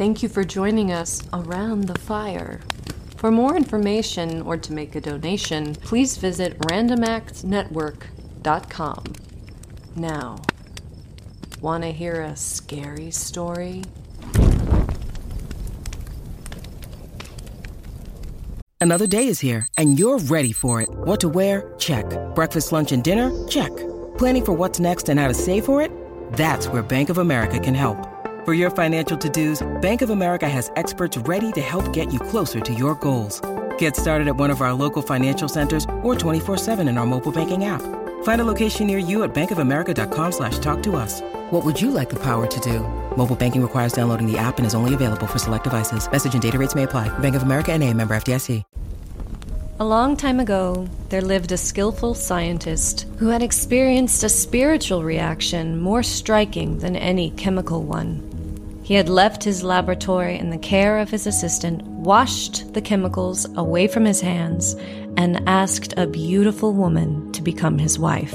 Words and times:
Thank 0.00 0.22
you 0.22 0.30
for 0.30 0.44
joining 0.44 0.92
us 0.92 1.22
around 1.30 1.84
the 1.84 1.98
fire. 1.98 2.62
For 3.18 3.30
more 3.30 3.54
information 3.54 4.40
or 4.40 4.56
to 4.56 4.72
make 4.72 4.94
a 4.94 5.00
donation, 5.02 5.74
please 5.74 6.16
visit 6.16 6.58
randomactsnetwork.com. 6.60 9.04
Now, 9.96 10.38
want 11.60 11.82
to 11.82 11.92
hear 11.92 12.22
a 12.22 12.34
scary 12.34 13.10
story? 13.10 13.82
Another 18.80 19.06
day 19.06 19.26
is 19.26 19.40
here, 19.40 19.68
and 19.76 19.98
you're 19.98 20.16
ready 20.16 20.52
for 20.52 20.80
it. 20.80 20.88
What 20.88 21.20
to 21.20 21.28
wear? 21.28 21.74
Check. 21.76 22.06
Breakfast, 22.34 22.72
lunch, 22.72 22.92
and 22.92 23.04
dinner? 23.04 23.46
Check. 23.48 23.76
Planning 24.16 24.46
for 24.46 24.54
what's 24.54 24.80
next 24.80 25.10
and 25.10 25.20
how 25.20 25.28
to 25.28 25.34
save 25.34 25.66
for 25.66 25.82
it? 25.82 25.92
That's 26.32 26.68
where 26.68 26.82
Bank 26.82 27.10
of 27.10 27.18
America 27.18 27.58
can 27.58 27.74
help. 27.74 28.19
For 28.44 28.54
your 28.54 28.70
financial 28.70 29.18
to-dos, 29.18 29.60
Bank 29.82 30.00
of 30.00 30.08
America 30.08 30.48
has 30.48 30.70
experts 30.76 31.18
ready 31.28 31.52
to 31.52 31.60
help 31.60 31.92
get 31.92 32.10
you 32.10 32.18
closer 32.18 32.58
to 32.58 32.72
your 32.72 32.94
goals. 32.94 33.42
Get 33.76 33.96
started 33.96 34.28
at 34.28 34.36
one 34.36 34.48
of 34.48 34.62
our 34.62 34.72
local 34.72 35.02
financial 35.02 35.46
centers 35.46 35.84
or 36.02 36.14
24-7 36.14 36.88
in 36.88 36.96
our 36.96 37.04
mobile 37.04 37.32
banking 37.32 37.66
app. 37.66 37.82
Find 38.22 38.40
a 38.40 38.44
location 38.44 38.86
near 38.86 38.96
you 38.96 39.24
at 39.24 39.34
bankofamerica.com 39.34 40.32
slash 40.32 40.58
talk 40.58 40.82
to 40.84 40.96
us. 40.96 41.20
What 41.50 41.66
would 41.66 41.78
you 41.78 41.90
like 41.90 42.08
the 42.08 42.22
power 42.22 42.46
to 42.46 42.60
do? 42.60 42.80
Mobile 43.14 43.36
banking 43.36 43.60
requires 43.60 43.92
downloading 43.92 44.26
the 44.26 44.38
app 44.38 44.56
and 44.56 44.66
is 44.66 44.74
only 44.74 44.94
available 44.94 45.26
for 45.26 45.38
select 45.38 45.64
devices. 45.64 46.10
Message 46.10 46.32
and 46.32 46.42
data 46.42 46.56
rates 46.58 46.74
may 46.74 46.84
apply. 46.84 47.10
Bank 47.18 47.34
of 47.34 47.42
America 47.42 47.72
and 47.72 47.82
a 47.82 47.92
member 47.92 48.14
FDIC. 48.14 48.64
A 49.80 49.84
long 49.84 50.14
time 50.14 50.40
ago, 50.40 50.86
there 51.08 51.22
lived 51.22 51.52
a 51.52 51.56
skillful 51.56 52.12
scientist 52.12 53.06
who 53.18 53.28
had 53.28 53.42
experienced 53.42 54.22
a 54.22 54.28
spiritual 54.28 55.02
reaction 55.02 55.80
more 55.80 56.02
striking 56.02 56.78
than 56.80 56.96
any 56.96 57.30
chemical 57.30 57.82
one. 57.82 58.29
He 58.90 58.96
had 58.96 59.08
left 59.08 59.44
his 59.44 59.62
laboratory 59.62 60.36
in 60.36 60.50
the 60.50 60.58
care 60.58 60.98
of 60.98 61.10
his 61.10 61.24
assistant, 61.24 61.84
washed 61.84 62.74
the 62.74 62.80
chemicals 62.80 63.46
away 63.56 63.86
from 63.86 64.04
his 64.04 64.20
hands, 64.20 64.74
and 65.16 65.48
asked 65.48 65.94
a 65.96 66.08
beautiful 66.08 66.72
woman 66.72 67.30
to 67.30 67.40
become 67.40 67.78
his 67.78 68.00
wife. 68.00 68.34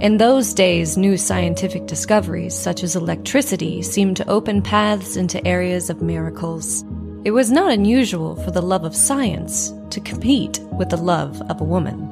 In 0.00 0.16
those 0.16 0.54
days, 0.54 0.96
new 0.96 1.18
scientific 1.18 1.84
discoveries, 1.84 2.54
such 2.54 2.82
as 2.82 2.96
electricity, 2.96 3.82
seemed 3.82 4.16
to 4.16 4.30
open 4.30 4.62
paths 4.62 5.16
into 5.16 5.46
areas 5.46 5.90
of 5.90 6.00
miracles. 6.00 6.82
It 7.26 7.32
was 7.32 7.50
not 7.50 7.72
unusual 7.72 8.36
for 8.36 8.52
the 8.52 8.62
love 8.62 8.86
of 8.86 8.96
science 8.96 9.70
to 9.90 10.00
compete 10.00 10.60
with 10.78 10.88
the 10.88 10.96
love 10.96 11.42
of 11.50 11.60
a 11.60 11.64
woman. 11.64 12.08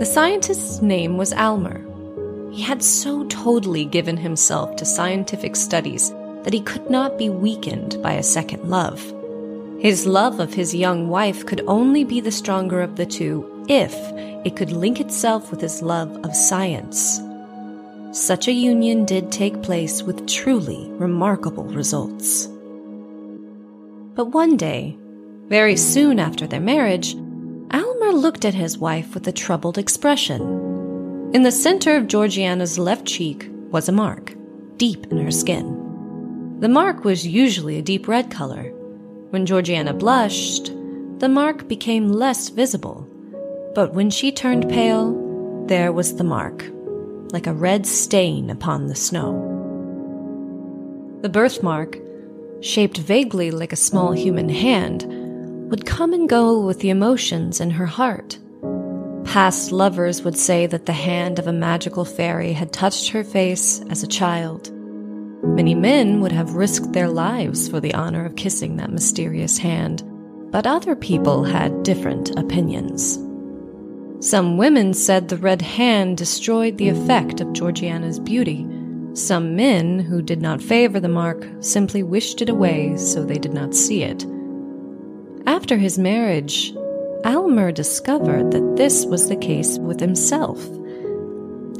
The 0.00 0.04
scientist's 0.04 0.82
name 0.82 1.18
was 1.18 1.32
Aylmer. 1.34 1.85
He 2.50 2.62
had 2.62 2.82
so 2.82 3.24
totally 3.26 3.84
given 3.84 4.16
himself 4.16 4.76
to 4.76 4.84
scientific 4.84 5.56
studies 5.56 6.10
that 6.44 6.52
he 6.52 6.60
could 6.60 6.88
not 6.88 7.18
be 7.18 7.28
weakened 7.28 8.00
by 8.02 8.12
a 8.12 8.22
second 8.22 8.70
love. 8.70 9.00
His 9.78 10.06
love 10.06 10.40
of 10.40 10.54
his 10.54 10.74
young 10.74 11.08
wife 11.08 11.44
could 11.44 11.62
only 11.66 12.04
be 12.04 12.20
the 12.20 12.30
stronger 12.32 12.80
of 12.80 12.96
the 12.96 13.04
two 13.04 13.64
if 13.68 13.94
it 14.46 14.56
could 14.56 14.72
link 14.72 15.00
itself 15.00 15.50
with 15.50 15.60
his 15.60 15.82
love 15.82 16.10
of 16.24 16.34
science. 16.34 17.20
Such 18.12 18.48
a 18.48 18.52
union 18.52 19.04
did 19.04 19.30
take 19.30 19.62
place 19.62 20.02
with 20.02 20.26
truly 20.26 20.88
remarkable 20.92 21.64
results. 21.64 22.46
But 24.14 24.26
one 24.26 24.56
day, 24.56 24.96
very 25.48 25.76
soon 25.76 26.18
after 26.18 26.46
their 26.46 26.60
marriage, 26.60 27.14
Aylmer 27.72 28.12
looked 28.12 28.44
at 28.44 28.54
his 28.54 28.78
wife 28.78 29.12
with 29.12 29.28
a 29.28 29.32
troubled 29.32 29.76
expression. 29.76 30.65
In 31.32 31.42
the 31.42 31.50
center 31.50 31.96
of 31.96 32.06
Georgiana's 32.06 32.78
left 32.78 33.04
cheek 33.04 33.50
was 33.70 33.88
a 33.88 33.92
mark, 33.92 34.34
deep 34.76 35.06
in 35.10 35.18
her 35.18 35.32
skin. 35.32 36.58
The 36.60 36.68
mark 36.68 37.04
was 37.04 37.26
usually 37.26 37.78
a 37.78 37.82
deep 37.82 38.06
red 38.06 38.30
color. 38.30 38.70
When 39.30 39.44
Georgiana 39.44 39.92
blushed, 39.92 40.72
the 41.18 41.28
mark 41.28 41.66
became 41.66 42.08
less 42.08 42.48
visible. 42.48 43.06
But 43.74 43.92
when 43.92 44.08
she 44.08 44.30
turned 44.30 44.68
pale, 44.68 45.64
there 45.66 45.92
was 45.92 46.16
the 46.16 46.24
mark, 46.24 46.64
like 47.32 47.48
a 47.48 47.52
red 47.52 47.86
stain 47.86 48.48
upon 48.48 48.86
the 48.86 48.94
snow. 48.94 49.34
The 51.22 51.28
birthmark 51.28 51.98
shaped 52.60 52.98
vaguely 52.98 53.50
like 53.50 53.72
a 53.72 53.76
small 53.76 54.12
human 54.12 54.48
hand, 54.48 55.04
would 55.70 55.84
come 55.84 56.12
and 56.12 56.28
go 56.28 56.60
with 56.60 56.78
the 56.78 56.90
emotions 56.90 57.60
in 57.60 57.70
her 57.70 57.86
heart. 57.86 58.38
Past 59.26 59.72
lovers 59.72 60.22
would 60.22 60.36
say 60.36 60.66
that 60.66 60.86
the 60.86 60.92
hand 60.92 61.38
of 61.38 61.46
a 61.46 61.52
magical 61.52 62.04
fairy 62.04 62.52
had 62.52 62.72
touched 62.72 63.10
her 63.10 63.22
face 63.22 63.82
as 63.90 64.02
a 64.02 64.08
child. 64.08 64.72
Many 65.42 65.74
men 65.74 66.20
would 66.20 66.32
have 66.32 66.54
risked 66.54 66.92
their 66.92 67.08
lives 67.08 67.68
for 67.68 67.80
the 67.80 67.94
honor 67.94 68.24
of 68.24 68.36
kissing 68.36 68.76
that 68.76 68.92
mysterious 68.92 69.58
hand, 69.58 70.02
but 70.50 70.66
other 70.66 70.96
people 70.96 71.44
had 71.44 71.82
different 71.82 72.38
opinions. 72.38 73.18
Some 74.20 74.56
women 74.56 74.94
said 74.94 75.28
the 75.28 75.36
red 75.36 75.60
hand 75.60 76.16
destroyed 76.16 76.78
the 76.78 76.88
effect 76.88 77.40
of 77.40 77.52
Georgiana's 77.52 78.18
beauty 78.18 78.66
some 79.16 79.56
men 79.56 79.98
who 79.98 80.20
did 80.20 80.42
not 80.42 80.60
favor 80.60 81.00
the 81.00 81.08
mark 81.08 81.42
simply 81.60 82.02
wished 82.02 82.42
it 82.42 82.50
away 82.50 82.98
so 82.98 83.24
they 83.24 83.38
did 83.38 83.54
not 83.54 83.74
see 83.74 84.02
it. 84.02 84.26
After 85.46 85.78
his 85.78 85.98
marriage, 85.98 86.74
Aylmer 87.26 87.72
discovered 87.72 88.52
that 88.52 88.76
this 88.76 89.04
was 89.04 89.28
the 89.28 89.36
case 89.36 89.78
with 89.78 89.98
himself. 89.98 90.64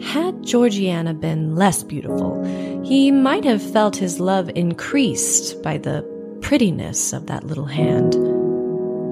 Had 0.03 0.43
Georgiana 0.43 1.15
been 1.15 1.55
less 1.55 1.84
beautiful, 1.84 2.43
he 2.83 3.12
might 3.12 3.45
have 3.45 3.62
felt 3.62 3.95
his 3.95 4.19
love 4.19 4.51
increased 4.57 5.62
by 5.62 5.79
the 5.79 6.05
prettiness 6.41 7.12
of 7.12 7.27
that 7.27 7.45
little 7.45 7.65
hand. 7.65 8.17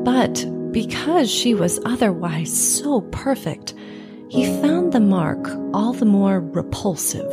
But 0.05 0.45
because 0.72 1.31
she 1.31 1.55
was 1.55 1.78
otherwise 1.84 2.53
so 2.53 3.03
perfect, 3.12 3.75
he 4.28 4.47
found 4.61 4.93
the 4.93 5.01
mark 5.01 5.49
all 5.72 5.93
the 5.93 6.05
more 6.05 6.41
repulsive. 6.41 7.33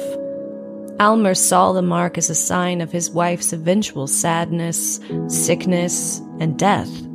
Aylmer 1.00 1.34
saw 1.34 1.74
the 1.74 1.82
mark 1.82 2.20
as 2.20 2.30
a 2.30 2.36
sign 2.36 2.82
of 2.82 2.92
his 2.92 3.10
wife's 3.10 3.52
eventual 3.52 4.06
sadness, 4.06 5.00
sickness, 5.28 6.20
and 6.40 6.60
death. 6.60 7.11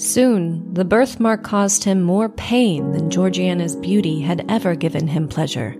Soon, 0.00 0.72
the 0.72 0.84
birthmark 0.86 1.42
caused 1.42 1.84
him 1.84 2.00
more 2.00 2.30
pain 2.30 2.92
than 2.92 3.10
Georgiana's 3.10 3.76
beauty 3.76 4.22
had 4.22 4.46
ever 4.48 4.74
given 4.74 5.06
him 5.06 5.28
pleasure. 5.28 5.76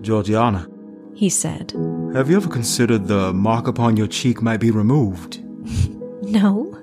Georgiana, 0.00 0.66
he 1.14 1.28
said, 1.28 1.72
have 2.14 2.30
you 2.30 2.36
ever 2.38 2.48
considered 2.48 3.06
the 3.06 3.34
mark 3.34 3.66
upon 3.66 3.98
your 3.98 4.06
cheek 4.06 4.40
might 4.40 4.60
be 4.60 4.70
removed? 4.70 5.44
no, 6.22 6.74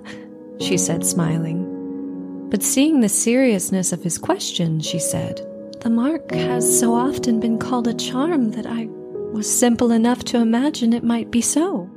she 0.60 0.78
said, 0.78 1.04
smiling. 1.04 2.48
But 2.52 2.62
seeing 2.62 3.00
the 3.00 3.10
seriousness 3.10 3.92
of 3.92 4.04
his 4.04 4.20
question, 4.20 4.82
she 4.82 5.00
said, 5.00 5.42
The 5.82 5.90
mark 5.90 6.30
has 6.30 6.80
so 6.80 6.94
often 6.94 7.40
been 7.40 7.58
called 7.58 7.88
a 7.88 7.94
charm 7.96 8.52
that 8.52 8.68
I 8.68 8.86
was 9.34 9.52
simple 9.52 9.90
enough 9.90 10.24
to 10.26 10.38
imagine 10.38 10.94
it 10.94 11.04
might 11.04 11.32
be 11.32 11.42
so. 11.42 11.90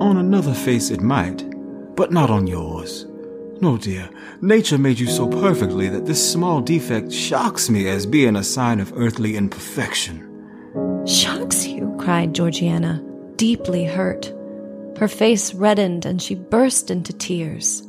On 0.00 0.16
another 0.16 0.54
face, 0.54 0.90
it 0.90 1.02
might, 1.02 1.44
but 1.96 2.12
not 2.12 2.30
on 2.30 2.46
yours. 2.46 3.04
No, 3.60 3.78
dear, 3.78 4.10
nature 4.40 4.78
made 4.78 4.98
you 4.98 5.06
so 5.06 5.28
perfectly 5.28 5.88
that 5.88 6.06
this 6.06 6.32
small 6.32 6.60
defect 6.60 7.12
shocks 7.12 7.70
me 7.70 7.88
as 7.88 8.04
being 8.04 8.36
a 8.36 8.44
sign 8.44 8.80
of 8.80 8.92
earthly 8.96 9.36
imperfection. 9.36 10.30
Shocks 11.06 11.66
you? 11.66 11.94
cried 11.98 12.34
Georgiana, 12.34 13.02
deeply 13.36 13.84
hurt. 13.84 14.32
Her 14.98 15.08
face 15.08 15.54
reddened 15.54 16.04
and 16.04 16.20
she 16.20 16.34
burst 16.34 16.90
into 16.90 17.12
tears. 17.12 17.82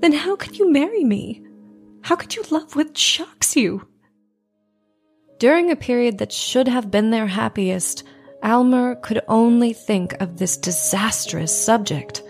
Then 0.00 0.12
how 0.12 0.36
could 0.36 0.58
you 0.58 0.72
marry 0.72 1.04
me? 1.04 1.42
How 2.02 2.16
could 2.16 2.34
you 2.34 2.42
love 2.50 2.74
what 2.74 2.96
shocks 2.96 3.56
you? 3.56 3.86
During 5.38 5.70
a 5.70 5.76
period 5.76 6.18
that 6.18 6.32
should 6.32 6.68
have 6.68 6.90
been 6.90 7.10
their 7.10 7.26
happiest, 7.26 8.04
Aylmer 8.44 8.96
could 8.96 9.20
only 9.28 9.72
think 9.72 10.14
of 10.20 10.38
this 10.38 10.56
disastrous 10.56 11.52
subject. 11.52 12.22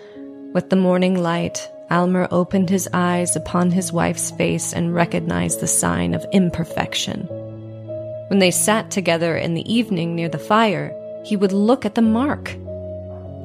With 0.52 0.70
the 0.70 0.76
morning 0.76 1.22
light, 1.22 1.70
Aylmer 1.92 2.26
opened 2.30 2.70
his 2.70 2.88
eyes 2.94 3.36
upon 3.36 3.70
his 3.70 3.92
wife's 3.92 4.30
face 4.30 4.72
and 4.72 4.94
recognized 4.94 5.60
the 5.60 5.66
sign 5.66 6.14
of 6.14 6.24
imperfection. 6.32 7.26
When 8.28 8.38
they 8.38 8.50
sat 8.50 8.90
together 8.90 9.36
in 9.36 9.52
the 9.52 9.70
evening 9.70 10.16
near 10.16 10.30
the 10.30 10.38
fire, 10.38 10.96
he 11.22 11.36
would 11.36 11.52
look 11.52 11.84
at 11.84 11.94
the 11.94 12.00
mark. 12.00 12.56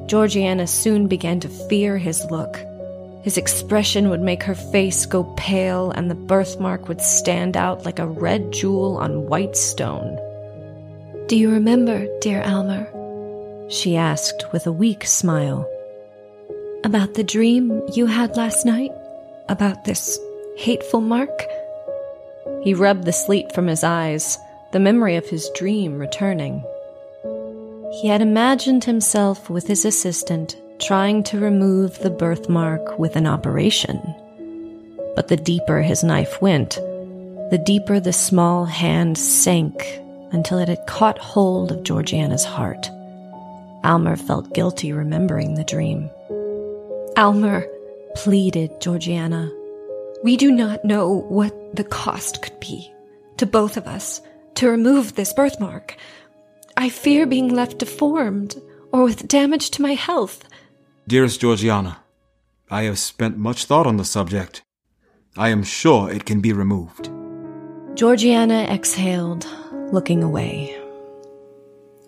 Georgiana 0.06 0.66
soon 0.66 1.08
began 1.08 1.40
to 1.40 1.48
fear 1.68 1.98
his 1.98 2.24
look. 2.30 2.56
His 3.22 3.36
expression 3.36 4.08
would 4.08 4.22
make 4.22 4.42
her 4.44 4.54
face 4.54 5.04
go 5.04 5.24
pale, 5.36 5.90
and 5.90 6.10
the 6.10 6.14
birthmark 6.14 6.88
would 6.88 7.02
stand 7.02 7.54
out 7.54 7.84
like 7.84 7.98
a 7.98 8.06
red 8.06 8.50
jewel 8.50 8.96
on 8.96 9.26
white 9.26 9.56
stone. 9.56 10.18
Do 11.26 11.36
you 11.36 11.50
remember, 11.50 12.08
dear 12.20 12.40
Aylmer? 12.40 12.88
She 13.68 13.96
asked 13.96 14.50
with 14.52 14.66
a 14.66 14.72
weak 14.72 15.04
smile. 15.04 15.68
About 16.84 17.14
the 17.14 17.24
dream 17.24 17.82
you 17.92 18.06
had 18.06 18.36
last 18.36 18.64
night? 18.64 18.92
About 19.48 19.84
this 19.84 20.16
hateful 20.56 21.00
mark? 21.00 21.44
He 22.62 22.72
rubbed 22.72 23.04
the 23.04 23.12
sleep 23.12 23.50
from 23.52 23.66
his 23.66 23.82
eyes, 23.82 24.38
the 24.70 24.78
memory 24.78 25.16
of 25.16 25.26
his 25.26 25.50
dream 25.56 25.98
returning. 25.98 26.62
He 28.00 28.06
had 28.06 28.22
imagined 28.22 28.84
himself 28.84 29.50
with 29.50 29.66
his 29.66 29.84
assistant 29.84 30.56
trying 30.78 31.24
to 31.24 31.40
remove 31.40 31.98
the 31.98 32.10
birthmark 32.10 32.96
with 32.96 33.16
an 33.16 33.26
operation. 33.26 33.98
But 35.16 35.26
the 35.26 35.36
deeper 35.36 35.82
his 35.82 36.04
knife 36.04 36.40
went, 36.40 36.76
the 37.50 37.60
deeper 37.66 37.98
the 37.98 38.12
small 38.12 38.66
hand 38.66 39.18
sank 39.18 40.00
until 40.30 40.58
it 40.58 40.68
had 40.68 40.86
caught 40.86 41.18
hold 41.18 41.72
of 41.72 41.82
Georgiana's 41.82 42.44
heart. 42.44 42.88
Aylmer 43.84 44.16
felt 44.16 44.54
guilty 44.54 44.92
remembering 44.92 45.54
the 45.54 45.64
dream. 45.64 46.08
Aylmer, 47.18 47.66
pleaded 48.14 48.80
Georgiana, 48.80 49.50
we 50.22 50.36
do 50.36 50.52
not 50.52 50.84
know 50.84 51.22
what 51.28 51.74
the 51.74 51.82
cost 51.82 52.42
could 52.42 52.60
be 52.60 52.92
to 53.38 53.44
both 53.44 53.76
of 53.76 53.88
us 53.88 54.20
to 54.54 54.68
remove 54.68 55.16
this 55.16 55.32
birthmark. 55.32 55.96
I 56.76 56.88
fear 56.88 57.26
being 57.26 57.48
left 57.48 57.78
deformed 57.78 58.62
or 58.92 59.02
with 59.02 59.26
damage 59.26 59.70
to 59.70 59.82
my 59.82 59.94
health. 59.94 60.48
Dearest 61.08 61.40
Georgiana, 61.40 61.98
I 62.70 62.82
have 62.84 63.00
spent 63.00 63.36
much 63.36 63.64
thought 63.64 63.88
on 63.88 63.96
the 63.96 64.04
subject. 64.04 64.62
I 65.36 65.48
am 65.48 65.64
sure 65.64 66.08
it 66.08 66.24
can 66.24 66.40
be 66.40 66.52
removed. 66.52 67.10
Georgiana 67.96 68.62
exhaled, 68.70 69.44
looking 69.90 70.22
away. 70.22 70.78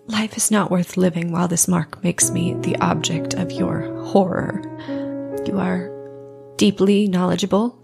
Life 0.07 0.35
is 0.35 0.51
not 0.51 0.71
worth 0.71 0.97
living 0.97 1.31
while 1.31 1.47
this 1.47 1.67
mark 1.67 2.03
makes 2.03 2.31
me 2.31 2.53
the 2.55 2.75
object 2.77 3.33
of 3.33 3.51
your 3.51 3.81
horror. 4.03 4.61
You 5.45 5.59
are 5.59 5.89
deeply 6.57 7.07
knowledgeable 7.07 7.83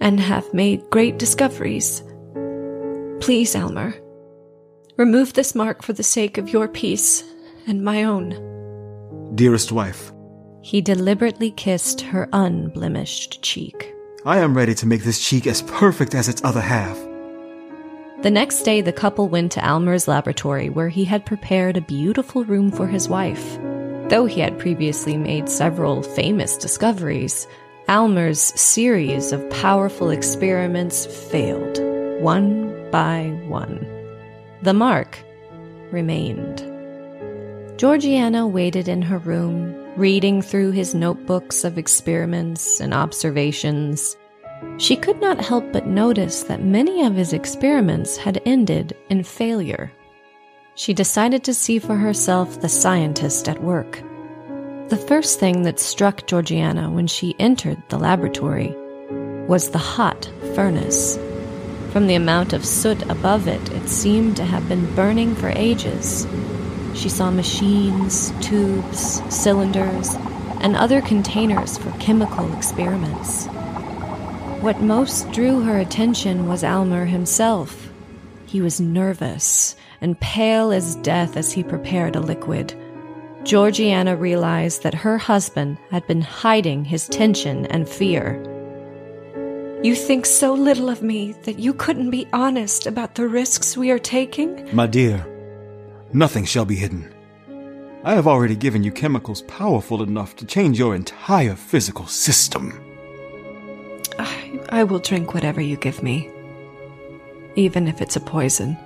and 0.00 0.20
have 0.20 0.52
made 0.52 0.90
great 0.90 1.18
discoveries. 1.18 2.02
Please, 3.20 3.54
Aylmer, 3.54 3.94
remove 4.96 5.32
this 5.32 5.54
mark 5.54 5.82
for 5.82 5.92
the 5.92 6.02
sake 6.02 6.38
of 6.38 6.50
your 6.50 6.68
peace 6.68 7.24
and 7.66 7.82
my 7.82 8.02
own. 8.02 9.32
Dearest 9.34 9.72
wife, 9.72 10.12
he 10.60 10.80
deliberately 10.80 11.50
kissed 11.52 12.02
her 12.02 12.28
unblemished 12.32 13.42
cheek. 13.42 13.94
I 14.26 14.38
am 14.38 14.56
ready 14.56 14.74
to 14.74 14.86
make 14.86 15.02
this 15.04 15.24
cheek 15.24 15.46
as 15.46 15.62
perfect 15.62 16.14
as 16.14 16.28
its 16.28 16.44
other 16.44 16.60
half. 16.60 16.98
The 18.22 18.30
next 18.30 18.62
day, 18.62 18.82
the 18.82 18.92
couple 18.92 19.28
went 19.28 19.52
to 19.52 19.64
Aylmer's 19.66 20.06
laboratory 20.06 20.68
where 20.68 20.90
he 20.90 21.04
had 21.04 21.26
prepared 21.26 21.76
a 21.76 21.80
beautiful 21.80 22.44
room 22.44 22.70
for 22.70 22.86
his 22.86 23.08
wife. 23.08 23.58
Though 24.12 24.26
he 24.26 24.42
had 24.42 24.58
previously 24.58 25.16
made 25.16 25.48
several 25.48 26.02
famous 26.02 26.58
discoveries, 26.58 27.48
Aylmer's 27.88 28.42
series 28.60 29.32
of 29.32 29.48
powerful 29.48 30.10
experiments 30.10 31.06
failed, 31.06 31.78
one 32.20 32.90
by 32.90 33.28
one. 33.48 33.86
The 34.60 34.74
mark 34.74 35.18
remained. 35.90 36.58
Georgiana 37.78 38.46
waited 38.46 38.86
in 38.86 39.00
her 39.00 39.16
room, 39.16 39.74
reading 39.96 40.42
through 40.42 40.72
his 40.72 40.94
notebooks 40.94 41.64
of 41.64 41.78
experiments 41.78 42.80
and 42.80 42.92
observations. 42.92 44.14
She 44.76 44.94
could 44.94 45.22
not 45.22 45.42
help 45.42 45.72
but 45.72 45.86
notice 45.86 46.42
that 46.42 46.62
many 46.62 47.02
of 47.06 47.14
his 47.14 47.32
experiments 47.32 48.18
had 48.18 48.42
ended 48.44 48.94
in 49.08 49.22
failure. 49.24 49.90
She 50.74 50.94
decided 50.94 51.44
to 51.44 51.54
see 51.54 51.78
for 51.78 51.96
herself 51.96 52.60
the 52.60 52.68
scientist 52.68 53.46
at 53.46 53.62
work. 53.62 54.02
The 54.88 54.96
first 54.96 55.38
thing 55.38 55.62
that 55.64 55.78
struck 55.78 56.26
Georgiana 56.26 56.90
when 56.90 57.06
she 57.06 57.36
entered 57.38 57.82
the 57.90 57.98
laboratory 57.98 58.74
was 59.46 59.70
the 59.70 59.78
hot 59.78 60.30
furnace. 60.54 61.18
From 61.90 62.06
the 62.06 62.14
amount 62.14 62.54
of 62.54 62.64
soot 62.64 63.02
above 63.10 63.46
it, 63.48 63.72
it 63.72 63.86
seemed 63.88 64.36
to 64.36 64.44
have 64.44 64.66
been 64.66 64.94
burning 64.94 65.34
for 65.34 65.50
ages. 65.50 66.26
She 66.94 67.10
saw 67.10 67.30
machines, 67.30 68.32
tubes, 68.40 69.22
cylinders, 69.28 70.14
and 70.60 70.74
other 70.74 71.02
containers 71.02 71.76
for 71.76 71.90
chemical 71.98 72.50
experiments. 72.56 73.44
What 74.62 74.80
most 74.80 75.30
drew 75.32 75.60
her 75.60 75.78
attention 75.78 76.48
was 76.48 76.64
Aylmer 76.64 77.04
himself. 77.04 77.90
He 78.46 78.62
was 78.62 78.80
nervous 78.80 79.76
and 80.02 80.20
pale 80.20 80.72
as 80.72 80.96
death 80.96 81.36
as 81.36 81.52
he 81.52 81.62
prepared 81.62 82.16
a 82.16 82.20
liquid. 82.20 82.74
Georgiana 83.44 84.14
realized 84.14 84.82
that 84.82 84.94
her 84.94 85.16
husband 85.16 85.78
had 85.90 86.06
been 86.06 86.20
hiding 86.20 86.84
his 86.84 87.08
tension 87.08 87.66
and 87.66 87.88
fear. 87.88 88.40
You 89.82 89.96
think 89.96 90.26
so 90.26 90.52
little 90.52 90.88
of 90.88 91.02
me 91.02 91.32
that 91.42 91.58
you 91.58 91.74
couldn't 91.74 92.10
be 92.10 92.28
honest 92.32 92.86
about 92.86 93.14
the 93.14 93.26
risks 93.26 93.76
we 93.76 93.90
are 93.90 93.98
taking? 93.98 94.68
My 94.72 94.86
dear, 94.86 95.26
nothing 96.12 96.44
shall 96.44 96.64
be 96.64 96.76
hidden. 96.76 97.12
I 98.04 98.14
have 98.14 98.26
already 98.26 98.56
given 98.56 98.82
you 98.84 98.92
chemicals 98.92 99.42
powerful 99.42 100.02
enough 100.02 100.36
to 100.36 100.46
change 100.46 100.78
your 100.78 100.94
entire 100.94 101.54
physical 101.54 102.06
system. 102.06 102.80
I, 104.18 104.60
I 104.68 104.84
will 104.84 104.98
drink 104.98 105.34
whatever 105.34 105.60
you 105.60 105.76
give 105.76 106.02
me, 106.02 106.30
even 107.56 107.88
if 107.88 108.00
it's 108.00 108.16
a 108.16 108.20
poison. 108.20 108.76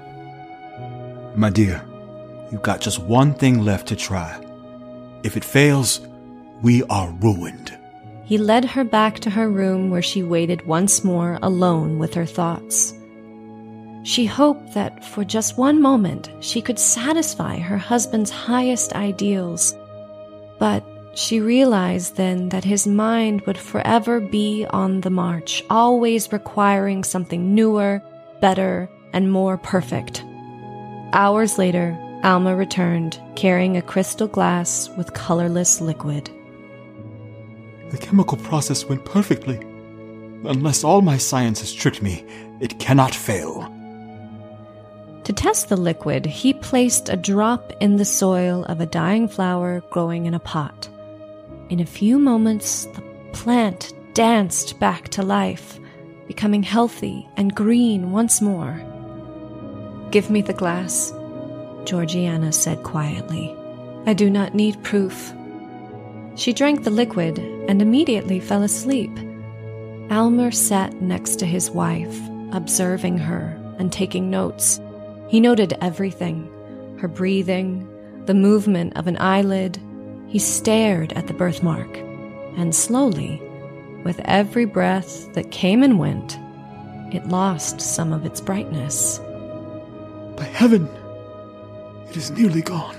My 1.37 1.51
dear, 1.51 1.85
you've 2.51 2.63
got 2.63 2.81
just 2.81 2.99
one 2.99 3.35
thing 3.35 3.63
left 3.63 3.89
to 3.89 3.97
try. 3.97 4.43
If 5.23 5.37
it 5.37 5.45
fails, 5.45 6.01
we 6.63 6.83
are 6.85 7.11
ruined. 7.21 7.77
He 8.25 8.39
led 8.39 8.65
her 8.65 8.85
back 8.85 9.21
to 9.21 9.31
her 9.31 9.51
room 9.51 9.91
where 9.91 10.01
she 10.01 10.23
waited 10.23 10.67
once 10.67 11.05
more 11.05 11.39
alone 11.43 11.99
with 11.99 12.15
her 12.15 12.25
thoughts. 12.25 12.95
She 14.03 14.25
hoped 14.25 14.73
that 14.73 15.05
for 15.05 15.25
just 15.25 15.59
one 15.59 15.83
moment 15.83 16.31
she 16.41 16.63
could 16.63 16.79
satisfy 16.79 17.59
her 17.59 17.77
husband's 17.77 18.31
highest 18.31 18.95
ideals. 18.95 19.77
But 20.59 20.85
she 21.15 21.41
realized 21.41 22.17
then 22.17 22.49
that 22.49 22.65
his 22.65 22.87
mind 22.87 23.43
would 23.43 23.59
forever 23.59 24.21
be 24.21 24.65
on 24.71 25.03
the 25.03 25.11
march, 25.11 25.63
always 25.69 26.33
requiring 26.33 27.05
something 27.05 27.55
newer, 27.55 28.03
better, 28.41 28.89
and 29.13 29.31
more 29.31 29.59
perfect. 29.59 30.25
Hours 31.17 31.57
later, 31.57 31.97
Aylmer 32.25 32.55
returned, 32.55 33.19
carrying 33.37 33.79
a 33.79 33.81
crystal 33.81 34.29
glass 34.29 34.91
with 34.99 35.15
colorless 35.15 35.81
liquid. 35.81 36.29
The 37.89 37.97
chemical 37.97 38.37
process 38.37 38.85
went 38.85 39.07
perfectly. 39.07 39.57
Unless 40.45 40.85
all 40.85 41.01
my 41.01 41.17
science 41.17 41.61
has 41.61 41.73
tricked 41.73 42.03
me, 42.03 42.23
it 42.61 42.79
cannot 42.79 43.15
fail. 43.15 43.63
To 45.25 45.33
test 45.33 45.71
the 45.71 45.77
liquid, 45.79 46.27
he 46.27 46.53
placed 46.53 47.09
a 47.09 47.17
drop 47.17 47.73
in 47.81 47.97
the 47.97 48.05
soil 48.05 48.65
of 48.65 48.83
a 48.83 48.87
dying 48.87 49.27
flower 49.27 49.83
growing 49.89 50.27
in 50.27 50.35
a 50.35 50.39
pot. 50.39 50.87
In 51.71 51.81
a 51.81 51.87
few 51.87 52.19
moments, 52.19 52.85
the 52.85 53.03
plant 53.33 53.95
danced 54.13 54.79
back 54.81 55.09
to 55.09 55.23
life, 55.23 55.81
becoming 56.27 56.63
healthy 56.63 57.27
and 57.39 57.55
green 57.55 58.13
once 58.13 58.43
more. 58.43 58.83
Give 60.13 60.31
me 60.31 60.41
the 60.41 60.53
glass, 60.53 61.13
Georgiana 61.87 62.53
said 62.53 62.83
quietly. 62.83 63.55
I 64.07 64.13
do 64.13 64.29
not 64.29 64.55
need 64.55 64.83
proof. 64.83 65.33
She 66.35 66.53
drank 66.53 66.85
the 66.85 66.91
liquid 66.91 67.39
and 67.39 67.81
immediately 67.81 68.41
fell 68.41 68.63
asleep. 68.63 69.11
Aylmer 70.11 70.51
sat 70.51 71.01
next 71.01 71.37
to 71.37 71.47
his 71.47 71.71
wife, 71.71 72.21
observing 72.53 73.19
her 73.19 73.59
and 73.79 73.93
taking 73.93 74.31
notes. 74.31 74.81
He 75.29 75.41
noted 75.41 75.77
everything 75.81 76.53
her 76.99 77.09
breathing, 77.09 77.87
the 78.25 78.35
movement 78.35 78.97
of 78.97 79.07
an 79.07 79.19
eyelid, 79.19 79.79
he 80.29 80.39
stared 80.39 81.13
at 81.13 81.27
the 81.27 81.35
birthmark, 81.35 81.97
and 82.57 82.75
slowly, 82.75 83.41
with 84.03 84.19
every 84.25 84.65
breath 84.65 85.33
that 85.35 85.51
came 85.51 85.83
and 85.83 85.99
went, 85.99 86.39
it 87.13 87.29
lost 87.29 87.81
some 87.81 88.13
of 88.13 88.25
its 88.25 88.41
brightness. 88.41 89.19
By 90.37 90.45
heaven, 90.45 90.89
it 92.09 92.17
is 92.17 92.31
nearly 92.31 92.63
gone. 92.63 92.97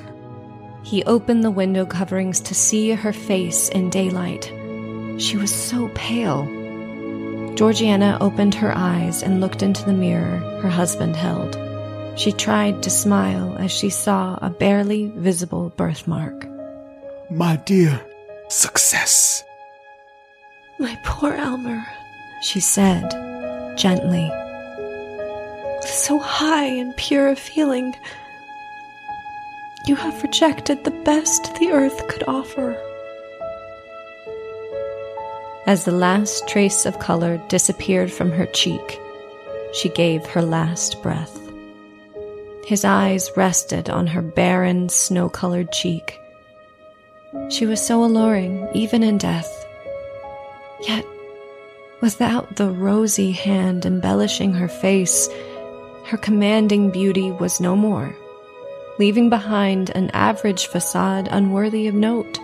He 0.84 1.04
opened 1.04 1.44
the 1.44 1.52
window 1.52 1.86
coverings 1.86 2.40
to 2.42 2.56
see 2.56 2.92
her 2.92 3.14
face 3.14 3.70
in 3.70 3.90
daylight. 3.90 4.46
She 5.20 5.36
was 5.36 5.54
so 5.54 5.90
pale. 5.96 6.46
Georgiana 7.56 8.18
opened 8.22 8.54
her 8.56 8.72
eyes 8.76 9.24
and 9.24 9.42
looked 9.42 9.64
into 9.64 9.84
the 9.84 9.94
mirror 9.94 10.38
her 10.62 10.70
husband 10.70 11.16
held. 11.16 11.58
She 12.18 12.32
tried 12.32 12.82
to 12.84 12.90
smile 12.90 13.56
as 13.60 13.72
she 13.72 13.90
saw 13.90 14.38
a 14.42 14.50
barely 14.50 15.08
visible 15.16 15.70
birthmark. 15.76 16.48
My 17.30 17.58
dear, 17.58 18.00
success. 18.48 19.44
My 20.80 20.98
poor 21.04 21.34
Aylmer, 21.34 21.86
she 22.42 22.60
said, 22.60 23.10
gently. 23.76 24.30
With 25.82 25.90
so 25.90 26.20
high 26.20 26.66
and 26.66 26.96
pure 26.96 27.30
a 27.30 27.36
feeling, 27.36 27.94
you 29.88 29.96
have 29.96 30.22
rejected 30.22 30.84
the 30.84 30.92
best 31.06 31.56
the 31.56 31.72
earth 31.72 32.08
could 32.10 32.24
offer. 32.28 32.76
As 35.66 35.86
the 35.86 35.94
last 35.94 36.46
trace 36.48 36.86
of 36.86 37.00
color 37.00 37.42
disappeared 37.48 38.12
from 38.12 38.32
her 38.32 38.46
cheek, 38.48 39.00
she 39.74 39.90
gave 39.90 40.26
her 40.26 40.42
last 40.42 41.02
breath. 41.02 41.40
His 42.66 42.84
eyes 42.84 43.32
rested 43.38 43.90
on 43.90 44.08
her 44.08 44.22
barren, 44.22 44.90
snow 44.90 45.30
colored 45.30 45.72
cheek. 45.72 46.20
She 47.50 47.66
was 47.66 47.86
so 47.86 48.04
alluring, 48.04 48.68
even 48.74 49.04
in 49.04 49.18
death. 49.18 49.66
Yet, 50.86 51.06
without 52.02 52.58
the 52.58 52.70
rosy 52.70 53.32
hand 53.32 53.86
embellishing 53.86 54.54
her 54.54 54.68
face, 54.68 55.30
her 56.08 56.18
commanding 56.18 56.92
beauty 56.92 57.32
was 57.32 57.62
no 57.62 57.76
more, 57.76 58.14
leaving 59.00 59.30
behind 59.30 59.90
an 59.92 60.10
average 60.12 60.68
facade 60.68 61.28
unworthy 61.32 61.88
of 61.88 61.96
note. 61.96 62.40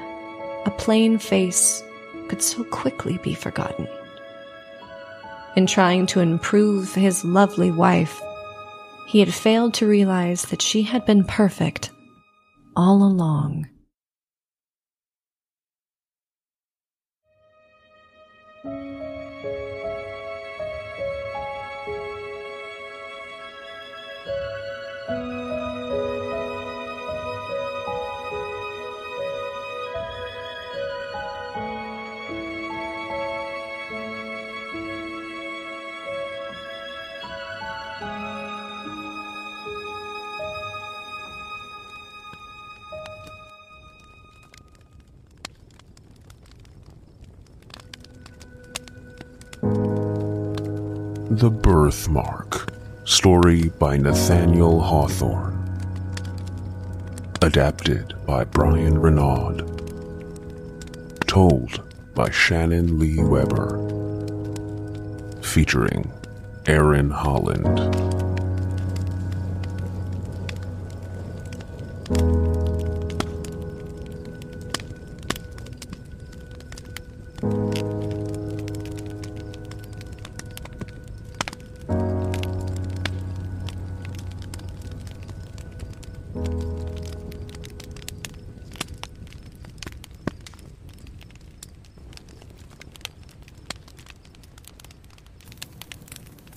A 0.65 0.71
plain 0.71 1.17
face 1.17 1.83
could 2.27 2.41
so 2.41 2.63
quickly 2.65 3.17
be 3.19 3.33
forgotten. 3.33 3.87
In 5.55 5.67
trying 5.67 6.05
to 6.07 6.19
improve 6.19 6.93
his 6.93 7.23
lovely 7.23 7.71
wife, 7.71 8.21
he 9.07 9.19
had 9.19 9.33
failed 9.33 9.73
to 9.75 9.87
realize 9.87 10.43
that 10.45 10.61
she 10.61 10.83
had 10.83 11.05
been 11.05 11.23
perfect 11.23 11.91
all 12.75 13.03
along. 13.03 13.67
The 51.43 51.51
Birthmark. 51.51 52.71
Story 53.03 53.67
by 53.77 53.97
Nathaniel 53.97 54.79
Hawthorne. 54.79 55.59
Adapted 57.41 58.13
by 58.25 58.45
Brian 58.45 58.97
Renaud. 58.97 59.57
Told 61.27 61.83
by 62.15 62.29
Shannon 62.31 62.97
Lee 62.97 63.21
Weber. 63.21 63.77
Featuring 65.41 66.09
Aaron 66.65 67.09
Holland. 67.09 67.77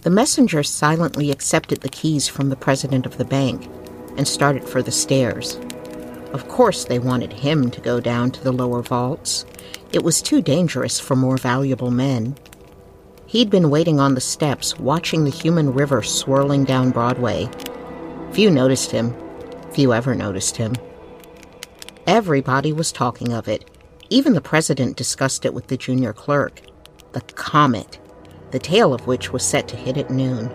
The 0.07 0.11
messenger 0.11 0.63
silently 0.63 1.33
accepted 1.33 1.81
the 1.81 1.89
keys 1.89 2.29
from 2.29 2.49
the 2.49 2.55
president 2.55 3.07
of 3.07 3.19
the 3.19 3.25
bank 3.25 3.69
and 4.17 4.29
started 4.29 4.63
for 4.63 4.81
the 4.81 4.93
stairs. 4.93 5.59
Of 6.33 6.47
course, 6.47 6.85
they 6.85 7.01
wanted 7.01 7.33
him 7.33 7.73
to 7.73 7.81
go 7.81 7.99
down 7.99 8.31
to 8.31 8.45
the 8.45 8.53
lower 8.53 8.83
vaults. 8.83 9.45
It 9.93 10.05
was 10.05 10.23
too 10.23 10.41
dangerous 10.41 11.01
for 11.01 11.17
more 11.17 11.37
valuable 11.37 11.91
men. 11.91 12.37
He'd 13.27 13.51
been 13.51 13.69
waiting 13.69 13.99
on 13.99 14.15
the 14.15 14.21
steps, 14.21 14.79
watching 14.79 15.25
the 15.25 15.31
human 15.31 15.73
river 15.73 16.05
swirling 16.05 16.63
down 16.63 16.93
Broadway. 16.93 17.49
Few 18.31 18.49
noticed 18.49 18.93
him. 18.93 19.13
Few 19.73 19.93
ever 19.93 20.15
noticed 20.15 20.57
him. 20.57 20.77
Everybody 22.07 22.73
was 22.73 22.93
talking 22.93 23.33
of 23.33 23.49
it. 23.49 23.69
Even 24.09 24.35
the 24.35 24.41
president 24.41 24.97
discussed 24.97 25.45
it 25.45 25.53
with 25.53 25.67
the 25.67 25.77
junior 25.77 26.13
clerk. 26.13 26.61
The 27.11 27.23
comet 27.23 27.99
the 28.57 28.61
tail 28.61 28.95
of 28.95 29.07
which 29.07 29.35
was 29.35 29.45
set 29.45 29.69
to 29.69 29.77
hit 29.77 29.99
at 29.99 30.09
noon. 30.09 30.51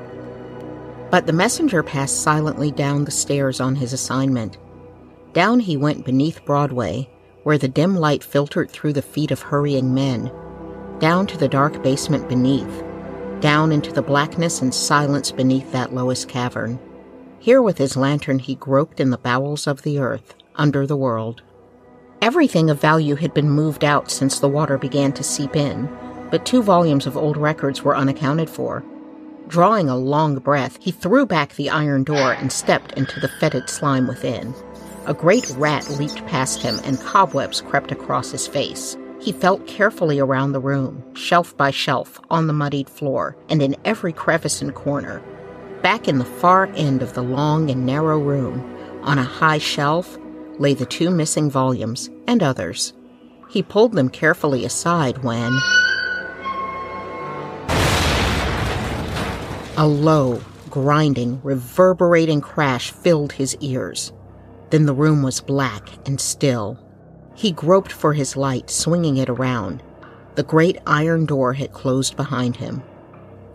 But 1.11 1.27
the 1.27 1.33
messenger 1.33 1.83
passed 1.83 2.23
silently 2.23 2.71
down 2.71 3.05
the 3.05 3.11
stairs 3.11 3.61
on 3.61 3.75
his 3.75 3.93
assignment. 3.93 4.57
Down 5.33 5.59
he 5.59 5.77
went 5.77 6.03
beneath 6.03 6.43
Broadway, 6.43 7.07
where 7.43 7.59
the 7.59 7.67
dim 7.67 7.95
light 7.95 8.23
filtered 8.23 8.71
through 8.71 8.93
the 8.93 9.03
feet 9.03 9.29
of 9.29 9.43
hurrying 9.43 9.93
men, 9.93 10.31
down 10.97 11.27
to 11.27 11.37
the 11.37 11.47
dark 11.47 11.83
basement 11.83 12.27
beneath, 12.27 12.83
down 13.39 13.71
into 13.71 13.91
the 13.91 14.01
blackness 14.01 14.63
and 14.63 14.73
silence 14.73 15.31
beneath 15.31 15.71
that 15.71 15.93
lowest 15.93 16.27
cavern. 16.27 16.79
Here 17.37 17.61
with 17.61 17.77
his 17.77 17.95
lantern 17.95 18.39
he 18.39 18.55
groped 18.55 18.99
in 18.99 19.11
the 19.11 19.19
bowels 19.19 19.67
of 19.67 19.83
the 19.83 19.99
earth, 19.99 20.33
under 20.55 20.87
the 20.87 20.97
world. 20.97 21.43
Everything 22.19 22.71
of 22.71 22.81
value 22.81 23.13
had 23.13 23.35
been 23.35 23.51
moved 23.51 23.85
out 23.85 24.09
since 24.09 24.39
the 24.39 24.49
water 24.49 24.79
began 24.79 25.11
to 25.11 25.23
seep 25.23 25.55
in, 25.55 25.87
but 26.31 26.45
two 26.45 26.63
volumes 26.63 27.05
of 27.05 27.15
old 27.15 27.37
records 27.37 27.83
were 27.83 27.95
unaccounted 27.95 28.49
for. 28.49 28.83
Drawing 29.47 29.89
a 29.89 29.97
long 29.97 30.39
breath, 30.39 30.77
he 30.81 30.91
threw 30.91 31.25
back 31.25 31.55
the 31.55 31.69
iron 31.69 32.03
door 32.03 32.33
and 32.33 32.51
stepped 32.51 32.93
into 32.93 33.19
the 33.19 33.27
fetid 33.27 33.69
slime 33.69 34.07
within. 34.07 34.55
A 35.07 35.13
great 35.13 35.49
rat 35.57 35.89
leaped 35.89 36.25
past 36.27 36.61
him, 36.61 36.79
and 36.85 36.99
cobwebs 37.01 37.59
crept 37.61 37.91
across 37.91 38.31
his 38.31 38.47
face. 38.47 38.97
He 39.19 39.31
felt 39.31 39.67
carefully 39.67 40.19
around 40.19 40.53
the 40.53 40.59
room, 40.59 41.03
shelf 41.15 41.55
by 41.57 41.71
shelf, 41.71 42.19
on 42.29 42.47
the 42.47 42.53
muddied 42.53 42.89
floor, 42.89 43.35
and 43.49 43.61
in 43.61 43.75
every 43.83 44.13
crevice 44.13 44.61
and 44.61 44.73
corner. 44.73 45.21
Back 45.81 46.07
in 46.07 46.17
the 46.17 46.25
far 46.25 46.67
end 46.75 47.01
of 47.01 47.13
the 47.13 47.23
long 47.23 47.69
and 47.69 47.85
narrow 47.85 48.19
room, 48.19 48.63
on 49.03 49.17
a 49.17 49.23
high 49.23 49.57
shelf, 49.57 50.17
lay 50.59 50.73
the 50.75 50.85
two 50.85 51.09
missing 51.09 51.49
volumes 51.49 52.09
and 52.27 52.41
others. 52.41 52.93
He 53.49 53.63
pulled 53.63 53.93
them 53.93 54.09
carefully 54.09 54.63
aside 54.63 55.23
when. 55.23 55.59
A 59.81 59.87
low, 59.87 60.39
grinding, 60.69 61.41
reverberating 61.41 62.39
crash 62.39 62.91
filled 62.91 63.31
his 63.31 63.57
ears. 63.61 64.13
Then 64.69 64.85
the 64.85 64.93
room 64.93 65.23
was 65.23 65.41
black 65.41 65.89
and 66.07 66.21
still. 66.21 66.77
He 67.33 67.51
groped 67.51 67.91
for 67.91 68.13
his 68.13 68.37
light, 68.37 68.69
swinging 68.69 69.17
it 69.17 69.27
around. 69.27 69.81
The 70.35 70.43
great 70.43 70.77
iron 70.85 71.25
door 71.25 71.53
had 71.53 71.73
closed 71.73 72.15
behind 72.15 72.57
him. 72.57 72.83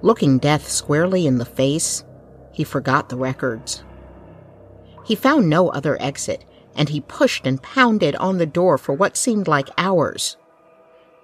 Looking 0.02 0.38
death 0.38 0.68
squarely 0.68 1.28
in 1.28 1.38
the 1.38 1.44
face, 1.44 2.02
he 2.50 2.64
forgot 2.64 3.08
the 3.08 3.16
records. 3.16 3.84
He 5.04 5.14
found 5.14 5.48
no 5.48 5.68
other 5.68 5.96
exit, 6.02 6.44
and 6.74 6.88
he 6.88 7.02
pushed 7.02 7.46
and 7.46 7.62
pounded 7.62 8.16
on 8.16 8.38
the 8.38 8.46
door 8.46 8.78
for 8.78 8.94
what 8.94 9.16
seemed 9.16 9.46
like 9.46 9.68
hours. 9.78 10.36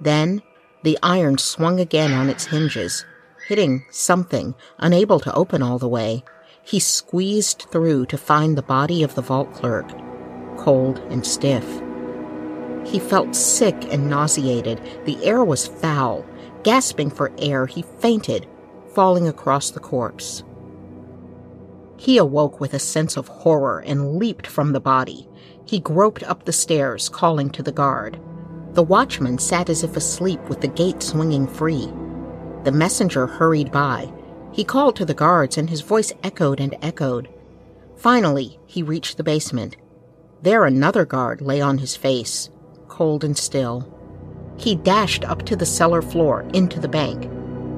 Then 0.00 0.42
the 0.84 0.96
iron 1.02 1.38
swung 1.38 1.80
again 1.80 2.12
on 2.12 2.28
its 2.28 2.44
hinges, 2.44 3.04
hitting 3.46 3.84
something, 3.90 4.54
unable 4.78 5.20
to 5.20 5.34
open 5.34 5.62
all 5.62 5.78
the 5.78 5.88
way. 5.88 6.24
He 6.62 6.78
squeezed 6.78 7.66
through 7.70 8.06
to 8.06 8.18
find 8.18 8.56
the 8.56 8.62
body 8.62 9.02
of 9.02 9.14
the 9.14 9.22
vault 9.22 9.52
clerk, 9.52 9.88
cold 10.56 10.98
and 11.10 11.26
stiff. 11.26 11.66
He 12.84 12.98
felt 12.98 13.34
sick 13.34 13.76
and 13.92 14.08
nauseated. 14.08 14.80
The 15.04 15.24
air 15.24 15.44
was 15.44 15.66
foul. 15.66 16.24
Gasping 16.62 17.10
for 17.10 17.32
air, 17.38 17.66
he 17.66 17.82
fainted, 17.82 18.46
falling 18.94 19.26
across 19.26 19.70
the 19.70 19.80
corpse. 19.80 20.44
He 21.96 22.18
awoke 22.18 22.60
with 22.60 22.74
a 22.74 22.78
sense 22.78 23.16
of 23.16 23.28
horror 23.28 23.80
and 23.80 24.16
leaped 24.16 24.46
from 24.46 24.72
the 24.72 24.80
body. 24.80 25.28
He 25.64 25.78
groped 25.78 26.22
up 26.24 26.44
the 26.44 26.52
stairs, 26.52 27.08
calling 27.08 27.50
to 27.50 27.62
the 27.62 27.72
guard. 27.72 28.20
The 28.72 28.82
watchman 28.82 29.38
sat 29.38 29.68
as 29.68 29.84
if 29.84 29.96
asleep 29.96 30.40
with 30.48 30.60
the 30.60 30.68
gate 30.68 31.02
swinging 31.02 31.46
free. 31.46 31.92
The 32.64 32.72
messenger 32.72 33.26
hurried 33.26 33.72
by. 33.72 34.12
He 34.52 34.64
called 34.64 34.96
to 34.96 35.04
the 35.04 35.14
guards, 35.14 35.58
and 35.58 35.68
his 35.68 35.80
voice 35.80 36.12
echoed 36.22 36.60
and 36.60 36.76
echoed. 36.82 37.28
Finally, 37.96 38.58
he 38.66 38.82
reached 38.82 39.16
the 39.16 39.24
basement. 39.24 39.76
There, 40.42 40.64
another 40.64 41.04
guard 41.04 41.40
lay 41.40 41.60
on 41.60 41.78
his 41.78 41.96
face, 41.96 42.50
cold 42.88 43.24
and 43.24 43.36
still. 43.36 43.88
He 44.58 44.74
dashed 44.74 45.24
up 45.24 45.44
to 45.46 45.56
the 45.56 45.66
cellar 45.66 46.02
floor, 46.02 46.44
into 46.52 46.78
the 46.78 46.88
bank. 46.88 47.30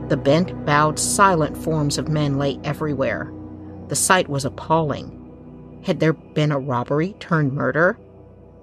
The 0.09 0.17
bent, 0.17 0.67
bowed, 0.67 0.99
silent 0.99 1.57
forms 1.57 1.97
of 1.97 2.09
men 2.09 2.38
lay 2.38 2.59
everywhere. 2.64 3.33
The 3.88 3.97
sight 3.97 4.29
was 4.29 4.45
appalling. 4.45 5.21
Had 5.85 6.00
there 6.00 6.12
been 6.12 6.53
a 6.53 6.59
robbery 6.59 7.14
turned 7.21 7.53
murder? 7.53 7.99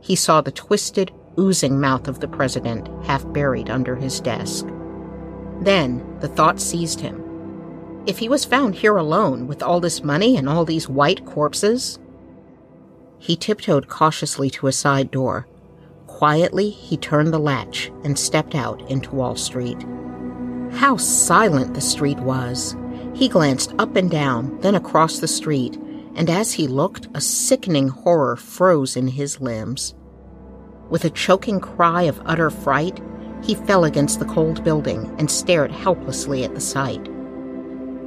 He 0.01 0.15
saw 0.15 0.41
the 0.41 0.51
twisted, 0.51 1.11
oozing 1.39 1.79
mouth 1.79 2.07
of 2.07 2.19
the 2.19 2.27
president 2.27 2.89
half 3.05 3.23
buried 3.31 3.69
under 3.69 3.95
his 3.95 4.19
desk. 4.19 4.67
Then 5.61 6.17
the 6.19 6.27
thought 6.27 6.59
seized 6.59 6.99
him. 6.99 7.23
If 8.07 8.17
he 8.17 8.27
was 8.27 8.45
found 8.45 8.75
here 8.75 8.97
alone 8.97 9.45
with 9.47 9.61
all 9.61 9.79
this 9.79 10.03
money 10.03 10.35
and 10.35 10.49
all 10.49 10.65
these 10.65 10.89
white 10.89 11.23
corpses? 11.25 11.99
He 13.19 13.35
tiptoed 13.35 13.87
cautiously 13.87 14.49
to 14.51 14.67
a 14.67 14.71
side 14.71 15.11
door. 15.11 15.47
Quietly, 16.07 16.71
he 16.71 16.97
turned 16.97 17.31
the 17.31 17.39
latch 17.39 17.91
and 18.03 18.17
stepped 18.17 18.55
out 18.55 18.81
into 18.89 19.15
Wall 19.15 19.35
Street. 19.35 19.85
How 20.71 20.97
silent 20.97 21.75
the 21.75 21.81
street 21.81 22.19
was! 22.19 22.75
He 23.13 23.27
glanced 23.27 23.73
up 23.77 23.95
and 23.95 24.09
down, 24.09 24.59
then 24.61 24.73
across 24.73 25.19
the 25.19 25.27
street, 25.27 25.77
and 26.15 26.29
as 26.29 26.53
he 26.53 26.67
looked, 26.67 27.07
a 27.13 27.21
sickening 27.21 27.89
horror 27.89 28.35
froze 28.35 28.95
in 28.95 29.07
his 29.07 29.39
limbs. 29.39 29.93
With 30.89 31.05
a 31.05 31.09
choking 31.09 31.59
cry 31.59 32.03
of 32.03 32.21
utter 32.25 32.49
fright, 32.49 32.99
he 33.41 33.55
fell 33.55 33.83
against 33.83 34.19
the 34.19 34.25
cold 34.25 34.63
building 34.63 35.13
and 35.17 35.29
stared 35.29 35.71
helplessly 35.71 36.43
at 36.43 36.53
the 36.53 36.61
sight. 36.61 37.07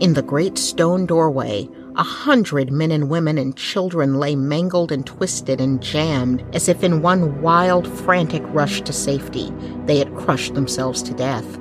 In 0.01 0.15
the 0.15 0.23
great 0.23 0.59
stone 0.59 1.07
doorway, 1.07 1.69
a 1.97 2.03
hundred 2.03 2.73
men 2.73 2.91
and 2.91 3.09
women 3.09 3.39
and 3.39 3.57
children 3.57 4.15
lay 4.15 4.35
mangled 4.35 4.91
and 4.91 5.07
twisted 5.07 5.61
and 5.61 5.81
jammed 5.81 6.45
as 6.53 6.69
if 6.69 6.83
in 6.83 7.03
one 7.03 7.41
wild, 7.41 7.87
frantic 7.87 8.43
rush 8.49 8.81
to 8.83 8.93
safety 8.93 9.53
they 9.87 9.99
had 9.99 10.17
crushed 10.17 10.55
themselves 10.55 11.03
to 11.03 11.15
death. 11.15 11.59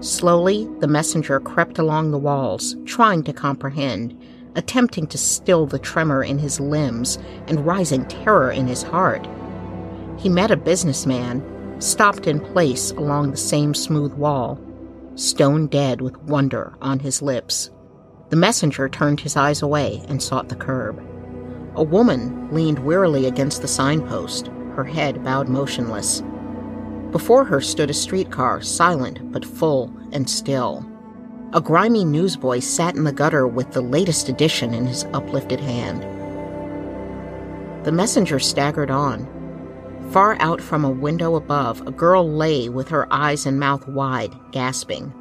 Slowly, 0.00 0.68
the 0.78 0.86
messenger 0.86 1.40
crept 1.40 1.78
along 1.78 2.10
the 2.10 2.18
walls, 2.18 2.76
trying 2.86 3.24
to 3.24 3.32
comprehend, 3.32 4.16
attempting 4.54 5.06
to 5.08 5.18
still 5.18 5.66
the 5.66 5.78
tremor 5.78 6.22
in 6.22 6.38
his 6.38 6.60
limbs 6.60 7.18
and 7.48 7.66
rising 7.66 8.06
terror 8.06 8.50
in 8.50 8.66
his 8.66 8.82
heart. 8.82 9.28
He 10.18 10.28
met 10.28 10.50
a 10.50 10.56
businessman, 10.56 11.42
stopped 11.80 12.26
in 12.26 12.40
place 12.40 12.92
along 12.92 13.30
the 13.30 13.36
same 13.36 13.74
smooth 13.74 14.12
wall, 14.14 14.60
stone 15.14 15.66
dead 15.66 16.00
with 16.00 16.16
wonder 16.22 16.74
on 16.80 16.98
his 16.98 17.22
lips. 17.22 17.70
The 18.28 18.36
messenger 18.36 18.88
turned 18.88 19.20
his 19.20 19.36
eyes 19.36 19.62
away 19.62 20.02
and 20.08 20.22
sought 20.22 20.48
the 20.48 20.56
curb. 20.56 21.02
A 21.74 21.82
woman 21.82 22.52
leaned 22.52 22.78
wearily 22.80 23.26
against 23.26 23.62
the 23.62 23.68
signpost, 23.68 24.48
her 24.74 24.84
head 24.84 25.24
bowed 25.24 25.48
motionless. 25.48 26.22
Before 27.10 27.44
her 27.44 27.60
stood 27.60 27.90
a 27.90 27.94
streetcar, 27.94 28.62
silent 28.62 29.32
but 29.32 29.44
full 29.44 29.92
and 30.12 30.28
still. 30.30 30.86
A 31.52 31.60
grimy 31.60 32.04
newsboy 32.04 32.60
sat 32.60 32.94
in 32.94 33.02
the 33.02 33.12
gutter 33.12 33.48
with 33.48 33.72
the 33.72 33.80
latest 33.80 34.28
edition 34.28 34.72
in 34.72 34.86
his 34.86 35.04
uplifted 35.12 35.58
hand. 35.58 36.02
The 37.84 37.90
messenger 37.90 38.38
staggered 38.38 38.90
on. 38.90 39.26
Far 40.12 40.36
out 40.40 40.60
from 40.60 40.84
a 40.84 40.90
window 40.90 41.36
above, 41.36 41.86
a 41.86 41.92
girl 41.92 42.28
lay 42.28 42.68
with 42.68 42.88
her 42.88 43.06
eyes 43.12 43.46
and 43.46 43.60
mouth 43.60 43.86
wide, 43.86 44.34
gasping. 44.50 45.14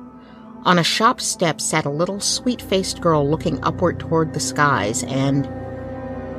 On 0.63 0.79
a 0.79 0.83
shop 0.83 1.21
step 1.21 1.61
sat 1.61 1.85
a 1.85 1.91
little 1.91 2.19
sweet 2.19 2.59
faced 2.59 2.99
girl 2.99 3.29
looking 3.29 3.63
upward 3.63 3.99
toward 3.99 4.33
the 4.33 4.39
skies, 4.39 5.03
and 5.03 5.45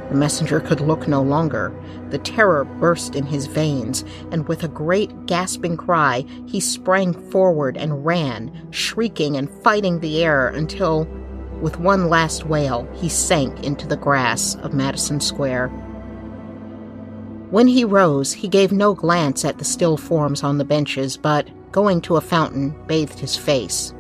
the 0.09 0.17
messenger 0.17 0.59
could 0.59 0.81
look 0.81 1.07
no 1.07 1.23
longer. 1.23 1.73
The 2.11 2.19
terror 2.19 2.65
burst 2.65 3.15
in 3.15 3.25
his 3.25 3.47
veins, 3.47 4.05
and 4.33 4.49
with 4.49 4.65
a 4.65 4.69
great 4.69 5.27
gasping 5.27 5.77
cry, 5.77 6.25
he 6.47 6.59
sprang 6.59 7.13
forward 7.31 7.77
and 7.77 8.05
ran, 8.05 8.67
shrieking 8.73 9.37
and 9.37 9.49
fighting 9.63 10.01
the 10.01 10.25
air 10.25 10.49
until, 10.49 11.05
with 11.61 11.79
one 11.79 12.09
last 12.09 12.47
wail, 12.47 12.89
he 12.95 13.09
sank 13.09 13.63
into 13.63 13.87
the 13.87 13.97
grass 13.97 14.57
of 14.57 14.75
Madison 14.75 15.21
Square. 15.21 15.71
When 17.51 17.67
he 17.67 17.85
rose, 17.85 18.33
he 18.33 18.47
gave 18.47 18.71
no 18.71 18.95
glance 18.95 19.45
at 19.45 19.59
the 19.59 19.65
still 19.65 19.97
forms 19.97 20.45
on 20.45 20.59
the 20.59 20.65
benches, 20.65 21.17
but, 21.17 21.49
going 21.73 22.01
to 22.03 22.17
a 22.17 22.21
fountain, 22.21 22.77
bathed 22.87 23.19
his 23.19 23.37
face. 23.37 23.93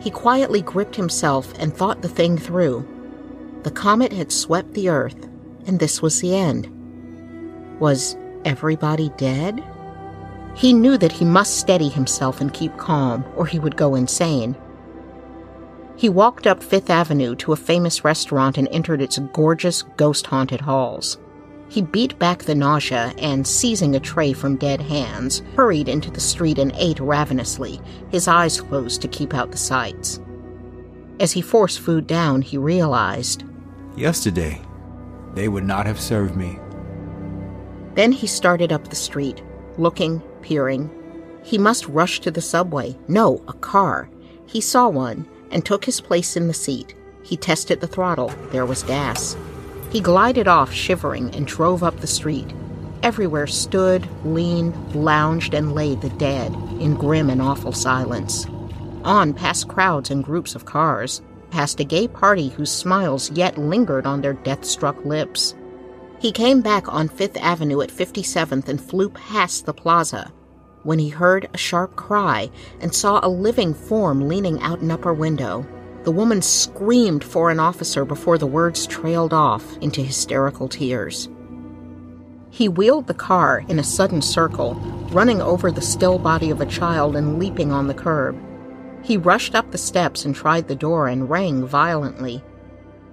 He 0.00 0.10
quietly 0.10 0.62
gripped 0.62 0.94
himself 0.94 1.52
and 1.58 1.74
thought 1.74 2.00
the 2.00 2.08
thing 2.08 2.38
through. 2.38 2.86
The 3.64 3.72
comet 3.72 4.12
had 4.12 4.30
swept 4.30 4.74
the 4.74 4.88
Earth, 4.88 5.28
and 5.66 5.80
this 5.80 6.00
was 6.00 6.20
the 6.20 6.36
end. 6.36 6.68
Was 7.80 8.16
everybody 8.44 9.10
dead? 9.16 9.64
He 10.54 10.72
knew 10.72 10.96
that 10.96 11.12
he 11.12 11.24
must 11.24 11.58
steady 11.58 11.88
himself 11.88 12.40
and 12.40 12.54
keep 12.54 12.76
calm, 12.76 13.24
or 13.36 13.46
he 13.46 13.58
would 13.58 13.76
go 13.76 13.96
insane. 13.96 14.56
He 15.96 16.08
walked 16.08 16.46
up 16.46 16.62
Fifth 16.62 16.88
Avenue 16.88 17.34
to 17.36 17.52
a 17.52 17.56
famous 17.56 18.04
restaurant 18.04 18.56
and 18.56 18.68
entered 18.70 19.02
its 19.02 19.18
gorgeous, 19.32 19.82
ghost 19.96 20.26
haunted 20.26 20.60
halls. 20.60 21.18
He 21.68 21.82
beat 21.82 22.18
back 22.18 22.44
the 22.44 22.54
nausea 22.54 23.12
and, 23.18 23.46
seizing 23.46 23.94
a 23.94 24.00
tray 24.00 24.32
from 24.32 24.56
dead 24.56 24.80
hands, 24.80 25.42
hurried 25.54 25.88
into 25.88 26.10
the 26.10 26.20
street 26.20 26.58
and 26.58 26.72
ate 26.76 26.98
ravenously, 26.98 27.80
his 28.10 28.26
eyes 28.26 28.60
closed 28.60 29.02
to 29.02 29.08
keep 29.08 29.34
out 29.34 29.50
the 29.50 29.58
sights. 29.58 30.20
As 31.20 31.32
he 31.32 31.42
forced 31.42 31.80
food 31.80 32.06
down, 32.06 32.42
he 32.42 32.56
realized 32.56 33.44
Yesterday, 33.96 34.62
they 35.34 35.48
would 35.48 35.64
not 35.64 35.86
have 35.86 36.00
served 36.00 36.36
me. 36.36 36.58
Then 37.94 38.12
he 38.12 38.28
started 38.28 38.72
up 38.72 38.88
the 38.88 38.96
street, 38.96 39.42
looking, 39.76 40.20
peering. 40.40 40.88
He 41.42 41.58
must 41.58 41.88
rush 41.88 42.20
to 42.20 42.30
the 42.30 42.40
subway. 42.40 42.96
No, 43.08 43.42
a 43.48 43.52
car. 43.54 44.08
He 44.46 44.60
saw 44.60 44.88
one 44.88 45.26
and 45.50 45.66
took 45.66 45.84
his 45.84 46.00
place 46.00 46.36
in 46.36 46.46
the 46.46 46.54
seat. 46.54 46.94
He 47.22 47.36
tested 47.36 47.80
the 47.80 47.88
throttle. 47.88 48.32
There 48.52 48.66
was 48.66 48.84
gas. 48.84 49.36
He 49.90 50.00
glided 50.00 50.46
off, 50.46 50.72
shivering, 50.72 51.34
and 51.34 51.46
drove 51.46 51.82
up 51.82 52.00
the 52.00 52.06
street. 52.06 52.52
Everywhere 53.02 53.46
stood, 53.46 54.06
leaned, 54.24 54.94
lounged, 54.94 55.54
and 55.54 55.74
lay 55.74 55.94
the 55.94 56.10
dead 56.10 56.52
in 56.80 56.94
grim 56.94 57.30
and 57.30 57.40
awful 57.40 57.72
silence. 57.72 58.46
On 59.04 59.32
past 59.32 59.68
crowds 59.68 60.10
and 60.10 60.22
groups 60.22 60.54
of 60.54 60.64
cars, 60.64 61.22
past 61.50 61.80
a 61.80 61.84
gay 61.84 62.06
party 62.08 62.48
whose 62.48 62.70
smiles 62.70 63.30
yet 63.30 63.56
lingered 63.56 64.06
on 64.06 64.20
their 64.20 64.34
death 64.34 64.64
struck 64.64 65.02
lips. 65.04 65.54
He 66.18 66.32
came 66.32 66.60
back 66.60 66.92
on 66.92 67.08
Fifth 67.08 67.36
Avenue 67.38 67.80
at 67.80 67.90
57th 67.90 68.68
and 68.68 68.80
flew 68.80 69.08
past 69.08 69.64
the 69.64 69.72
plaza 69.72 70.32
when 70.82 70.98
he 70.98 71.08
heard 71.08 71.48
a 71.52 71.58
sharp 71.58 71.96
cry 71.96 72.50
and 72.80 72.94
saw 72.94 73.20
a 73.22 73.28
living 73.28 73.74
form 73.74 74.28
leaning 74.28 74.60
out 74.62 74.80
an 74.80 74.90
upper 74.90 75.12
window. 75.12 75.66
The 76.08 76.12
woman 76.12 76.40
screamed 76.40 77.22
for 77.22 77.50
an 77.50 77.60
officer 77.60 78.06
before 78.06 78.38
the 78.38 78.46
words 78.46 78.86
trailed 78.86 79.34
off 79.34 79.76
into 79.82 80.00
hysterical 80.00 80.66
tears. 80.66 81.28
He 82.48 82.66
wheeled 82.66 83.08
the 83.08 83.12
car 83.12 83.62
in 83.68 83.78
a 83.78 83.84
sudden 83.84 84.22
circle, 84.22 84.72
running 85.12 85.42
over 85.42 85.70
the 85.70 85.82
still 85.82 86.18
body 86.18 86.48
of 86.48 86.62
a 86.62 86.66
child 86.66 87.14
and 87.14 87.38
leaping 87.38 87.72
on 87.72 87.88
the 87.88 87.92
curb. 87.92 88.40
He 89.02 89.18
rushed 89.18 89.54
up 89.54 89.70
the 89.70 89.76
steps 89.76 90.24
and 90.24 90.34
tried 90.34 90.66
the 90.66 90.74
door 90.74 91.08
and 91.08 91.28
rang 91.28 91.66
violently. 91.66 92.42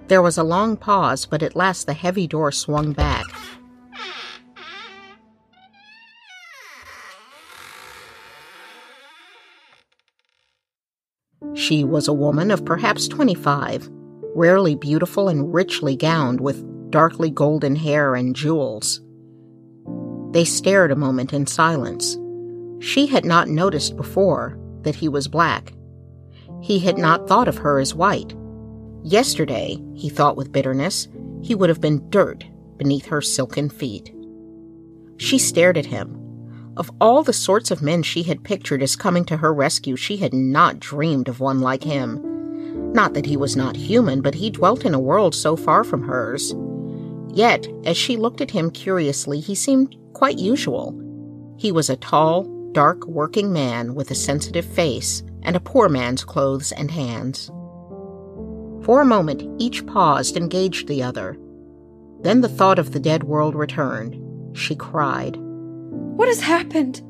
There 0.08 0.22
was 0.22 0.38
a 0.38 0.44
long 0.44 0.78
pause, 0.78 1.26
but 1.26 1.44
at 1.44 1.54
last 1.54 1.88
the 1.88 1.94
heavy 1.94 2.28
door 2.28 2.54
swung 2.54 2.94
back. 2.94 3.26
She 11.66 11.84
was 11.84 12.08
a 12.08 12.14
woman 12.14 12.52
of 12.52 12.64
perhaps 12.64 13.08
25, 13.08 13.90
rarely 14.36 14.76
beautiful 14.76 15.30
and 15.30 15.52
richly 15.52 15.96
gowned 15.96 16.40
with 16.40 16.64
darkly 16.92 17.32
golden 17.32 17.76
hair 17.76 18.14
and 18.14 18.36
jewels. 18.36 19.02
They 20.30 20.46
stared 20.46 20.92
a 20.92 20.96
moment 20.96 21.34
in 21.34 21.48
silence. 21.48 22.20
She 22.80 23.08
had 23.08 23.26
not 23.26 23.48
noticed 23.48 23.98
before 23.98 24.60
that 24.84 24.94
he 24.94 25.10
was 25.10 25.28
black. 25.28 25.74
He 26.62 26.78
had 26.78 27.00
not 27.00 27.28
thought 27.28 27.48
of 27.48 27.58
her 27.58 27.80
as 27.80 27.96
white. 27.96 28.36
Yesterday, 29.02 29.82
he 29.96 30.10
thought 30.10 30.38
with 30.38 30.52
bitterness, 30.52 31.08
he 31.42 31.56
would 31.56 31.70
have 31.70 31.82
been 31.82 32.08
dirt 32.12 32.46
beneath 32.78 33.08
her 33.08 33.24
silken 33.24 33.70
feet. 33.70 34.14
She 35.18 35.40
stared 35.40 35.80
at 35.80 35.88
him. 35.88 36.25
Of 36.78 36.92
all 37.00 37.24
the 37.24 37.32
sorts 37.32 37.72
of 37.72 37.82
men 37.82 38.04
she 38.04 38.24
had 38.24 38.44
pictured 38.44 38.84
as 38.84 38.98
coming 38.98 39.24
to 39.26 39.38
her 39.38 39.54
rescue, 39.54 39.96
she 39.96 40.18
had 40.18 40.34
not 40.34 40.80
dreamed 40.80 41.30
of 41.30 41.40
one 41.40 41.62
like 41.62 41.84
him. 41.84 42.22
Not 42.92 43.14
that 43.14 43.26
he 43.26 43.38
was 43.38 43.56
not 43.56 43.78
human, 43.78 44.22
but 44.22 44.36
he 44.36 44.50
dwelt 44.50 44.86
in 44.86 44.94
a 44.94 45.00
world 45.00 45.34
so 45.34 45.56
far 45.56 45.86
from 45.86 46.04
hers. 46.04 46.54
Yet, 47.30 47.68
as 47.86 47.96
she 47.96 48.18
looked 48.18 48.42
at 48.42 48.52
him 48.52 48.72
curiously, 48.72 49.40
he 49.40 49.56
seemed 49.56 49.96
quite 50.14 50.38
usual. 50.38 50.94
He 51.58 51.72
was 51.72 51.90
a 51.90 51.96
tall, 51.96 52.44
dark 52.74 53.06
working 53.08 53.54
man 53.54 53.96
with 53.96 54.12
a 54.12 54.16
sensitive 54.16 54.66
face 54.66 55.24
and 55.44 55.56
a 55.56 55.62
poor 55.62 55.88
man's 55.88 56.26
clothes 56.26 56.74
and 56.74 56.92
hands. 56.92 57.48
For 58.84 59.02
a 59.02 59.06
moment, 59.06 59.44
each 59.60 59.86
paused 59.86 60.36
and 60.36 60.52
gauged 60.52 60.88
the 60.88 61.04
other. 61.04 61.38
Then 62.22 62.42
the 62.42 62.50
thought 62.50 62.80
of 62.80 62.92
the 62.92 63.00
dead 63.00 63.24
world 63.24 63.56
returned. 63.56 64.58
She 64.58 64.76
cried. 64.76 65.38
What 66.16 66.30
has 66.30 66.40
happened? 66.40 67.02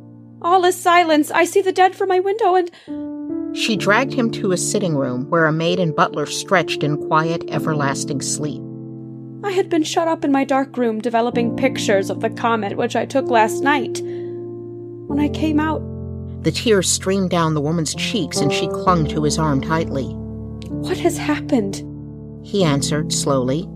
All 0.42 0.66
is 0.66 0.76
silence. 0.76 1.30
I 1.30 1.46
see 1.46 1.62
the 1.62 1.72
dead 1.72 1.96
from 1.96 2.10
my 2.10 2.20
window 2.20 2.56
and. 2.56 3.56
She 3.56 3.78
dragged 3.78 4.14
him 4.14 4.32
to 4.32 4.52
a 4.52 4.58
sitting 4.58 4.96
room 4.96 5.30
where 5.30 5.46
a 5.46 5.52
maid 5.52 5.80
and 5.80 5.96
butler 5.96 6.26
stretched 6.26 6.84
in 6.84 6.98
quiet, 7.08 7.44
everlasting 7.48 8.22
sleep. 8.22 8.64
I 9.44 9.52
had 9.52 9.70
been 9.70 9.84
shut 9.84 10.08
up 10.08 10.26
in 10.26 10.32
my 10.32 10.44
dark 10.44 10.76
room 10.76 11.02
developing 11.02 11.56
pictures 11.56 12.10
of 12.10 12.22
the 12.22 12.32
comet 12.32 12.78
which 12.78 12.96
I 12.96 13.06
took 13.06 13.28
last 13.28 13.62
night. 13.62 14.02
When 14.02 15.20
I 15.20 15.30
came 15.30 15.60
out, 15.60 15.84
the 16.44 16.52
tears 16.52 16.90
streamed 16.90 17.30
down 17.30 17.54
the 17.54 17.62
woman's 17.62 17.94
cheeks 17.94 18.38
and 18.38 18.52
she 18.52 18.68
clung 18.68 19.08
to 19.10 19.24
his 19.24 19.38
arm 19.38 19.62
tightly. 19.62 20.08
What 20.68 20.98
has 20.98 21.16
happened? 21.16 21.84
He 22.44 22.64
answered 22.64 23.14
slowly. 23.14 23.70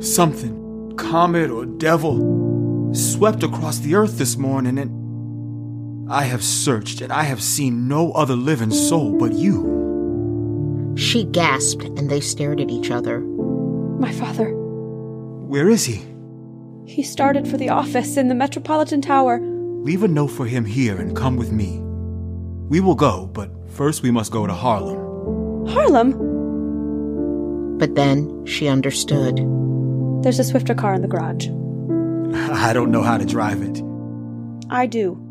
Something, 0.00 0.94
comet 0.96 1.50
or 1.50 1.66
devil, 1.66 2.47
swept 2.92 3.42
across 3.42 3.78
the 3.78 3.94
earth 3.94 4.18
this 4.18 4.36
morning, 4.36 4.78
and 4.78 6.10
I 6.10 6.24
have 6.24 6.42
searched 6.42 7.00
and 7.00 7.12
I 7.12 7.24
have 7.24 7.42
seen 7.42 7.86
no 7.86 8.12
other 8.12 8.34
living 8.34 8.70
soul 8.70 9.18
but 9.18 9.32
you. 9.32 10.94
She 10.96 11.24
gasped, 11.24 11.84
and 11.84 12.10
they 12.10 12.20
stared 12.20 12.60
at 12.60 12.70
each 12.70 12.90
other. 12.90 13.20
My 13.20 14.10
father. 14.12 14.50
Where 14.50 15.68
is 15.68 15.84
he? 15.84 16.04
He 16.86 17.02
started 17.02 17.46
for 17.46 17.56
the 17.56 17.68
office 17.68 18.16
in 18.16 18.28
the 18.28 18.34
Metropolitan 18.34 19.00
Tower. 19.02 19.40
Leave 19.40 20.02
a 20.02 20.08
note 20.08 20.28
for 20.28 20.46
him 20.46 20.64
here 20.64 20.96
and 20.96 21.14
come 21.14 21.36
with 21.36 21.52
me. 21.52 21.78
We 22.68 22.80
will 22.80 22.94
go, 22.94 23.26
but 23.26 23.50
first 23.70 24.02
we 24.02 24.10
must 24.10 24.32
go 24.32 24.46
to 24.46 24.54
Harlem. 24.54 25.66
Harlem? 25.68 26.16
But 27.78 27.94
then 27.94 28.44
she 28.46 28.66
understood. 28.66 29.36
There's 30.22 30.38
a 30.38 30.44
Swifter 30.44 30.74
car 30.74 30.94
in 30.94 31.02
the 31.02 31.08
garage. 31.08 31.48
I 32.34 32.72
don't 32.72 32.90
know 32.90 33.02
how 33.02 33.18
to 33.18 33.24
drive 33.24 33.62
it. 33.62 33.82
I 34.70 34.86
do. 34.86 35.24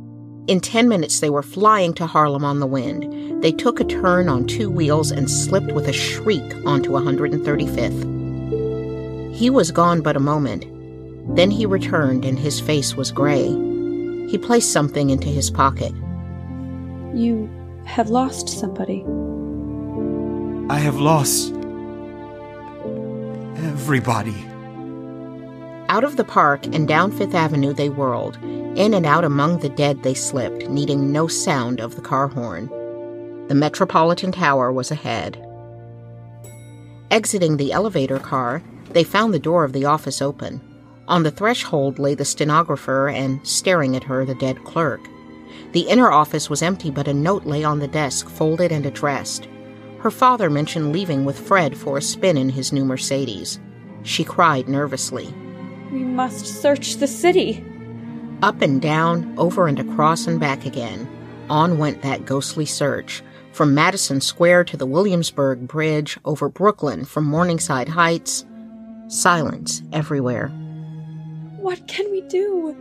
In 0.47 0.61
ten 0.61 0.87
minutes, 0.87 1.19
they 1.19 1.29
were 1.29 1.43
flying 1.43 1.93
to 1.95 2.07
Harlem 2.07 2.45
on 2.45 2.59
the 2.59 2.65
wind. 2.65 3.43
They 3.43 3.51
took 3.51 3.79
a 3.79 3.83
turn 3.83 4.29
on 4.29 4.47
two 4.47 4.69
wheels 4.69 5.11
and 5.11 5.29
slipped 5.29 5.73
with 5.73 5.87
a 5.87 5.93
shriek 5.93 6.55
onto 6.65 6.91
135th. 6.91 9.35
He 9.35 9.49
was 9.49 9.71
gone 9.71 10.01
but 10.01 10.15
a 10.15 10.21
moment. 10.21 10.65
Then 11.35 11.51
he 11.51 11.65
returned, 11.65 12.23
and 12.23 12.39
his 12.39 12.61
face 12.61 12.95
was 12.95 13.11
gray. 13.11 13.47
He 14.29 14.37
placed 14.37 14.71
something 14.71 15.09
into 15.09 15.27
his 15.27 15.51
pocket. 15.51 15.93
You 17.13 17.49
have 17.85 18.09
lost 18.09 18.49
somebody. 18.49 19.03
I 20.69 20.79
have 20.79 20.99
lost 20.99 21.53
everybody. 23.63 24.35
Out 25.89 26.03
of 26.03 26.17
the 26.17 26.25
park 26.25 26.65
and 26.65 26.85
down 26.85 27.11
Fifth 27.11 27.33
Avenue 27.33 27.71
they 27.71 27.87
whirled. 27.87 28.37
In 28.77 28.93
and 28.93 29.05
out 29.05 29.23
among 29.23 29.59
the 29.59 29.69
dead 29.69 30.03
they 30.03 30.13
slipped, 30.13 30.69
needing 30.69 31.13
no 31.13 31.27
sound 31.27 31.79
of 31.79 31.95
the 31.95 32.01
car 32.01 32.27
horn. 32.27 32.67
The 33.47 33.55
Metropolitan 33.55 34.33
Tower 34.33 34.73
was 34.73 34.91
ahead. 34.91 35.41
Exiting 37.09 37.55
the 37.55 37.71
elevator 37.71 38.19
car, 38.19 38.61
they 38.91 39.05
found 39.05 39.33
the 39.33 39.39
door 39.39 39.63
of 39.63 39.71
the 39.71 39.85
office 39.85 40.21
open. 40.21 40.61
On 41.07 41.23
the 41.23 41.31
threshold 41.31 41.99
lay 41.99 42.15
the 42.15 42.25
stenographer 42.25 43.07
and, 43.07 43.45
staring 43.47 43.95
at 43.95 44.03
her, 44.03 44.25
the 44.25 44.35
dead 44.35 44.61
clerk. 44.65 44.99
The 45.71 45.87
inner 45.87 46.11
office 46.11 46.49
was 46.49 46.61
empty, 46.61 46.91
but 46.91 47.07
a 47.07 47.13
note 47.13 47.45
lay 47.45 47.63
on 47.63 47.79
the 47.79 47.87
desk, 47.87 48.27
folded 48.27 48.73
and 48.73 48.85
addressed. 48.85 49.47
Her 49.99 50.11
father 50.11 50.49
mentioned 50.49 50.91
leaving 50.91 51.23
with 51.23 51.39
Fred 51.39 51.77
for 51.77 51.97
a 51.97 52.01
spin 52.01 52.35
in 52.35 52.49
his 52.49 52.73
new 52.73 52.83
Mercedes. 52.83 53.57
She 54.03 54.25
cried 54.25 54.67
nervously. 54.67 55.33
We 55.91 56.03
must 56.03 56.45
search 56.45 56.97
the 56.97 57.07
city. 57.07 57.63
Up 58.41 58.61
and 58.61 58.81
down, 58.81 59.33
over 59.37 59.67
and 59.67 59.79
across 59.79 60.27
and 60.27 60.39
back 60.39 60.65
again. 60.65 61.07
On 61.49 61.77
went 61.77 62.01
that 62.01 62.25
ghostly 62.25 62.65
search. 62.65 63.23
From 63.51 63.73
Madison 63.73 64.21
Square 64.21 64.65
to 64.65 64.77
the 64.77 64.85
Williamsburg 64.85 65.67
Bridge, 65.67 66.19
over 66.25 66.49
Brooklyn, 66.49 67.05
from 67.05 67.23
Morningside 67.23 67.89
Heights. 67.89 68.45
Silence 69.07 69.81
everywhere. 69.93 70.49
What 71.57 71.87
can 71.87 72.11
we 72.11 72.21
do? 72.21 72.75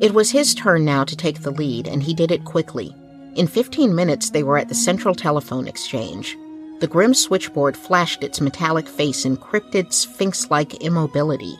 It 0.00 0.14
was 0.14 0.30
his 0.30 0.54
turn 0.54 0.84
now 0.84 1.04
to 1.04 1.14
take 1.14 1.42
the 1.42 1.50
lead, 1.50 1.86
and 1.86 2.02
he 2.02 2.14
did 2.14 2.32
it 2.32 2.44
quickly. 2.44 2.94
In 3.36 3.46
15 3.46 3.94
minutes, 3.94 4.30
they 4.30 4.42
were 4.42 4.58
at 4.58 4.68
the 4.68 4.74
Central 4.74 5.14
Telephone 5.14 5.68
Exchange. 5.68 6.36
The 6.80 6.88
grim 6.88 7.12
switchboard 7.12 7.76
flashed 7.76 8.24
its 8.24 8.40
metallic 8.40 8.88
face 8.88 9.26
in 9.26 9.36
cryptid, 9.36 9.92
sphinx 9.92 10.50
like 10.50 10.82
immobility. 10.82 11.56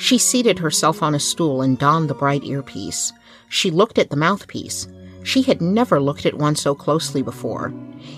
She 0.00 0.16
seated 0.16 0.58
herself 0.58 1.02
on 1.02 1.14
a 1.14 1.20
stool 1.20 1.60
and 1.60 1.78
donned 1.78 2.08
the 2.08 2.14
bright 2.14 2.42
earpiece. 2.42 3.12
She 3.50 3.70
looked 3.70 3.98
at 3.98 4.08
the 4.08 4.16
mouthpiece. 4.16 4.88
She 5.24 5.42
had 5.42 5.60
never 5.60 6.00
looked 6.00 6.24
at 6.24 6.38
one 6.38 6.56
so 6.56 6.74
closely 6.74 7.20
before. 7.20 7.70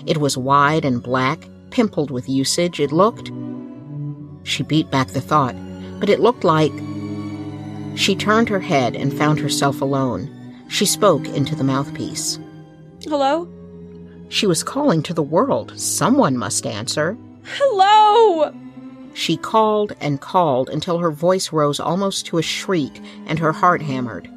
It 0.05 0.19
was 0.19 0.37
wide 0.37 0.85
and 0.85 1.03
black, 1.03 1.45
pimpled 1.71 2.09
with 2.09 2.29
usage. 2.29 2.79
It 2.79 2.93
looked. 2.93 3.33
She 4.43 4.63
beat 4.63 4.89
back 4.91 5.09
the 5.09 5.19
thought, 5.19 5.55
but 5.99 6.07
it 6.07 6.21
looked 6.21 6.45
like. 6.45 6.71
She 7.95 8.15
turned 8.15 8.47
her 8.47 8.61
head 8.61 8.95
and 8.95 9.13
found 9.13 9.41
herself 9.41 9.81
alone. 9.81 10.29
She 10.69 10.85
spoke 10.85 11.27
into 11.27 11.53
the 11.53 11.65
mouthpiece. 11.65 12.39
Hello? 13.03 13.45
She 14.29 14.47
was 14.47 14.63
calling 14.63 15.03
to 15.03 15.13
the 15.13 15.21
world. 15.21 15.77
Someone 15.77 16.37
must 16.37 16.65
answer. 16.65 17.17
Hello! 17.43 18.53
She 19.13 19.37
called 19.37 19.93
and 20.01 20.19
called 20.19 20.69
until 20.69 20.97
her 20.97 21.11
voice 21.11 21.51
rose 21.51 21.79
almost 21.79 22.25
to 22.27 22.39
a 22.39 22.43
shriek 22.43 23.01
and 23.25 23.39
her 23.39 23.51
heart 23.51 23.81
hammered. 23.81 24.29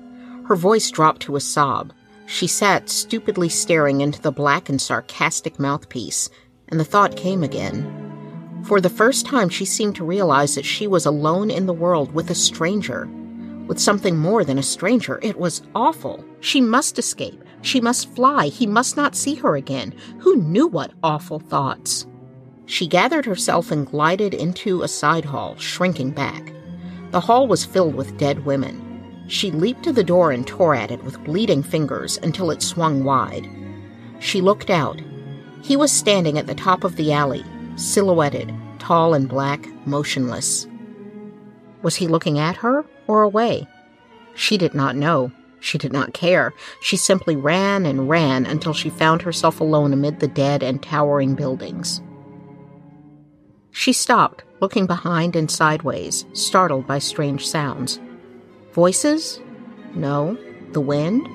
Her 0.44 0.56
voice 0.56 0.90
dropped 0.90 1.22
to 1.22 1.36
a 1.36 1.40
sob. 1.40 1.92
She 2.26 2.46
sat 2.46 2.88
stupidly 2.88 3.48
staring 3.48 4.00
into 4.00 4.20
the 4.20 4.32
black 4.32 4.68
and 4.68 4.80
sarcastic 4.80 5.58
mouthpiece, 5.58 6.28
and 6.68 6.78
the 6.78 6.84
thought 6.84 7.16
came 7.16 7.42
again. 7.42 8.62
For 8.64 8.80
the 8.80 8.90
first 8.90 9.26
time, 9.26 9.48
she 9.48 9.64
seemed 9.64 9.94
to 9.96 10.04
realize 10.04 10.56
that 10.56 10.64
she 10.64 10.86
was 10.86 11.06
alone 11.06 11.50
in 11.50 11.66
the 11.66 11.72
world 11.72 12.12
with 12.12 12.30
a 12.30 12.34
stranger. 12.34 13.08
With 13.68 13.78
something 13.78 14.16
more 14.16 14.44
than 14.44 14.58
a 14.58 14.62
stranger. 14.62 15.20
It 15.22 15.38
was 15.38 15.62
awful. 15.74 16.24
She 16.40 16.60
must 16.60 16.98
escape. 16.98 17.42
She 17.62 17.80
must 17.80 18.12
fly. 18.14 18.48
He 18.48 18.66
must 18.66 18.96
not 18.96 19.16
see 19.16 19.34
her 19.36 19.56
again. 19.56 19.94
Who 20.18 20.36
knew 20.36 20.66
what 20.66 20.92
awful 21.02 21.38
thoughts? 21.38 22.06
She 22.66 22.86
gathered 22.88 23.24
herself 23.24 23.70
and 23.70 23.86
glided 23.86 24.34
into 24.34 24.82
a 24.82 24.88
side 24.88 25.24
hall, 25.24 25.56
shrinking 25.56 26.10
back. 26.10 26.52
The 27.12 27.20
hall 27.20 27.46
was 27.46 27.64
filled 27.64 27.94
with 27.94 28.18
dead 28.18 28.44
women. 28.44 29.24
She 29.28 29.50
leaped 29.50 29.84
to 29.84 29.92
the 29.92 30.04
door 30.04 30.32
and 30.32 30.46
tore 30.46 30.74
at 30.74 30.90
it 30.90 31.02
with 31.04 31.22
bleeding 31.24 31.62
fingers 31.62 32.18
until 32.22 32.50
it 32.50 32.62
swung 32.62 33.04
wide. 33.04 33.48
She 34.18 34.40
looked 34.40 34.70
out. 34.70 35.00
He 35.62 35.76
was 35.76 35.92
standing 35.92 36.38
at 36.38 36.46
the 36.46 36.54
top 36.54 36.84
of 36.84 36.96
the 36.96 37.12
alley, 37.12 37.44
silhouetted, 37.76 38.52
tall 38.78 39.14
and 39.14 39.28
black, 39.28 39.68
motionless. 39.86 40.66
Was 41.82 41.96
he 41.96 42.08
looking 42.08 42.38
at 42.38 42.56
her 42.56 42.84
or 43.06 43.22
away? 43.22 43.68
She 44.34 44.58
did 44.58 44.74
not 44.74 44.96
know. 44.96 45.30
She 45.60 45.78
did 45.78 45.92
not 45.92 46.14
care. 46.14 46.52
She 46.82 46.96
simply 46.96 47.36
ran 47.36 47.86
and 47.86 48.08
ran 48.08 48.44
until 48.44 48.72
she 48.72 48.90
found 48.90 49.22
herself 49.22 49.60
alone 49.60 49.92
amid 49.92 50.20
the 50.20 50.28
dead 50.28 50.62
and 50.62 50.82
towering 50.82 51.34
buildings. 51.34 52.00
She 53.78 53.92
stopped, 53.92 54.42
looking 54.58 54.86
behind 54.86 55.36
and 55.36 55.50
sideways, 55.50 56.24
startled 56.32 56.86
by 56.86 56.98
strange 56.98 57.46
sounds. 57.46 58.00
Voices? 58.72 59.38
No. 59.94 60.38
The 60.72 60.80
wind? 60.80 61.28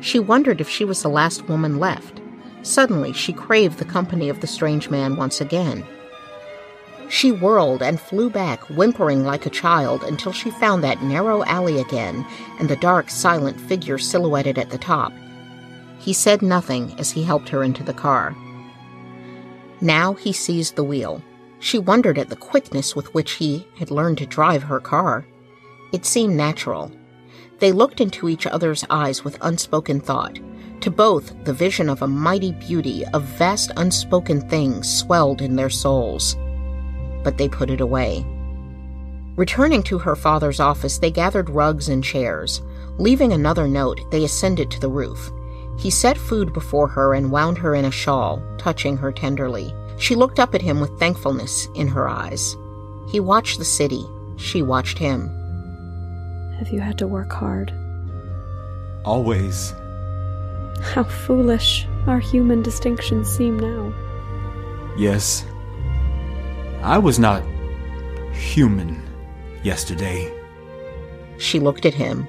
She 0.00 0.18
wondered 0.18 0.62
if 0.62 0.68
she 0.68 0.86
was 0.86 1.02
the 1.02 1.10
last 1.10 1.46
woman 1.46 1.78
left. 1.78 2.22
Suddenly, 2.62 3.12
she 3.12 3.34
craved 3.34 3.76
the 3.76 3.84
company 3.84 4.30
of 4.30 4.40
the 4.40 4.46
strange 4.46 4.88
man 4.88 5.16
once 5.16 5.42
again. 5.42 5.84
She 7.10 7.30
whirled 7.30 7.82
and 7.82 8.00
flew 8.00 8.30
back, 8.30 8.60
whimpering 8.70 9.22
like 9.22 9.44
a 9.44 9.50
child, 9.50 10.02
until 10.04 10.32
she 10.32 10.50
found 10.52 10.82
that 10.82 11.02
narrow 11.02 11.44
alley 11.44 11.78
again 11.80 12.24
and 12.58 12.70
the 12.70 12.76
dark, 12.76 13.10
silent 13.10 13.60
figure 13.60 13.98
silhouetted 13.98 14.58
at 14.58 14.70
the 14.70 14.78
top. 14.78 15.12
He 15.98 16.14
said 16.14 16.40
nothing 16.40 16.98
as 16.98 17.10
he 17.10 17.24
helped 17.24 17.50
her 17.50 17.62
into 17.62 17.82
the 17.82 17.92
car. 17.92 18.34
Now 19.82 20.14
he 20.14 20.32
seized 20.32 20.76
the 20.76 20.82
wheel. 20.82 21.22
She 21.64 21.78
wondered 21.78 22.18
at 22.18 22.28
the 22.28 22.36
quickness 22.36 22.94
with 22.94 23.14
which 23.14 23.32
he 23.32 23.66
had 23.78 23.90
learned 23.90 24.18
to 24.18 24.26
drive 24.26 24.64
her 24.64 24.80
car. 24.80 25.24
It 25.92 26.04
seemed 26.04 26.36
natural. 26.36 26.92
They 27.58 27.72
looked 27.72 28.02
into 28.02 28.28
each 28.28 28.46
other's 28.46 28.84
eyes 28.90 29.24
with 29.24 29.38
unspoken 29.40 30.00
thought. 30.00 30.38
To 30.82 30.90
both, 30.90 31.32
the 31.46 31.54
vision 31.54 31.88
of 31.88 32.02
a 32.02 32.06
mighty 32.06 32.52
beauty, 32.52 33.06
of 33.14 33.22
vast 33.22 33.70
unspoken 33.78 34.46
things, 34.46 34.94
swelled 34.94 35.40
in 35.40 35.56
their 35.56 35.70
souls. 35.70 36.36
But 37.22 37.38
they 37.38 37.48
put 37.48 37.70
it 37.70 37.80
away. 37.80 38.26
Returning 39.34 39.82
to 39.84 39.98
her 39.98 40.16
father's 40.16 40.60
office, 40.60 40.98
they 40.98 41.10
gathered 41.10 41.48
rugs 41.48 41.88
and 41.88 42.04
chairs. 42.04 42.60
Leaving 42.98 43.32
another 43.32 43.66
note, 43.66 44.02
they 44.10 44.24
ascended 44.24 44.70
to 44.70 44.80
the 44.80 44.90
roof. 44.90 45.32
He 45.78 45.88
set 45.88 46.18
food 46.18 46.52
before 46.52 46.88
her 46.88 47.14
and 47.14 47.32
wound 47.32 47.56
her 47.56 47.74
in 47.74 47.86
a 47.86 47.90
shawl, 47.90 48.42
touching 48.58 48.98
her 48.98 49.10
tenderly. 49.10 49.74
She 49.98 50.14
looked 50.14 50.38
up 50.38 50.54
at 50.54 50.62
him 50.62 50.80
with 50.80 50.98
thankfulness 50.98 51.68
in 51.74 51.88
her 51.88 52.08
eyes. 52.08 52.56
He 53.08 53.20
watched 53.20 53.58
the 53.58 53.64
city. 53.64 54.04
She 54.36 54.62
watched 54.62 54.98
him. 54.98 55.28
Have 56.58 56.68
you 56.68 56.80
had 56.80 56.98
to 56.98 57.06
work 57.06 57.32
hard? 57.32 57.72
Always. 59.04 59.72
How 60.80 61.04
foolish 61.04 61.86
our 62.06 62.18
human 62.18 62.62
distinctions 62.62 63.28
seem 63.28 63.58
now. 63.58 63.92
Yes. 64.96 65.44
I 66.82 66.98
was 66.98 67.18
not 67.18 67.42
human 68.32 69.02
yesterday. 69.62 70.32
She 71.38 71.58
looked 71.58 71.86
at 71.86 71.94
him. 71.94 72.28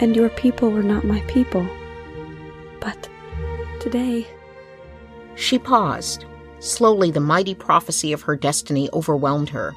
And 0.00 0.14
your 0.14 0.28
people 0.30 0.70
were 0.70 0.82
not 0.82 1.04
my 1.04 1.20
people. 1.22 1.66
But 2.80 3.08
today. 3.80 4.26
She 5.36 5.58
paused, 5.58 6.24
Slowly, 6.60 7.10
the 7.10 7.20
mighty 7.20 7.54
prophecy 7.54 8.12
of 8.12 8.22
her 8.22 8.36
destiny 8.36 8.88
overwhelmed 8.92 9.50
her. 9.50 9.74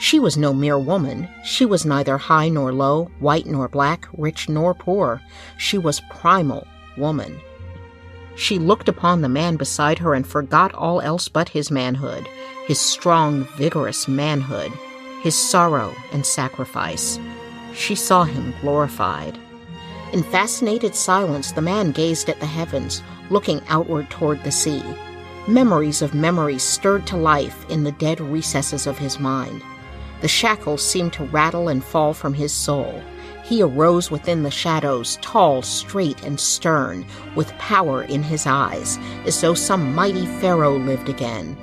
She 0.00 0.18
was 0.18 0.36
no 0.36 0.52
mere 0.52 0.78
woman. 0.78 1.28
She 1.44 1.64
was 1.64 1.86
neither 1.86 2.18
high 2.18 2.48
nor 2.48 2.72
low, 2.72 3.10
white 3.20 3.46
nor 3.46 3.68
black, 3.68 4.08
rich 4.16 4.48
nor 4.48 4.74
poor. 4.74 5.22
She 5.58 5.78
was 5.78 6.02
primal 6.10 6.66
woman. 6.96 7.40
She 8.36 8.58
looked 8.58 8.88
upon 8.88 9.20
the 9.20 9.28
man 9.28 9.56
beside 9.56 9.98
her 10.00 10.14
and 10.14 10.26
forgot 10.26 10.74
all 10.74 11.00
else 11.00 11.28
but 11.28 11.48
his 11.48 11.70
manhood, 11.70 12.26
his 12.66 12.80
strong, 12.80 13.44
vigorous 13.56 14.08
manhood, 14.08 14.72
his 15.22 15.36
sorrow 15.36 15.94
and 16.12 16.26
sacrifice. 16.26 17.18
She 17.74 17.94
saw 17.94 18.24
him 18.24 18.54
glorified. 18.60 19.38
In 20.12 20.24
fascinated 20.24 20.94
silence, 20.94 21.52
the 21.52 21.62
man 21.62 21.92
gazed 21.92 22.28
at 22.28 22.40
the 22.40 22.46
heavens, 22.46 23.02
looking 23.30 23.60
outward 23.68 24.10
toward 24.10 24.42
the 24.44 24.52
sea. 24.52 24.82
Memories 25.46 26.02
of 26.02 26.14
memories 26.14 26.62
stirred 26.62 27.06
to 27.08 27.16
life 27.16 27.68
in 27.68 27.84
the 27.84 27.92
dead 27.92 28.20
recesses 28.20 28.86
of 28.86 28.98
his 28.98 29.20
mind. 29.20 29.62
The 30.20 30.28
shackles 30.28 30.82
seemed 30.82 31.12
to 31.14 31.24
rattle 31.24 31.68
and 31.68 31.84
fall 31.84 32.14
from 32.14 32.32
his 32.32 32.52
soul. 32.52 33.02
He 33.44 33.62
arose 33.62 34.10
within 34.10 34.42
the 34.42 34.50
shadows, 34.50 35.18
tall, 35.20 35.60
straight, 35.60 36.22
and 36.24 36.40
stern, 36.40 37.04
with 37.34 37.52
power 37.58 38.02
in 38.04 38.22
his 38.22 38.46
eyes, 38.46 38.98
as 39.26 39.38
though 39.40 39.52
some 39.52 39.94
mighty 39.94 40.24
pharaoh 40.40 40.78
lived 40.78 41.10
again. 41.10 41.56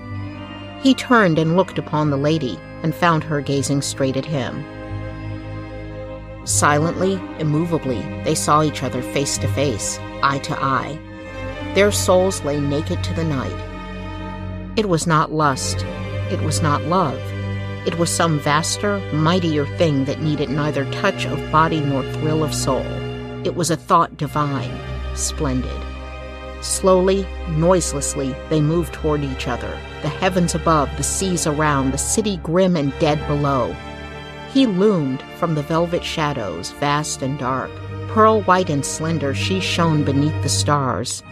He 0.84 0.94
turned 0.94 1.40
and 1.40 1.58
looked 1.58 1.80
upon 1.80 2.12
the 2.12 2.18
lady, 2.18 2.60
and 2.84 2.94
found 2.94 3.24
her 3.24 3.42
gazing 3.42 3.82
straight 3.82 4.18
at 4.18 4.26
him. 4.26 4.64
Silently, 6.46 7.14
immovably, 7.40 8.02
they 8.24 8.36
saw 8.36 8.64
each 8.64 8.84
other 8.84 9.02
face 9.02 9.38
to 9.40 9.48
face, 9.50 10.00
eye 10.24 10.40
to 10.40 10.58
eye. 10.64 11.00
Their 11.74 11.92
souls 11.92 12.44
lay 12.44 12.60
naked 12.60 13.04
to 13.04 13.14
the 13.14 13.24
night. 13.24 14.74
It 14.78 14.90
was 14.90 15.08
not 15.08 15.32
lust, 15.32 15.86
it 16.32 16.42
was 16.42 16.62
not 16.62 16.84
love. 16.84 17.20
It 17.86 17.98
was 17.98 18.10
some 18.10 18.40
vaster, 18.40 19.00
mightier 19.14 19.66
thing 19.78 20.06
that 20.06 20.22
needed 20.22 20.50
neither 20.50 20.86
touch 20.92 21.26
of 21.26 21.52
body 21.52 21.80
nor 21.80 22.04
thrill 22.14 22.44
of 22.44 22.54
soul. 22.54 22.86
It 23.46 23.56
was 23.56 23.72
a 23.72 23.76
thought 23.76 24.18
divine, 24.18 24.78
splendid. 25.16 25.82
Slowly, 26.62 27.26
noiselessly, 27.50 28.36
they 28.50 28.62
moved 28.62 28.94
toward 28.94 29.24
each 29.24 29.48
other, 29.48 29.72
the 30.04 30.10
heavens 30.10 30.54
above, 30.54 30.96
the 30.96 31.04
seas 31.04 31.48
around, 31.48 31.92
the 31.92 31.98
city 31.98 32.38
grim 32.38 32.76
and 32.76 32.94
dead 33.00 33.26
below. 33.28 33.76
He 34.54 34.68
loomed 34.68 35.24
from 35.38 35.56
the 35.56 35.64
velvet 35.64 36.04
shadows, 36.04 36.72
vast 36.72 37.22
and 37.22 37.40
dark. 37.40 37.72
Pearl 38.10 38.42
white 38.42 38.70
and 38.70 38.86
slender, 38.86 39.34
she 39.34 39.60
shone 39.60 40.04
beneath 40.04 40.44
the 40.44 40.50
stars. 40.50 41.24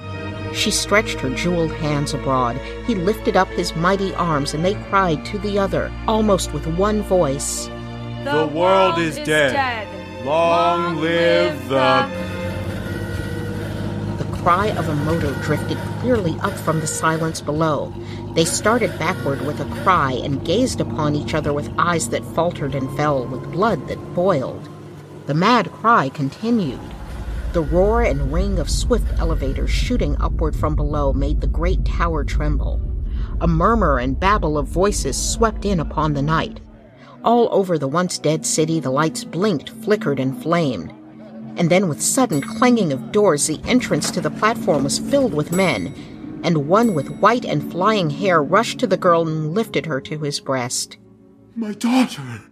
She 0.54 0.72
stretched 0.72 1.20
her 1.20 1.30
jeweled 1.30 1.72
hands 1.72 2.14
abroad. 2.14 2.58
He 2.86 2.96
lifted 2.96 3.38
up 3.38 3.48
his 3.50 3.76
mighty 3.76 4.14
arms, 4.16 4.54
and 4.54 4.66
they 4.66 4.76
cried 4.76 5.24
to 5.26 5.38
the 5.40 5.60
other, 5.60 5.92
almost 6.08 6.54
with 6.54 6.66
one 6.68 7.02
voice 7.04 7.68
The, 8.24 8.50
world, 8.54 8.98
is, 8.98 9.16
dead. 9.16 9.88
Long, 10.26 10.98
live 10.98 11.70
the. 11.70 12.10
The 14.18 14.38
cry 14.38 14.68
of 14.70 14.90
a 14.90 14.96
motor 14.96 15.34
drifted 15.42 15.78
clearly 16.00 16.36
up 16.42 16.54
from 16.54 16.80
the 16.80 16.88
silence 16.88 17.42
below. 17.42 17.94
They 18.36 18.46
started 18.46 18.98
backward 19.00 19.42
with 19.46 19.60
a 19.60 19.82
cry 19.84 20.12
and 20.12 20.44
gazed 20.46 20.82
upon 20.82 21.16
each 21.16 21.34
other 21.34 21.54
with 21.54 21.74
eyes 21.78 22.10
that 22.10 22.26
faltered 22.36 22.76
and 22.76 22.96
fell, 22.98 23.26
with 23.26 23.52
blood 23.52 23.88
that 23.88 24.14
boiled. 24.14 24.68
The 25.28 25.34
mad 25.34 25.72
cry 25.72 26.10
continued. 26.10 26.80
The 27.52 27.62
roar 27.62 28.04
and 28.04 28.32
ring 28.32 28.60
of 28.60 28.70
swift 28.70 29.08
elevators 29.18 29.72
shooting 29.72 30.16
upward 30.20 30.56
from 30.56 30.76
below 30.76 31.14
made 31.14 31.42
the 31.42 31.48
great 31.48 31.84
tower 31.84 32.24
tremble. 32.24 32.80
A 33.42 33.48
murmur 33.48 33.98
and 33.98 34.20
babble 34.20 34.56
of 34.56 34.68
voices 34.68 35.18
swept 35.18 35.66
in 35.66 35.80
upon 35.80 36.14
the 36.14 36.22
night. 36.22 36.60
All 37.24 37.50
over 37.52 37.80
the 37.80 37.88
once 37.88 38.20
dead 38.20 38.46
city, 38.46 38.80
the 38.80 38.92
lights 38.92 39.24
blinked, 39.24 39.72
flickered, 39.72 40.20
and 40.20 40.40
flamed. 40.40 40.94
And 41.58 41.72
then, 41.72 41.90
with 41.90 42.04
sudden 42.04 42.42
clanging 42.42 42.94
of 42.94 43.12
doors, 43.12 43.48
the 43.48 43.60
entrance 43.66 44.12
to 44.12 44.22
the 44.22 44.30
platform 44.30 44.84
was 44.84 45.00
filled 45.00 45.34
with 45.34 45.52
men, 45.52 46.42
and 46.44 46.68
one 46.68 46.94
with 46.94 47.18
white 47.20 47.46
and 47.46 47.72
flying 47.72 48.12
hair 48.12 48.44
rushed 48.44 48.78
to 48.80 48.88
the 48.88 48.96
girl 48.96 49.28
and 49.28 49.56
lifted 49.56 49.88
her 49.88 50.00
to 50.02 50.20
his 50.20 50.40
breast. 50.40 50.98
My 51.56 51.74
daughter! 51.74 52.49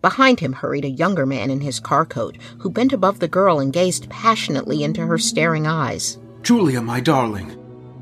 Behind 0.00 0.38
him 0.38 0.52
hurried 0.52 0.84
a 0.84 0.90
younger 0.90 1.26
man 1.26 1.50
in 1.50 1.60
his 1.60 1.80
car 1.80 2.04
coat, 2.04 2.38
who 2.58 2.70
bent 2.70 2.92
above 2.92 3.18
the 3.18 3.26
girl 3.28 3.58
and 3.58 3.72
gazed 3.72 4.08
passionately 4.08 4.84
into 4.84 5.04
her 5.04 5.18
staring 5.18 5.66
eyes. 5.66 6.18
Julia, 6.42 6.80
my 6.80 7.00
darling. 7.00 7.56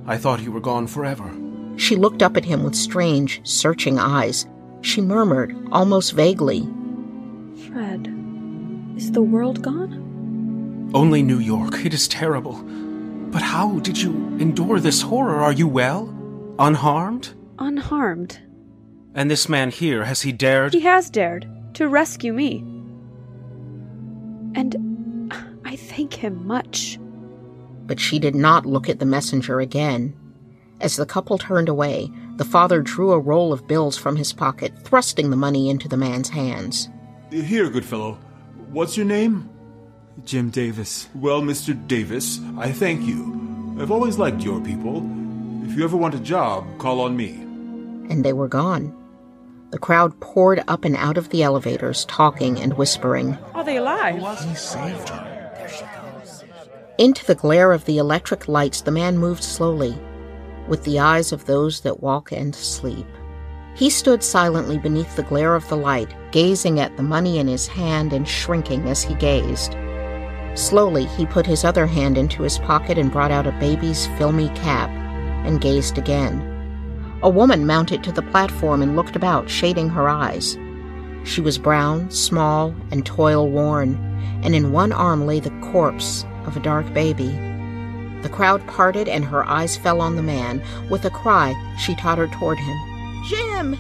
I 0.07 0.19
thought 0.19 0.43
you 0.43 0.53
were 0.53 0.61
gone 0.61 0.87
forever. 0.87 1.35
She 1.77 1.97
looked 1.97 2.23
up 2.23 2.37
at 2.37 2.45
him 2.45 2.63
with 2.63 2.75
strange, 2.75 3.41
searching 3.45 3.99
eyes. 3.99 4.47
She 4.83 5.01
murmured, 5.01 5.57
almost 5.73 6.13
vaguely, 6.13 6.69
Fred, 7.67 8.07
is 8.97 9.13
the 9.13 9.23
world 9.23 9.63
gone? 9.63 10.91
Only 10.95 11.23
New 11.23 11.39
York. 11.39 11.85
It 11.85 11.95
is 11.95 12.07
terrible. 12.07 12.63
But 13.33 13.43
how 13.43 13.79
did 13.81 14.01
you 14.01 14.13
endure 14.39 14.79
this 14.81 15.03
horror? 15.03 15.37
Are 15.37 15.53
you 15.53 15.67
well? 15.67 16.15
Unharmed? 16.59 17.35
Unharmed. 17.59 18.39
And 19.15 19.31
this 19.31 19.49
man 19.49 19.71
here, 19.71 20.05
has 20.05 20.23
he 20.23 20.33
dared? 20.33 20.75
He 20.75 20.81
has 20.81 21.11
dared 21.11 21.47
to 21.77 21.89
rescue 21.89 22.33
me. 22.33 22.65
And 24.55 25.33
I 25.65 25.77
thank 25.77 26.15
him 26.15 26.47
much. 26.47 26.99
but 27.87 28.01
she 28.01 28.19
did 28.19 28.35
not 28.35 28.67
look 28.67 28.89
at 28.89 28.99
the 28.99 29.07
messenger 29.07 29.61
again. 29.61 30.13
As 30.81 30.97
the 30.97 31.07
couple 31.07 31.39
turned 31.39 31.69
away, 31.69 32.11
the 32.37 32.45
father 32.45 32.83
drew 32.83 33.13
a 33.13 33.19
roll 33.19 33.53
of 33.53 33.69
bills 33.69 33.97
from 33.97 34.17
his 34.17 34.33
pocket, 34.33 34.77
thrusting 34.83 35.31
the 35.31 35.37
money 35.37 35.71
into 35.71 35.87
the 35.89 35.97
man's 35.97 36.29
hands. 36.29 36.89
Here, 37.31 37.71
good 37.71 37.85
fellow. 37.85 38.19
What's 38.73 38.97
your 38.97 39.07
name? 39.07 39.49
Jim 40.25 40.51
Davis. 40.51 41.09
Well, 41.15 41.43
Mr. 41.43 41.73
Davis, 41.87 42.41
I 42.59 42.73
thank 42.73 43.07
you. 43.07 43.77
I've 43.79 43.93
always 43.93 44.19
liked 44.19 44.43
your 44.43 44.61
people. 44.61 44.99
If 45.65 45.77
you 45.77 45.85
ever 45.85 45.97
want 45.97 46.15
a 46.17 46.21
job, 46.21 46.67
call 46.79 47.01
on 47.01 47.17
me. 47.17 47.31
And 48.11 48.25
they 48.25 48.33
were 48.33 48.49
gone. 48.49 48.93
The 49.71 49.79
crowd 49.79 50.19
poured 50.21 50.63
up 50.69 50.85
and 50.85 50.97
out 50.97 51.19
of 51.19 51.31
the 51.31 51.43
elevators, 51.43 52.05
talking 52.05 52.59
and 52.61 52.75
whispering. 52.75 53.37
Are 53.55 53.65
they 53.65 53.79
alive? 53.79 54.17
He 54.45 54.55
saved 54.55 55.09
her. 55.09 55.53
There 55.57 55.69
she 55.69 55.85
goes. 55.85 56.45
Into 56.99 57.27
the 57.27 57.35
glare 57.35 57.73
of 57.73 57.85
the 57.85 57.99
electric 57.99 58.49
lights, 58.49 58.81
the 58.81 58.91
man 58.91 59.19
moved 59.19 59.43
slowly, 59.43 59.99
with 60.69 60.85
the 60.85 60.99
eyes 61.01 61.33
of 61.33 61.47
those 61.47 61.81
that 61.81 62.03
walk 62.03 62.33
and 62.33 62.55
sleep. 62.55 63.07
He 63.75 63.91
stood 63.91 64.23
silently 64.23 64.79
beneath 64.79 65.17
the 65.17 65.23
glare 65.25 65.55
of 65.55 65.69
the 65.69 65.77
light, 65.77 66.15
gazing 66.31 66.81
at 66.81 66.97
the 66.97 67.03
money 67.03 67.39
in 67.39 67.47
his 67.47 67.67
hand 67.67 68.15
and 68.15 68.27
shrinking 68.27 68.89
as 68.89 69.03
he 69.03 69.15
gazed. 69.17 69.77
Slowly, 70.55 71.05
he 71.05 71.27
put 71.27 71.45
his 71.45 71.65
other 71.65 71.87
hand 71.87 72.17
into 72.17 72.43
his 72.43 72.59
pocket 72.59 72.97
and 72.97 73.13
brought 73.13 73.31
out 73.31 73.47
a 73.47 73.53
baby's 73.53 74.07
filmy 74.17 74.49
cap 74.51 74.89
and 75.45 75.61
gazed 75.61 75.99
again. 75.99 76.56
A 77.27 77.29
woman 77.29 77.67
mounted 77.67 78.05
to 78.05 78.13
the 78.13 78.23
platform 78.23 78.83
and 78.83 78.95
looked 78.95 79.17
about, 79.17 79.51
shading 79.51 79.89
her 79.89 80.09
eyes. 80.09 80.57
She 81.25 81.41
was 81.41 81.59
brown, 81.59 82.09
small, 82.09 82.73
and 82.93 83.05
toil 83.05 83.51
worn, 83.51 83.97
and 84.45 84.55
in 84.55 84.71
one 84.71 84.93
arm 84.93 85.27
lay 85.27 85.41
the 85.41 85.51
corpse 85.73 86.25
of 86.45 86.57
a 86.57 86.61
dark 86.61 86.95
baby. 86.95 87.31
The 88.23 88.29
crowd 88.33 88.65
parted, 88.69 89.09
and 89.09 89.25
her 89.25 89.45
eyes 89.45 89.77
fell 89.77 90.01
on 90.01 90.15
the 90.15 90.23
man. 90.23 90.63
With 90.89 91.05
a 91.05 91.11
cry, 91.11 91.53
she 91.77 91.97
tottered 91.97 92.31
toward 92.31 92.59
him. 92.59 92.77
Jim! 93.27 93.73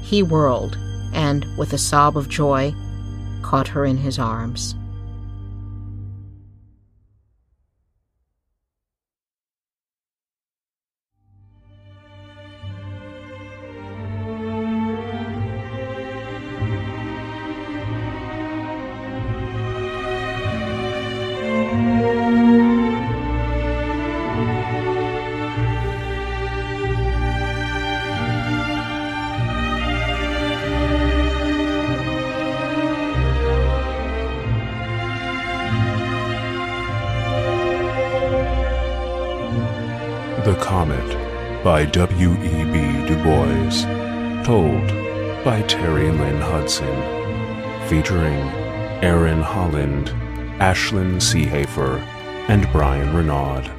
He 0.00 0.22
whirled, 0.22 0.78
and, 1.12 1.44
with 1.58 1.74
a 1.74 1.78
sob 1.78 2.16
of 2.16 2.30
joy, 2.30 2.74
caught 3.42 3.68
her 3.68 3.84
in 3.84 3.98
his 3.98 4.18
arms. 4.18 4.74
W.E.B. 41.92 43.06
Du 43.06 43.22
Bois. 43.22 43.84
Told 44.44 44.86
by 45.44 45.62
Terry 45.68 46.10
Lynn 46.10 46.40
Hudson. 46.40 46.86
Featuring 47.88 48.40
Aaron 49.02 49.42
Holland, 49.42 50.08
Ashlyn 50.58 51.16
Seehafer, 51.20 52.00
and 52.48 52.70
Brian 52.72 53.14
Renaud. 53.14 53.70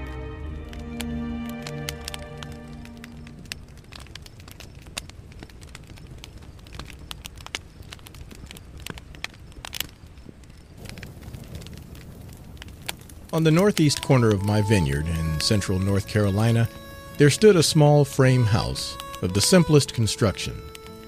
On 13.33 13.43
the 13.43 13.51
northeast 13.51 14.01
corner 14.01 14.29
of 14.29 14.43
my 14.43 14.61
vineyard 14.61 15.05
in 15.07 15.39
central 15.39 15.77
North 15.77 16.07
Carolina 16.07 16.69
there 17.17 17.29
stood 17.29 17.55
a 17.55 17.63
small 17.63 18.05
frame 18.05 18.45
house 18.45 18.95
of 19.21 19.33
the 19.33 19.41
simplest 19.41 19.93
construction. 19.93 20.61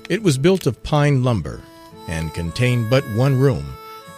It 0.09 0.23
was 0.23 0.37
built 0.37 0.65
of 0.65 0.81
pine 0.81 1.23
lumber 1.23 1.61
and 2.07 2.33
contained 2.33 2.89
but 2.89 3.03
one 3.11 3.39
room, 3.39 3.65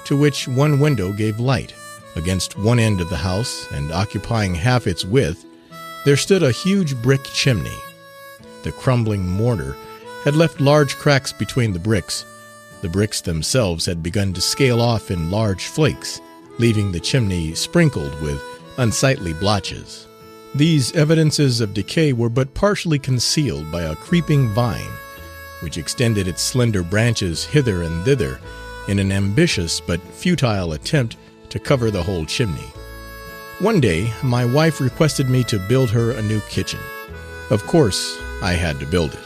to 0.06 0.18
which 0.18 0.48
one 0.48 0.80
window 0.80 1.12
gave 1.12 1.40
light. 1.40 1.74
Against 2.16 2.58
one 2.58 2.80
end 2.80 3.02
of 3.02 3.10
the 3.10 3.18
house, 3.18 3.70
and 3.72 3.92
occupying 3.92 4.56
half 4.56 4.88
its 4.88 5.06
width, 5.06 5.46
there 6.06 6.18
stood 6.18 6.44
a 6.44 6.52
huge 6.52 7.02
brick 7.02 7.24
chimney. 7.26 7.78
The 8.64 8.72
crumbling 8.72 9.28
mortar 9.28 9.76
had 10.24 10.36
left 10.36 10.62
large 10.62 10.96
cracks 10.96 11.34
between 11.34 11.74
the 11.74 11.80
bricks. 11.80 12.26
The 12.82 12.90
bricks 12.90 13.22
themselves 13.22 13.86
had 13.86 14.04
begun 14.04 14.34
to 14.34 14.42
scale 14.42 14.82
off 14.82 15.12
in 15.12 15.32
large 15.32 15.66
flakes, 15.66 16.22
leaving 16.58 16.92
the 16.92 17.00
chimney 17.00 17.54
sprinkled 17.54 18.20
with 18.22 18.42
unsightly 18.78 19.34
blotches. 19.34 20.08
These 20.54 20.92
evidences 20.94 21.62
of 21.62 21.74
decay 21.74 22.12
were 22.12 22.30
but 22.30 22.54
partially 22.54 23.00
concealed 23.00 23.72
by 23.72 23.84
a 23.84 23.96
creeping 23.96 24.50
vine, 24.50 24.92
which 25.62 25.78
extended 25.78 26.28
its 26.28 26.42
slender 26.42 26.84
branches 26.84 27.46
hither 27.46 27.84
and 27.84 28.04
thither 28.04 28.38
in 28.90 29.00
an 29.00 29.14
ambitious 29.14 29.80
but 29.80 30.02
futile 30.02 30.74
attempt 30.74 31.16
to 31.50 31.60
cover 31.60 31.90
the 31.90 32.04
whole 32.04 32.26
chimney. 32.26 32.68
One 33.60 33.80
day, 33.80 34.12
my 34.24 34.44
wife 34.44 34.82
requested 34.82 35.30
me 35.30 35.46
to 35.46 35.68
build 35.70 35.90
her 35.92 36.12
a 36.12 36.22
new 36.22 36.42
kitchen. 36.42 36.80
Of 37.50 37.66
course, 37.66 38.20
I 38.42 38.52
had 38.54 38.78
to 38.82 38.86
build 38.86 39.14
it. 39.14 39.20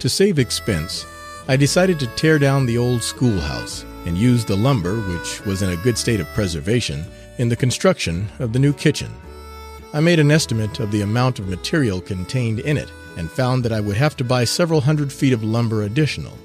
To 0.00 0.08
save 0.10 0.38
expense, 0.38 1.06
I 1.48 1.56
decided 1.56 1.98
to 2.00 2.08
tear 2.08 2.38
down 2.38 2.66
the 2.66 2.76
old 2.76 3.02
schoolhouse 3.02 3.86
and 4.04 4.18
use 4.18 4.44
the 4.44 4.56
lumber, 4.56 5.00
which 5.00 5.46
was 5.46 5.62
in 5.62 5.70
a 5.70 5.76
good 5.76 5.96
state 5.96 6.20
of 6.20 6.26
preservation, 6.28 7.06
in 7.38 7.48
the 7.48 7.56
construction 7.56 8.28
of 8.38 8.52
the 8.52 8.58
new 8.58 8.74
kitchen. 8.74 9.10
I 9.94 10.00
made 10.00 10.18
an 10.18 10.30
estimate 10.30 10.80
of 10.80 10.90
the 10.90 11.02
amount 11.02 11.38
of 11.38 11.48
material 11.48 12.00
contained 12.00 12.60
in 12.60 12.78
it 12.78 12.90
and 13.18 13.30
found 13.30 13.62
that 13.62 13.72
I 13.72 13.80
would 13.80 13.96
have 13.96 14.16
to 14.16 14.24
buy 14.24 14.44
several 14.44 14.80
hundred 14.80 15.12
feet 15.12 15.34
of 15.34 15.44
lumber 15.44 15.82
additional. 15.82 16.38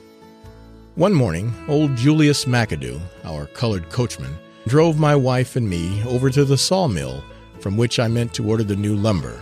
One 0.95 1.13
morning, 1.13 1.53
old 1.69 1.95
Julius 1.95 2.43
McAdoo, 2.43 2.99
our 3.23 3.45
colored 3.45 3.89
coachman, 3.89 4.37
drove 4.67 4.99
my 4.99 5.15
wife 5.15 5.55
and 5.55 5.69
me 5.69 6.03
over 6.03 6.29
to 6.29 6.43
the 6.43 6.57
sawmill 6.57 7.23
from 7.61 7.77
which 7.77 7.99
I 7.99 8.09
meant 8.09 8.33
to 8.33 8.49
order 8.49 8.65
the 8.65 8.75
new 8.75 8.97
lumber. 8.97 9.39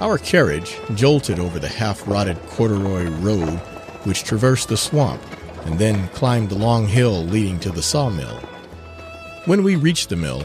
Our 0.00 0.16
carriage 0.16 0.78
jolted 0.94 1.38
over 1.38 1.58
the 1.58 1.68
half 1.68 2.08
rotted 2.08 2.38
corduroy 2.46 3.08
road 3.20 3.58
which 4.04 4.24
traversed 4.24 4.70
the 4.70 4.78
swamp 4.78 5.22
and 5.66 5.78
then 5.78 6.08
climbed 6.08 6.48
the 6.48 6.58
long 6.58 6.86
hill 6.86 7.22
leading 7.24 7.60
to 7.60 7.70
the 7.70 7.82
sawmill. 7.82 8.38
When 9.44 9.62
we 9.62 9.76
reached 9.76 10.08
the 10.08 10.16
mill, 10.16 10.42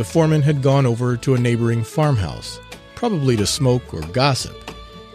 the 0.00 0.04
foreman 0.04 0.40
had 0.40 0.62
gone 0.62 0.86
over 0.86 1.14
to 1.14 1.34
a 1.34 1.38
neighboring 1.38 1.84
farmhouse, 1.84 2.58
probably 2.94 3.36
to 3.36 3.46
smoke 3.46 3.92
or 3.92 4.00
gossip, 4.00 4.56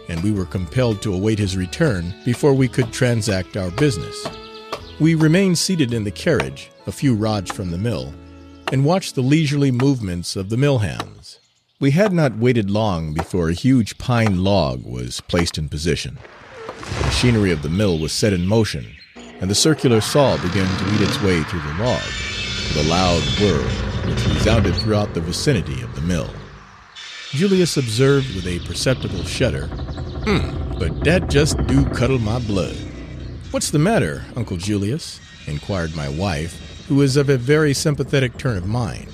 and 0.08 0.22
we 0.22 0.30
were 0.30 0.44
compelled 0.44 1.02
to 1.02 1.12
await 1.12 1.40
his 1.40 1.56
return 1.56 2.14
before 2.24 2.54
we 2.54 2.68
could 2.68 2.92
transact 2.92 3.56
our 3.56 3.72
business. 3.72 4.28
We 5.00 5.16
remained 5.16 5.58
seated 5.58 5.92
in 5.92 6.04
the 6.04 6.12
carriage, 6.12 6.70
a 6.86 6.92
few 6.92 7.16
rods 7.16 7.50
from 7.50 7.72
the 7.72 7.78
mill, 7.78 8.14
and 8.70 8.84
watched 8.84 9.16
the 9.16 9.22
leisurely 9.22 9.72
movements 9.72 10.36
of 10.36 10.50
the 10.50 10.56
mill 10.56 10.78
hands. 10.78 11.40
We 11.80 11.90
had 11.90 12.12
not 12.12 12.38
waited 12.38 12.70
long 12.70 13.12
before 13.12 13.48
a 13.48 13.54
huge 13.54 13.98
pine 13.98 14.44
log 14.44 14.86
was 14.86 15.20
placed 15.22 15.58
in 15.58 15.68
position. 15.68 16.16
The 16.76 17.06
machinery 17.06 17.50
of 17.50 17.62
the 17.62 17.70
mill 17.70 17.98
was 17.98 18.12
set 18.12 18.32
in 18.32 18.46
motion, 18.46 18.86
and 19.40 19.50
the 19.50 19.56
circular 19.56 20.00
saw 20.00 20.36
began 20.36 20.78
to 20.78 20.94
eat 20.94 21.08
its 21.08 21.20
way 21.22 21.42
through 21.42 21.62
the 21.62 21.82
log, 21.82 22.04
with 22.68 22.86
a 22.86 22.88
loud 22.88 23.24
whir 23.40 23.85
which 24.06 24.26
resounded 24.28 24.74
throughout 24.76 25.12
the 25.14 25.20
vicinity 25.20 25.82
of 25.82 25.94
the 25.94 26.00
mill. 26.02 26.30
Julius 27.30 27.76
observed 27.76 28.34
with 28.34 28.46
a 28.46 28.60
perceptible 28.66 29.24
shudder, 29.24 29.66
Hmm, 30.26 30.78
but 30.78 31.02
dat 31.04 31.28
just 31.28 31.56
do 31.66 31.84
cuddle 31.90 32.18
my 32.18 32.38
blood. 32.40 32.76
What's 33.50 33.70
the 33.70 33.78
matter, 33.78 34.24
Uncle 34.34 34.56
Julius? 34.56 35.20
inquired 35.46 35.94
my 35.94 36.08
wife, 36.08 36.84
who 36.88 37.00
is 37.02 37.16
of 37.16 37.28
a 37.28 37.36
very 37.36 37.72
sympathetic 37.72 38.36
turn 38.36 38.56
of 38.56 38.66
mind. 38.66 39.06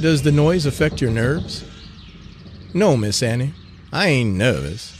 Does 0.00 0.22
the 0.22 0.30
noise 0.32 0.66
affect 0.66 1.00
your 1.00 1.10
nerves? 1.10 1.64
No, 2.72 2.96
Miss 2.96 3.22
Annie, 3.22 3.54
I 3.92 4.08
ain't 4.08 4.36
nervous. 4.36 4.92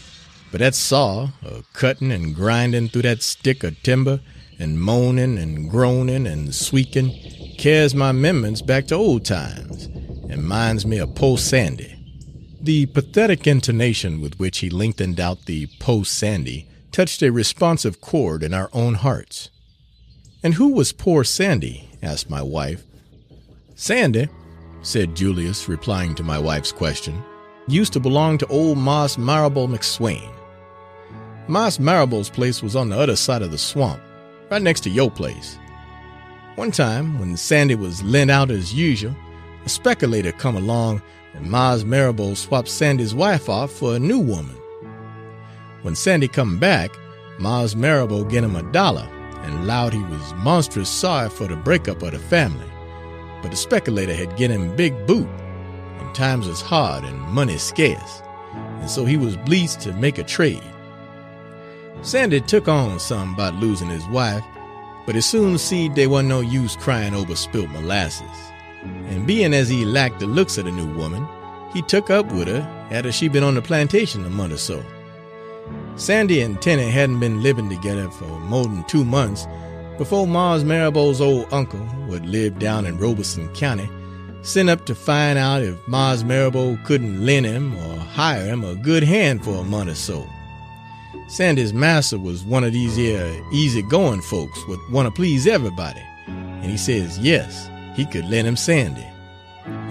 But 0.51 0.61
that 0.61 0.75
saw, 0.75 1.31
a 1.45 1.63
cuttin' 1.73 2.11
and 2.13 2.35
grindin' 2.35 2.89
through 2.89 3.03
that 3.03 3.23
stick 3.23 3.65
of 3.65 3.81
timber, 3.83 4.21
and 4.65 4.81
moaning 4.81 5.39
and 5.39 5.71
groaning 5.71 6.27
and 6.27 6.53
squeakin', 6.53 7.13
carries 7.57 7.95
my 7.95 8.11
memories 8.11 8.63
back 8.63 8.87
to 8.89 8.97
old 8.97 9.25
times, 9.25 9.85
and 10.29 10.49
minds 10.49 10.85
me 10.85 10.99
of 10.99 11.15
Po' 11.15 11.37
Sandy. 11.37 11.95
The 12.61 12.87
pathetic 12.87 13.47
intonation 13.47 14.21
with 14.21 14.39
which 14.41 14.59
he 14.59 14.71
lengthened 14.71 15.21
out 15.21 15.45
the 15.45 15.69
Po' 15.79 16.03
Sandy 16.03 16.67
touched 16.91 17.23
a 17.23 17.31
responsive 17.31 18.01
chord 18.01 18.43
in 18.43 18.55
our 18.55 18.71
own 18.73 18.95
hearts. 18.95 19.51
And 20.43 20.55
who 20.55 20.69
was 20.69 20.93
poor 20.93 21.25
Sandy? 21.25 21.91
asked 22.03 22.31
my 22.31 22.43
wife. 22.43 22.83
Sandy, 23.75 24.29
said 24.83 25.15
Julius, 25.15 25.69
replying 25.69 26.15
to 26.15 26.23
my 26.23 26.39
wife's 26.39 26.73
question, 26.73 27.23
used 27.69 27.93
to 27.93 28.01
belong 28.01 28.39
to 28.39 28.47
old 28.47 28.79
Marse 28.79 29.17
Marrabo 29.17 29.69
McSwain. 29.69 30.31
Marse 31.49 31.79
Marrabo's 31.79 32.31
place 32.31 32.63
was 32.63 32.75
on 32.75 32.89
the 32.89 32.99
other 32.99 33.17
side 33.17 33.43
of 33.43 33.51
the 33.51 33.59
swamp, 33.59 34.01
right 34.51 34.63
next 34.63 34.81
to 34.83 34.91
your 34.91 35.11
place. 35.11 35.59
One 36.57 36.71
time, 36.71 37.19
when 37.19 37.37
Sandy 37.37 37.75
was 37.75 38.03
lent 38.03 38.31
out 38.31 38.51
as 38.51 38.73
usual, 38.73 39.15
a 39.65 39.69
speculator 39.69 40.33
come 40.33 40.57
along 40.57 41.03
and 41.33 41.51
Mars 41.51 41.85
Marrabo 41.85 42.37
swapped 42.37 42.69
Sandy's 42.69 43.15
wife 43.15 43.49
off 43.49 43.73
for 43.73 43.97
a 43.97 43.99
new 43.99 44.21
woman. 44.21 44.57
When 45.83 45.95
Sandy 45.95 46.29
come 46.29 46.59
back, 46.59 46.93
Mars 47.39 47.75
Marrabo 47.75 48.29
get 48.31 48.45
him 48.45 48.57
a 48.57 48.63
dollar 48.73 49.09
and 49.43 49.55
allowed 49.55 49.93
he 49.93 50.03
was 50.03 50.35
monstrous 50.37 50.89
sorry 50.89 51.29
for 51.29 51.47
the 51.47 51.57
breakup 51.57 52.03
of 52.03 52.13
the 52.13 52.19
family. 52.19 52.71
But 53.43 53.51
the 53.51 53.57
speculator 53.57 54.15
had 54.15 54.37
get 54.37 54.51
him 54.51 54.75
big 54.75 55.07
boot, 55.07 55.29
and 55.99 56.15
times 56.15 56.49
was 56.49 56.63
hard 56.63 57.05
and 57.05 57.21
money 57.21 57.59
scarce, 57.59 58.23
and 58.55 58.89
so 58.89 59.05
he 59.05 59.19
was 59.19 59.37
bleased 59.37 59.81
to 59.81 59.93
make 59.93 60.17
a 60.17 60.25
trade. 60.25 60.63
Sandy 62.05 62.41
took 62.41 62.69
on 62.69 63.01
some 63.01 63.35
about 63.35 63.57
losing 63.57 63.89
his 63.89 64.07
wife, 64.07 64.45
but 65.07 65.17
he 65.17 65.21
soon 65.21 65.59
seed 65.59 65.95
they 65.95 66.07
wasn't 66.07 66.29
no 66.29 66.41
use 66.41 66.77
crying 66.77 67.15
over 67.15 67.35
spilt 67.35 67.71
molasses 67.71 68.53
and 69.09 69.27
being 69.27 69.55
as 69.55 69.69
he 69.69 69.85
lacked 69.85 70.21
the 70.21 70.27
looks 70.27 70.59
of 70.59 70.65
the 70.65 70.71
new 70.71 70.93
woman, 70.95 71.27
he 71.73 71.83
took 71.83 72.11
up 72.11 72.31
with 72.33 72.49
her 72.49 72.63
after 72.91 73.11
she'd 73.11 73.33
been 73.33 73.45
on 73.45 73.55
the 73.55 73.63
plantation 73.63 74.25
a 74.25 74.31
month 74.31 74.53
or 74.53 74.59
so. 74.59 74.85
Sandy 75.97 76.41
and 76.41 76.61
Tenny 76.61 76.91
hadn't 76.91 77.21
been 77.21 77.43
living 77.43 77.69
together 77.69 78.11
for 78.11 78.41
more 78.41 78.65
than 78.65 78.85
two 78.85 79.05
months 79.05 79.47
before 79.99 80.27
Mars 80.27 80.65
Marrabo's 80.65 81.21
old 81.21 81.53
uncle, 81.53 81.79
who 81.79 82.15
had 82.15 82.27
lived 82.27 82.59
down 82.59 82.85
in 82.85 82.99
Robeson 82.99 83.49
County, 83.55 83.89
sent 84.43 84.69
up 84.69 84.85
to 84.87 84.95
find 84.95 85.39
out 85.39 85.63
if 85.63 85.77
Mars 85.89 86.23
couldn't 86.23 87.25
lend 87.25 87.47
him 87.47 87.77
or 87.77 87.99
hire 87.99 88.45
him 88.45 88.65
a 88.65 88.75
good 88.75 89.05
hand 89.05 89.45
for 89.45 89.57
a 89.57 89.65
month 89.65 89.91
or 89.91 89.95
so. 89.95 90.29
Sandy's 91.27 91.73
master 91.73 92.19
was 92.19 92.45
one 92.45 92.65
of 92.65 92.73
these 92.73 92.97
here 92.97 93.43
easy-going 93.51 94.21
folks 94.21 94.67
would 94.69 94.81
want 94.91 95.07
to 95.07 95.11
please 95.11 95.47
everybody, 95.47 96.03
and 96.27 96.65
he 96.65 96.77
says 96.77 97.19
yes 97.19 97.69
he 97.97 98.05
could 98.07 98.29
lend 98.29 98.47
him 98.47 98.57
Sandy. 98.57 99.07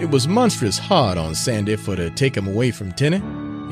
It 0.00 0.10
was 0.10 0.28
monstrous 0.28 0.78
hard 0.78 1.18
on 1.18 1.34
Sandy 1.34 1.76
for 1.76 1.96
to 1.96 2.10
take 2.10 2.36
him 2.36 2.46
away 2.46 2.70
from 2.70 2.92
Tenny. 2.92 3.22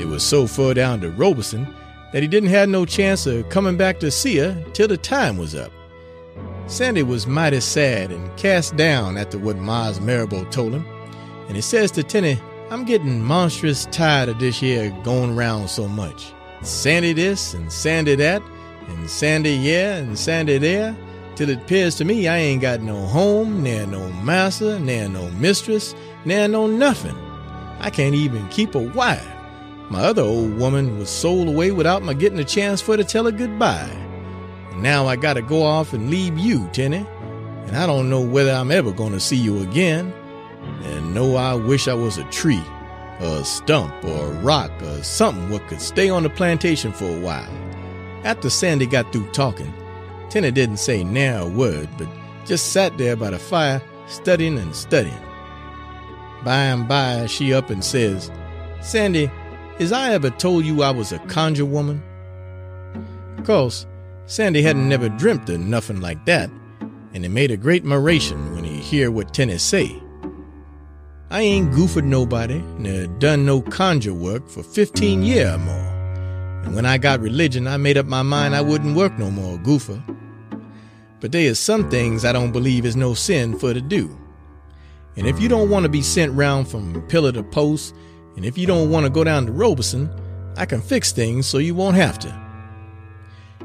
It 0.03 0.07
was 0.07 0.25
so 0.25 0.47
far 0.47 0.75
down 0.75 1.01
to 1.01 1.11
Robeson 1.11 1.73
that 2.13 2.23
he 2.23 2.29
didn't 2.29 2.51
have 2.51 2.69
no 2.69 2.85
chance 2.85 3.27
of 3.27 3.49
coming 3.49 3.77
back 3.77 4.01
to 4.01 4.11
see 4.11 4.39
her 4.39 4.61
till 4.73 4.89
the 4.89 4.97
time 4.97 5.39
was 5.39 5.55
up. 5.55 5.71
Sandy 6.67 7.03
was 7.03 7.27
mighty 7.27 7.61
sad 7.61 8.11
and 8.11 8.37
cast 8.37 8.77
down 8.77 9.17
after 9.17 9.39
what 9.39 9.57
Mars 9.57 10.01
Marrabo 10.01 10.51
told 10.51 10.73
him, 10.73 10.85
and 11.47 11.55
he 11.55 11.63
says 11.63 11.91
to 11.93 12.03
Tenny, 12.03 12.39
I'm 12.71 12.85
getting 12.85 13.23
monstrous 13.23 13.87
tired 13.87 14.29
of 14.31 14.39
this 14.41 14.59
here 14.59 14.91
going 15.05 15.37
round 15.37 15.71
so 15.71 15.87
much. 15.87 16.33
Sandy 16.63 17.13
this 17.13 17.55
and 17.55 17.73
Sandy 17.73 18.15
that, 18.17 18.43
and 18.89 19.11
Sandy 19.11 19.53
yeah 19.53 19.97
and 19.97 20.19
Sandy 20.19 20.59
there, 20.59 20.97
till 21.35 21.51
it 21.51 21.59
appears 21.59 21.97
to 21.97 22.05
me 22.05 22.29
I 22.29 22.37
ain't 22.39 22.63
got 22.63 22.81
no 22.81 23.07
home, 23.07 23.63
ne'er 23.63 23.87
no 23.87 24.11
master, 24.23 24.79
ne'er 24.79 25.09
no 25.09 25.29
mistress, 25.31 25.95
ne'er 26.25 26.49
no 26.49 26.67
nothing. 26.67 27.17
I 27.81 27.91
can't 27.91 28.15
even 28.15 28.49
keep 28.49 28.75
a 28.75 28.79
wife. 28.79 29.27
My 29.91 30.05
other 30.05 30.23
old 30.23 30.57
woman 30.57 30.99
was 30.99 31.11
sold 31.11 31.49
away 31.49 31.73
without 31.73 32.03
my 32.03 32.15
getting 32.15 32.39
a 32.39 32.45
chance 32.45 32.81
for 32.81 32.97
to 32.97 33.05
tell 33.05 33.25
her 33.25 33.33
goodbye. 33.33 33.91
And 34.71 34.83
now 34.83 35.07
I 35.07 35.17
gotta 35.17 35.43
go 35.43 35.65
off 35.65 35.93
and 35.93 36.11
leave 36.11 36.39
you, 36.39 36.69
Tenny, 36.73 37.05
and 37.67 37.77
I 37.77 37.87
don't 37.87 38.09
know 38.09 38.21
whether 38.21 38.53
I'm 38.53 38.71
ever 38.71 38.93
gonna 38.93 39.21
see 39.21 39.37
you 39.37 39.63
again. 39.63 40.13
And 40.85 41.13
no, 41.13 41.35
I 41.35 41.55
wish 41.55 41.89
I 41.89 41.95
was 41.95 42.19
a 42.19 42.25
tree, 42.25 42.63
a 43.25 43.45
stump, 43.45 43.93
or 44.05 44.33
a 44.33 44.35
rock, 44.41 44.71
or 44.83 45.03
something 45.03 45.51
what 45.51 45.67
could 45.69 45.81
stay 45.81 46.09
on 46.09 46.23
the 46.23 46.31
plantation 46.31 46.93
for 46.93 47.07
a 47.07 47.21
while. 47.21 47.51
After 48.25 48.51
Sandy 48.51 48.87
got 48.87 49.13
through 49.13 49.31
talking, 49.33 49.73
Tenny 50.31 50.51
didn't 50.51 50.79
say 50.79 51.05
ne'er 51.05 51.41
a 51.41 51.47
word, 51.47 51.89
but 51.99 52.09
just 52.47 52.73
sat 52.73 52.97
there 52.99 53.17
by 53.17 53.31
the 53.31 53.39
fire, 53.39 53.83
studying 54.07 54.59
and 54.59 54.75
studying. 54.75 55.15
By 56.45 56.57
and 56.57 56.89
by, 56.89 57.27
she 57.27 57.55
up 57.55 57.71
and 57.71 57.85
says, 57.85 58.31
Sandy, 58.81 59.31
is 59.79 59.93
I 59.93 60.13
ever 60.13 60.31
told 60.31 60.65
you 60.65 60.83
I 60.83 60.91
was 60.91 61.13
a 61.13 61.19
conjure 61.21 61.65
woman? 61.65 62.03
Of 63.39 63.45
course, 63.45 63.87
Sandy 64.27 64.63
hadn't 64.63 64.89
never 64.89 65.09
dreamt 65.09 65.49
of 65.51 65.61
nothing 65.61 66.01
like 66.01 66.25
that, 66.27 66.51
and 67.15 67.25
it 67.25 67.29
made 67.29 67.51
a 67.51 67.57
great 67.57 67.85
moderation 67.85 68.55
when 68.55 68.65
he 68.65 68.77
hear 68.77 69.11
what 69.11 69.35
Tenny 69.35 69.59
say. 69.59 70.02
I 71.33 71.41
ain't 71.41 71.73
goofed 71.73 72.05
nobody, 72.05 72.59
nor 72.77 73.07
done 73.07 73.47
no 73.47 73.63
conjure 73.63 74.13
work 74.13 74.47
for 74.51 74.63
15 74.63 75.23
year 75.23 75.55
or 75.55 75.57
more. 75.57 76.63
And 76.63 76.75
when 76.75 76.85
I 76.85 76.99
got 76.99 77.21
religion, 77.21 77.67
I 77.67 77.79
made 77.79 77.97
up 77.97 78.05
my 78.05 78.21
mind 78.21 78.55
I 78.55 78.61
wouldn't 78.61 78.95
work 78.95 79.19
no 79.19 79.31
more 79.31 79.57
goofer. 79.57 80.03
But 81.21 81.33
there 81.33 81.41
is 81.41 81.59
some 81.59 81.89
things 81.89 82.27
I 82.27 82.33
don't 82.33 82.53
believe 82.53 82.85
is 82.85 82.97
no 82.97 83.15
sin 83.15 83.59
for 83.59 83.73
to 83.73 83.81
do. 83.81 84.15
And 85.17 85.27
if 85.27 85.41
you 85.41 85.49
don't 85.49 85.71
want 85.71 85.85
to 85.85 85.89
be 85.89 86.03
sent 86.03 86.35
round 86.35 86.69
from 86.69 87.01
pillar 87.09 87.33
to 87.33 87.43
post, 87.43 87.95
and 88.37 88.45
if 88.45 88.59
you 88.59 88.67
don't 88.67 88.91
want 88.91 89.07
to 89.07 89.11
go 89.11 89.25
down 89.25 89.47
to 89.47 89.53
Robeson, 89.53 90.11
I 90.59 90.67
can 90.67 90.83
fix 90.83 91.13
things 91.13 91.47
so 91.47 91.57
you 91.57 91.75
won't 91.75 91.97
have 91.97 92.19
to. 92.19 92.41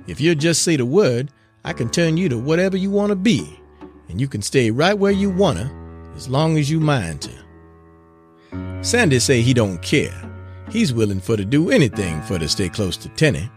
If 0.07 0.21
you'll 0.21 0.35
just 0.35 0.63
say 0.63 0.77
the 0.77 0.85
word, 0.85 1.33
I 1.65 1.73
can 1.73 1.89
turn 1.89 2.15
you 2.15 2.29
to 2.29 2.37
whatever 2.37 2.77
you 2.77 2.91
want 2.91 3.09
to 3.09 3.17
be, 3.17 3.59
and 4.07 4.21
you 4.21 4.29
can 4.29 4.41
stay 4.41 4.71
right 4.71 4.97
where 4.97 5.11
you 5.11 5.29
wanna, 5.29 5.69
as 6.15 6.29
long 6.29 6.57
as 6.57 6.71
you 6.71 6.79
mind 6.79 7.23
to. 7.23 7.46
Sandy 8.87 9.19
say 9.19 9.41
he 9.41 9.53
don't 9.53 9.81
care. 9.81 10.15
He's 10.71 10.93
willing 10.93 11.19
for 11.19 11.35
to 11.35 11.43
do 11.43 11.71
anything 11.71 12.21
for 12.21 12.39
to 12.39 12.47
stay 12.47 12.69
close 12.69 12.95
to 12.95 13.09
Tenny. 13.09 13.51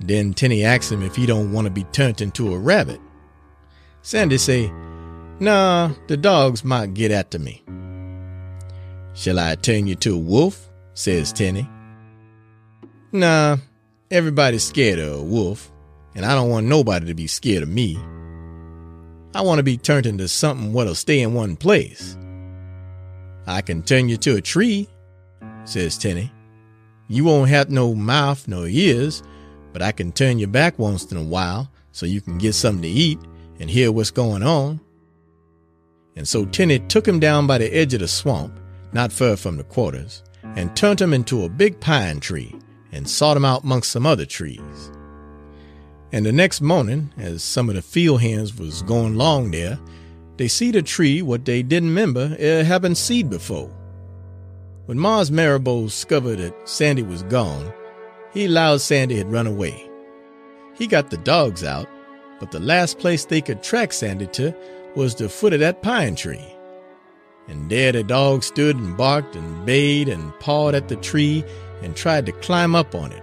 Then 0.00 0.32
Tenny 0.32 0.64
asks 0.64 0.90
him 0.90 1.02
if 1.02 1.14
he 1.14 1.26
don't 1.26 1.52
want 1.52 1.66
to 1.66 1.70
be 1.70 1.84
turned 1.84 2.22
into 2.22 2.54
a 2.54 2.58
rabbit. 2.58 3.02
Sandy 4.00 4.38
say, 4.38 4.72
Nah, 5.40 5.90
the 6.06 6.16
dogs 6.16 6.64
might 6.64 6.94
get 6.94 7.10
after 7.10 7.38
me. 7.38 7.62
Shall 9.12 9.38
I 9.38 9.56
turn 9.56 9.86
you 9.86 9.94
to 9.96 10.14
a 10.14 10.18
wolf? 10.18 10.70
says 10.94 11.30
Tenny. 11.30 11.68
Nah, 13.12 13.58
everybody's 14.10 14.64
scared 14.64 15.00
of 15.00 15.20
a 15.20 15.22
wolf, 15.22 15.70
and 16.14 16.24
I 16.24 16.34
don't 16.34 16.48
want 16.48 16.64
nobody 16.64 17.04
to 17.08 17.14
be 17.14 17.26
scared 17.26 17.62
of 17.62 17.68
me. 17.68 17.98
I 19.34 19.42
want 19.42 19.58
to 19.58 19.62
be 19.62 19.76
turned 19.76 20.06
into 20.06 20.28
something 20.28 20.72
what'll 20.72 20.94
stay 20.94 21.20
in 21.20 21.34
one 21.34 21.56
place. 21.56 22.16
I 23.46 23.60
can 23.60 23.82
turn 23.82 24.08
you 24.08 24.16
to 24.18 24.36
a 24.36 24.40
tree, 24.40 24.88
says 25.64 25.98
Tenny. 25.98 26.32
You 27.08 27.24
won't 27.24 27.50
have 27.50 27.70
no 27.70 27.94
mouth 27.94 28.48
nor 28.48 28.66
ears, 28.66 29.22
but 29.72 29.82
I 29.82 29.92
can 29.92 30.12
turn 30.12 30.38
you 30.38 30.46
back 30.46 30.78
once 30.78 31.10
in 31.10 31.18
a 31.18 31.22
while 31.22 31.70
so 31.92 32.06
you 32.06 32.20
can 32.20 32.38
get 32.38 32.54
something 32.54 32.82
to 32.82 32.88
eat 32.88 33.18
and 33.60 33.68
hear 33.68 33.92
what's 33.92 34.10
going 34.10 34.42
on. 34.42 34.80
And 36.16 36.26
so 36.26 36.44
Tenny 36.46 36.78
took 36.78 37.06
him 37.06 37.20
down 37.20 37.46
by 37.46 37.58
the 37.58 37.74
edge 37.74 37.92
of 37.94 38.00
the 38.00 38.08
swamp, 38.08 38.58
not 38.92 39.12
far 39.12 39.36
from 39.36 39.56
the 39.56 39.64
quarters, 39.64 40.22
and 40.56 40.74
turned 40.76 41.00
him 41.00 41.12
into 41.12 41.44
a 41.44 41.48
big 41.48 41.80
pine 41.80 42.20
tree 42.20 42.54
and 42.92 43.08
sought 43.08 43.36
him 43.36 43.44
out 43.44 43.64
amongst 43.64 43.90
some 43.90 44.06
other 44.06 44.24
trees. 44.24 44.90
And 46.12 46.24
the 46.24 46.32
next 46.32 46.60
morning, 46.60 47.12
as 47.18 47.42
some 47.42 47.68
of 47.68 47.74
the 47.74 47.82
field 47.82 48.22
hands 48.22 48.56
was 48.56 48.82
going 48.82 49.14
along 49.14 49.50
there, 49.50 49.78
they 50.36 50.48
seed 50.48 50.76
a 50.76 50.82
tree 50.82 51.22
what 51.22 51.44
they 51.44 51.62
didn't 51.62 51.90
remember 51.90 52.36
ever 52.38 52.60
eh, 52.60 52.62
having 52.62 52.94
seed 52.94 53.30
before. 53.30 53.70
When 54.86 54.98
Mars 54.98 55.30
discovered 55.30 56.36
that 56.36 56.68
Sandy 56.68 57.02
was 57.02 57.22
gone, 57.24 57.72
he 58.32 58.46
allowed 58.46 58.80
Sandy 58.80 59.16
had 59.16 59.32
run 59.32 59.46
away. 59.46 59.88
He 60.74 60.86
got 60.86 61.10
the 61.10 61.16
dogs 61.18 61.62
out, 61.62 61.88
but 62.40 62.50
the 62.50 62.60
last 62.60 62.98
place 62.98 63.24
they 63.24 63.40
could 63.40 63.62
track 63.62 63.92
Sandy 63.92 64.26
to 64.28 64.54
was 64.96 65.14
the 65.14 65.28
foot 65.28 65.52
of 65.52 65.60
that 65.60 65.82
pine 65.82 66.16
tree. 66.16 66.44
And 67.48 67.70
there 67.70 67.92
the 67.92 68.02
dogs 68.02 68.46
stood 68.46 68.76
and 68.76 68.96
barked 68.96 69.36
and 69.36 69.64
bayed 69.64 70.08
and 70.08 70.38
pawed 70.40 70.74
at 70.74 70.88
the 70.88 70.96
tree 70.96 71.44
and 71.82 71.94
tried 71.94 72.26
to 72.26 72.32
climb 72.32 72.74
up 72.74 72.94
on 72.94 73.12
it. 73.12 73.22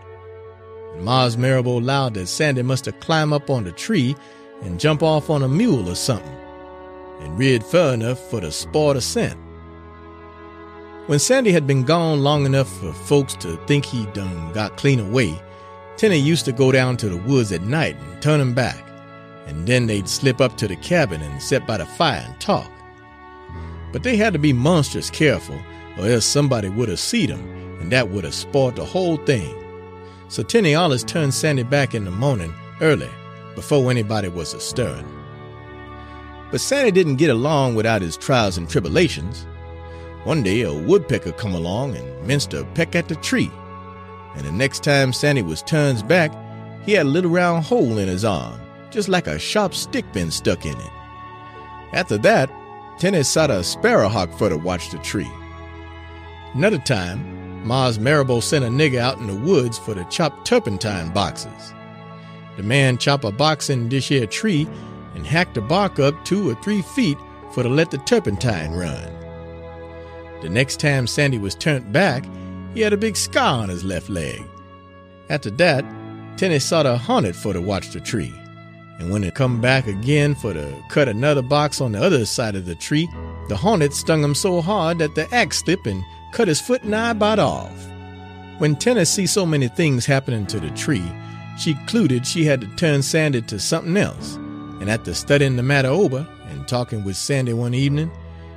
And 0.93 1.03
Mars 1.03 1.35
allowed 1.35 2.13
that 2.13 2.27
Sandy 2.27 2.61
must 2.61 2.85
have 2.85 2.99
climbed 2.99 3.33
up 3.33 3.49
on 3.49 3.63
the 3.63 3.71
tree 3.71 4.15
and 4.61 4.79
jump 4.79 5.03
off 5.03 5.29
on 5.29 5.43
a 5.43 5.47
mule 5.47 5.89
or 5.89 5.95
something, 5.95 6.35
and 7.21 7.37
reared 7.37 7.63
far 7.63 7.93
enough 7.93 8.19
for 8.29 8.41
the 8.41 8.51
spoil 8.51 8.93
the 8.93 9.01
scent. 9.01 9.39
When 11.07 11.19
Sandy 11.19 11.51
had 11.51 11.65
been 11.65 11.83
gone 11.83 12.21
long 12.21 12.45
enough 12.45 12.71
for 12.79 12.93
folks 12.93 13.33
to 13.35 13.57
think 13.67 13.85
he 13.85 14.05
done 14.07 14.53
got 14.53 14.77
clean 14.77 14.99
away, 14.99 15.41
Tenny 15.97 16.17
used 16.17 16.45
to 16.45 16.51
go 16.51 16.71
down 16.71 16.97
to 16.97 17.09
the 17.09 17.17
woods 17.17 17.51
at 17.51 17.61
night 17.63 17.95
and 17.95 18.21
turn 18.21 18.39
him 18.39 18.53
back, 18.53 18.83
and 19.45 19.67
then 19.67 19.87
they'd 19.87 20.07
slip 20.07 20.41
up 20.41 20.57
to 20.57 20.67
the 20.67 20.75
cabin 20.77 21.21
and 21.21 21.41
sit 21.41 21.67
by 21.67 21.77
the 21.77 21.85
fire 21.85 22.23
and 22.25 22.39
talk. 22.39 22.71
But 23.91 24.03
they 24.03 24.15
had 24.15 24.33
to 24.33 24.39
be 24.39 24.53
monstrous 24.53 25.09
careful, 25.09 25.59
or 25.97 26.07
else 26.07 26.25
somebody 26.25 26.69
would 26.69 26.89
have 26.89 26.99
seen 26.99 27.29
them, 27.29 27.77
and 27.81 27.91
that 27.91 28.09
would 28.09 28.23
have 28.23 28.33
spoiled 28.33 28.77
the 28.77 28.85
whole 28.85 29.17
thing. 29.17 29.55
So 30.29 30.43
Tenny 30.43 30.75
always 30.75 31.03
turned 31.03 31.33
Sandy 31.33 31.63
back 31.63 31.93
in 31.93 32.05
the 32.05 32.11
morning 32.11 32.53
early, 32.79 33.09
before 33.53 33.91
anybody 33.91 34.29
was 34.29 34.53
a 34.53 34.59
stirring. 34.59 35.20
But 36.51 36.61
Sandy 36.61 36.91
didn't 36.91 37.15
get 37.15 37.29
along 37.29 37.75
without 37.75 38.01
his 38.01 38.17
trials 38.17 38.57
and 38.57 38.69
tribulations. 38.69 39.47
One 40.25 40.43
day 40.43 40.61
a 40.61 40.73
woodpecker 40.73 41.31
come 41.31 41.55
along 41.55 41.95
and 41.95 42.27
minced 42.27 42.53
a 42.53 42.65
peck 42.75 42.95
at 42.95 43.07
the 43.07 43.15
tree, 43.15 43.49
and 44.35 44.45
the 44.45 44.51
next 44.51 44.83
time 44.83 45.13
Sandy 45.13 45.41
was 45.41 45.63
turned 45.63 46.07
back, 46.07 46.31
he 46.85 46.93
had 46.93 47.05
a 47.05 47.09
little 47.09 47.31
round 47.31 47.63
hole 47.65 47.97
in 47.97 48.07
his 48.07 48.25
arm, 48.25 48.59
just 48.91 49.09
like 49.09 49.27
a 49.27 49.39
sharp 49.39 49.73
stick 49.73 50.11
been 50.13 50.29
stuck 50.29 50.65
in 50.65 50.77
it. 50.77 50.91
After 51.93 52.17
that, 52.19 52.51
Tenny 52.99 53.23
sot 53.23 53.49
a 53.49 53.63
sparrowhawk 53.63 54.37
for 54.37 54.49
to 54.49 54.57
watch 54.57 54.91
the 54.91 54.99
tree. 54.99 55.31
Another 56.53 56.77
time, 56.77 57.65
Mars 57.65 57.97
Marrabo 57.97 58.43
sent 58.43 58.65
a 58.65 58.67
nigger 58.67 58.99
out 58.99 59.17
in 59.17 59.27
the 59.27 59.35
woods 59.35 59.79
for 59.79 59.95
to 59.95 60.03
chop 60.05 60.45
turpentine 60.45 61.11
boxes. 61.11 61.73
The 62.57 62.63
man 62.63 62.97
chop 62.97 63.23
a 63.23 63.31
box 63.31 63.69
in 63.69 63.89
this 63.89 64.07
here 64.07 64.27
tree 64.27 64.67
and 65.15 65.25
hack 65.25 65.53
the 65.53 65.61
bark 65.61 65.99
up 65.99 66.25
two 66.25 66.49
or 66.49 66.55
three 66.55 66.81
feet 66.81 67.17
for 67.51 67.63
to 67.63 67.69
let 67.69 67.91
the 67.91 67.97
turpentine 67.99 68.73
run. 68.73 69.11
The 70.41 70.49
next 70.49 70.79
time 70.79 71.07
Sandy 71.07 71.37
was 71.37 71.53
turned 71.53 71.91
back, 71.93 72.25
he 72.73 72.81
had 72.81 72.93
a 72.93 72.97
big 72.97 73.15
scar 73.15 73.61
on 73.61 73.69
his 73.69 73.83
left 73.83 74.09
leg. 74.09 74.43
After 75.29 75.49
that, 75.51 75.85
Tenny 76.37 76.59
sought 76.59 76.85
a 76.85 76.97
hornet 76.97 77.35
for 77.35 77.53
to 77.53 77.61
watch 77.61 77.89
the 77.91 77.99
tree. 77.99 78.33
And 78.99 79.11
when 79.11 79.23
it 79.23 79.35
come 79.35 79.61
back 79.61 79.87
again 79.87 80.35
for 80.35 80.53
to 80.53 80.83
cut 80.89 81.07
another 81.07 81.41
box 81.41 81.81
on 81.81 81.91
the 81.91 82.01
other 82.01 82.25
side 82.25 82.55
of 82.55 82.65
the 82.65 82.75
tree, 82.75 83.07
the 83.49 83.57
hornet 83.57 83.93
stung 83.93 84.23
him 84.23 84.35
so 84.35 84.61
hard 84.61 84.99
that 84.99 85.15
the 85.15 85.31
axe 85.33 85.59
slipped 85.59 85.87
and 85.87 86.03
cut 86.33 86.47
his 86.47 86.61
foot 86.61 86.83
nigh 86.83 87.11
about 87.11 87.39
off. 87.39 87.87
When 88.59 88.75
Tenny 88.75 89.05
see 89.05 89.25
so 89.25 89.45
many 89.45 89.67
things 89.67 90.05
happening 90.05 90.45
to 90.47 90.59
the 90.59 90.69
tree, 90.71 91.03
she 91.57 91.73
concluded 91.73 92.25
she 92.25 92.45
had 92.45 92.61
to 92.61 92.67
turn 92.75 93.01
Sandy 93.01 93.41
to 93.43 93.59
something 93.59 93.97
else. 93.97 94.37
And 94.81 94.89
after 94.89 95.13
studying 95.13 95.55
the 95.55 95.63
matter 95.63 95.89
over 95.89 96.27
and 96.49 96.67
talking 96.67 97.03
with 97.03 97.15
Sandy 97.15 97.53
one 97.53 97.75
evening, 97.75 98.11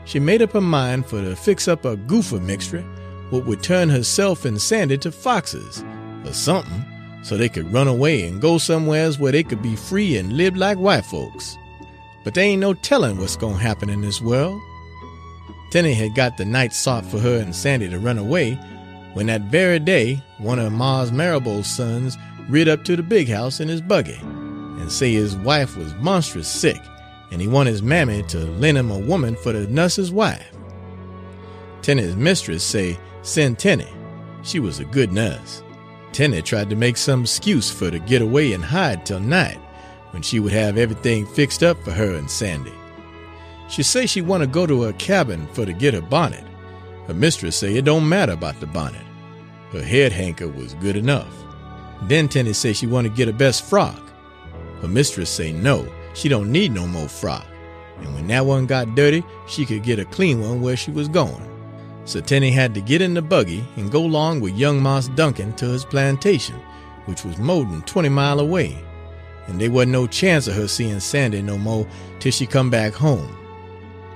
she 0.06 0.18
made 0.18 0.40
up 0.40 0.52
her 0.52 0.60
mind 0.60 1.04
for 1.06 1.20
to 1.20 1.36
fix 1.36 1.68
up 1.68 1.84
a 1.84 1.96
goofer 1.96 2.40
mixture 2.40 2.82
what 3.28 3.44
would 3.44 3.62
turn 3.62 3.90
herself 3.90 4.44
and 4.44 4.60
Sandy 4.60 4.96
to 4.98 5.12
foxes, 5.12 5.84
or 6.24 6.32
something, 6.32 6.84
so 7.22 7.36
they 7.36 7.48
could 7.48 7.72
run 7.72 7.88
away 7.88 8.26
and 8.26 8.40
go 8.40 8.58
somewheres 8.58 9.18
where 9.18 9.32
they 9.32 9.42
could 9.42 9.60
be 9.62 9.76
free 9.76 10.16
and 10.16 10.36
live 10.36 10.56
like 10.56 10.78
white 10.78 11.04
folks. 11.04 11.58
But 12.22 12.34
there 12.34 12.44
ain't 12.44 12.60
no 12.60 12.72
telling 12.74 13.18
what's 13.18 13.36
gonna 13.36 13.58
happen 13.58 13.90
in 13.90 14.00
this 14.00 14.22
world. 14.22 14.60
Tenny 15.72 15.92
had 15.92 16.14
got 16.14 16.36
the 16.36 16.44
night 16.44 16.72
sought 16.72 17.04
for 17.04 17.18
her 17.18 17.38
and 17.38 17.54
Sandy 17.54 17.88
to 17.90 17.98
run 17.98 18.18
away, 18.18 18.54
when 19.12 19.26
that 19.26 19.42
very 19.42 19.78
day 19.78 20.22
one 20.38 20.58
of 20.58 20.72
Mars 20.72 21.12
Marrabo's 21.12 21.66
sons 21.66 22.16
rid 22.48 22.68
up 22.68 22.84
to 22.84 22.96
the 22.96 23.02
big 23.02 23.28
house 23.28 23.60
in 23.60 23.68
his 23.68 23.80
buggy, 23.80 24.20
and 24.84 24.92
say 24.92 25.14
his 25.14 25.34
wife 25.34 25.78
was 25.78 25.94
monstrous 25.94 26.46
sick 26.46 26.80
and 27.30 27.40
he 27.40 27.48
want 27.48 27.70
his 27.70 27.82
mammy 27.82 28.22
to 28.24 28.38
lend 28.60 28.76
him 28.76 28.90
a 28.90 28.98
woman 28.98 29.34
for 29.34 29.54
nuss 29.54 29.96
his 29.96 30.12
wife. 30.12 30.52
Tenny's 31.80 32.14
mistress 32.14 32.62
say 32.62 32.98
send 33.22 33.58
Tenny. 33.58 33.88
She 34.42 34.60
was 34.60 34.78
a 34.78 34.84
good 34.84 35.10
nurse. 35.10 35.62
Tenny 36.12 36.42
tried 36.42 36.68
to 36.68 36.76
make 36.76 36.98
some 36.98 37.22
excuse 37.22 37.70
for 37.70 37.90
to 37.90 37.98
get 37.98 38.20
away 38.20 38.52
and 38.52 38.62
hide 38.62 39.06
till 39.06 39.20
night, 39.20 39.58
when 40.10 40.20
she 40.20 40.38
would 40.38 40.52
have 40.52 40.76
everything 40.76 41.26
fixed 41.26 41.62
up 41.62 41.82
for 41.82 41.92
her 41.92 42.14
and 42.14 42.30
Sandy. 42.30 42.74
She 43.70 43.82
say 43.82 44.04
she 44.04 44.20
want 44.20 44.42
to 44.42 44.46
go 44.46 44.66
to 44.66 44.82
her 44.82 44.92
cabin 44.92 45.46
for 45.54 45.64
to 45.64 45.72
get 45.72 45.94
her 45.94 46.02
bonnet. 46.02 46.44
Her 47.06 47.14
mistress 47.14 47.56
say 47.56 47.74
it 47.74 47.86
don't 47.86 48.06
matter 48.06 48.32
about 48.32 48.60
the 48.60 48.66
bonnet. 48.66 49.06
Her 49.72 49.82
head 49.82 50.12
hanker 50.12 50.46
was 50.46 50.74
good 50.74 50.96
enough. 50.96 51.34
Then 52.02 52.28
Tenny 52.28 52.52
say 52.52 52.74
she 52.74 52.86
want 52.86 53.06
to 53.06 53.12
get 53.12 53.28
her 53.28 53.32
best 53.32 53.64
frock. 53.64 54.03
Her 54.84 54.90
mistress 54.90 55.30
say 55.30 55.50
no, 55.50 55.90
she 56.12 56.28
don't 56.28 56.52
need 56.52 56.70
no 56.70 56.86
more 56.86 57.08
frock. 57.08 57.46
And 58.00 58.14
when 58.14 58.26
that 58.26 58.44
one 58.44 58.66
got 58.66 58.94
dirty, 58.94 59.24
she 59.48 59.64
could 59.64 59.82
get 59.82 59.98
a 59.98 60.04
clean 60.04 60.42
one 60.42 60.60
where 60.60 60.76
she 60.76 60.90
was 60.90 61.08
going. 61.08 61.42
So 62.04 62.20
Tenny 62.20 62.50
had 62.50 62.74
to 62.74 62.82
get 62.82 63.00
in 63.00 63.14
the 63.14 63.22
buggy 63.22 63.64
and 63.76 63.90
go 63.90 64.04
along 64.04 64.42
with 64.42 64.58
young 64.58 64.82
Moss 64.82 65.08
Duncan 65.08 65.54
to 65.54 65.64
his 65.68 65.86
plantation, 65.86 66.56
which 67.06 67.24
was 67.24 67.38
more 67.38 67.64
than 67.64 67.80
20 67.84 68.10
mile 68.10 68.40
away. 68.40 68.78
And 69.46 69.58
there 69.58 69.70
wasn't 69.70 69.92
no 69.92 70.06
chance 70.06 70.48
of 70.48 70.54
her 70.54 70.68
seeing 70.68 71.00
Sandy 71.00 71.40
no 71.40 71.56
more 71.56 71.86
till 72.20 72.32
she 72.32 72.44
come 72.44 72.68
back 72.68 72.92
home. 72.92 73.34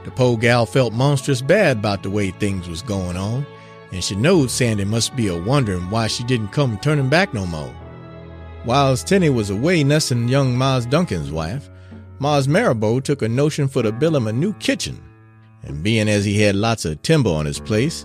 The 0.04 0.10
po' 0.10 0.36
gal 0.36 0.66
felt 0.66 0.92
monstrous 0.92 1.40
bad 1.40 1.78
about 1.78 2.02
the 2.02 2.10
way 2.10 2.30
things 2.30 2.68
was 2.68 2.82
going 2.82 3.16
on, 3.16 3.46
and 3.90 4.04
she 4.04 4.16
knowed 4.16 4.50
Sandy 4.50 4.84
must 4.84 5.16
be 5.16 5.28
a 5.28 5.42
wondering 5.42 5.88
why 5.88 6.08
she 6.08 6.24
didn't 6.24 6.48
come 6.48 6.76
turning 6.76 7.08
back 7.08 7.32
no 7.32 7.46
more. 7.46 7.74
Whiles 8.64 9.04
Tenney 9.04 9.30
was 9.30 9.50
away 9.50 9.82
nussing 9.82 10.28
young 10.28 10.56
Mars 10.56 10.84
Duncan's 10.84 11.30
wife, 11.30 11.70
Mars 12.18 12.48
Marrabo 12.48 13.02
took 13.02 13.22
a 13.22 13.28
notion 13.28 13.68
for 13.68 13.82
to 13.82 13.92
build 13.92 14.16
him 14.16 14.26
a 14.26 14.32
new 14.32 14.52
kitchen, 14.54 15.02
and 15.62 15.82
being 15.82 16.09
as 16.09 16.24
he 16.24 16.40
had 16.40 16.56
lots 16.56 16.84
of 16.84 17.00
timber 17.02 17.30
on 17.30 17.46
his 17.46 17.61
place, 17.61 18.04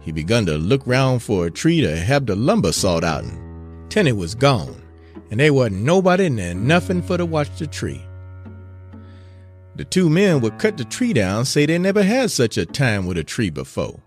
he 0.00 0.10
begun 0.10 0.44
to 0.46 0.58
look 0.58 0.84
round 0.86 1.22
for 1.22 1.46
a 1.46 1.50
tree 1.50 1.80
to 1.80 1.96
have 1.96 2.26
the 2.26 2.34
lumber 2.34 2.72
sawed 2.72 3.04
out'n. 3.04 3.86
Tenney 3.88 4.12
was 4.12 4.34
gone, 4.34 4.82
and 5.30 5.38
they 5.38 5.50
wasn't 5.50 5.82
nobody 5.82 6.26
and 6.26 6.66
nothing 6.66 7.02
for 7.02 7.16
to 7.16 7.24
watch 7.24 7.56
the 7.58 7.66
tree. 7.66 8.02
The 9.76 9.84
two 9.84 10.10
men 10.10 10.40
would 10.40 10.58
cut 10.58 10.76
the 10.76 10.84
tree 10.84 11.12
down 11.12 11.44
say 11.44 11.64
they 11.64 11.78
never 11.78 12.02
had 12.02 12.30
such 12.30 12.58
a 12.58 12.66
time 12.66 13.06
with 13.06 13.16
a 13.16 13.24
tree 13.24 13.50
before. 13.50 14.02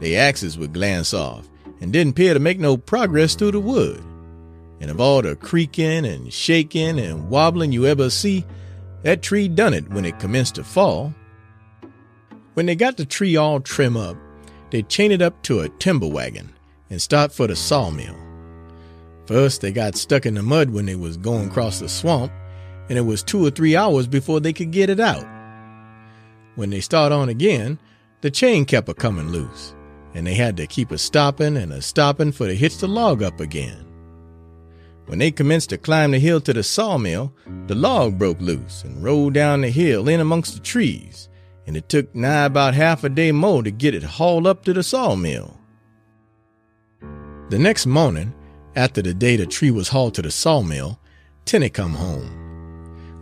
They 0.00 0.16
axes 0.16 0.58
would 0.58 0.72
glance 0.72 1.12
off, 1.12 1.48
and 1.80 1.92
didn't 1.92 2.12
appear 2.12 2.34
to 2.34 2.40
make 2.40 2.58
no 2.58 2.76
progress 2.76 3.34
through 3.34 3.52
the 3.52 3.60
wood. 3.60 4.02
And 4.80 4.90
of 4.90 5.00
all 5.00 5.22
the 5.22 5.36
creaking 5.36 6.06
and 6.06 6.32
shaking 6.32 6.98
and 6.98 7.28
wobbling 7.28 7.72
you 7.72 7.86
ever 7.86 8.08
see, 8.10 8.46
that 9.02 9.22
tree 9.22 9.48
done 9.48 9.74
it 9.74 9.88
when 9.90 10.04
it 10.04 10.18
commenced 10.18 10.56
to 10.56 10.64
fall. 10.64 11.14
When 12.54 12.66
they 12.66 12.74
got 12.74 12.96
the 12.96 13.04
tree 13.04 13.36
all 13.36 13.60
trim 13.60 13.96
up, 13.96 14.16
they 14.70 14.82
chained 14.82 15.12
it 15.12 15.22
up 15.22 15.42
to 15.42 15.60
a 15.60 15.68
timber 15.68 16.06
wagon 16.06 16.52
and 16.88 17.00
start 17.00 17.32
for 17.32 17.46
the 17.46 17.56
sawmill. 17.56 18.16
First, 19.26 19.60
they 19.60 19.72
got 19.72 19.96
stuck 19.96 20.26
in 20.26 20.34
the 20.34 20.42
mud 20.42 20.70
when 20.70 20.86
they 20.86 20.96
was 20.96 21.16
going 21.16 21.48
across 21.48 21.78
the 21.78 21.88
swamp, 21.88 22.32
and 22.88 22.98
it 22.98 23.02
was 23.02 23.22
two 23.22 23.44
or 23.44 23.50
three 23.50 23.76
hours 23.76 24.06
before 24.06 24.40
they 24.40 24.52
could 24.52 24.72
get 24.72 24.90
it 24.90 24.98
out. 24.98 25.24
When 26.56 26.70
they 26.70 26.80
start 26.80 27.12
on 27.12 27.28
again, 27.28 27.78
the 28.22 28.30
chain 28.30 28.64
kept 28.64 28.88
a 28.88 28.94
coming 28.94 29.28
loose, 29.28 29.74
and 30.14 30.26
they 30.26 30.34
had 30.34 30.56
to 30.56 30.66
keep 30.66 30.90
a 30.90 30.98
stopping 30.98 31.56
and 31.56 31.72
a 31.72 31.80
stopping 31.80 32.32
for 32.32 32.48
to 32.48 32.54
hitch 32.54 32.78
the 32.78 32.88
log 32.88 33.22
up 33.22 33.40
again. 33.40 33.89
When 35.06 35.18
they 35.18 35.30
commenced 35.30 35.70
to 35.70 35.78
climb 35.78 36.12
the 36.12 36.18
hill 36.18 36.40
to 36.42 36.52
the 36.52 36.62
sawmill, 36.62 37.32
the 37.66 37.74
log 37.74 38.18
broke 38.18 38.40
loose 38.40 38.84
and 38.84 39.02
rolled 39.02 39.34
down 39.34 39.62
the 39.62 39.70
hill 39.70 40.08
in 40.08 40.20
amongst 40.20 40.54
the 40.54 40.60
trees, 40.60 41.28
and 41.66 41.76
it 41.76 41.88
took 41.88 42.14
nigh 42.14 42.44
about 42.44 42.74
half 42.74 43.04
a 43.04 43.08
day 43.08 43.32
more 43.32 43.62
to 43.62 43.70
get 43.70 43.94
it 43.94 44.02
hauled 44.02 44.46
up 44.46 44.64
to 44.64 44.72
the 44.72 44.82
sawmill. 44.82 45.58
The 47.50 47.58
next 47.58 47.86
morning, 47.86 48.32
after 48.76 49.02
the 49.02 49.14
day 49.14 49.36
the 49.36 49.46
tree 49.46 49.72
was 49.72 49.88
hauled 49.88 50.14
to 50.14 50.22
the 50.22 50.30
sawmill, 50.30 51.00
Tenny 51.44 51.68
come 51.68 51.94
home. 51.94 52.36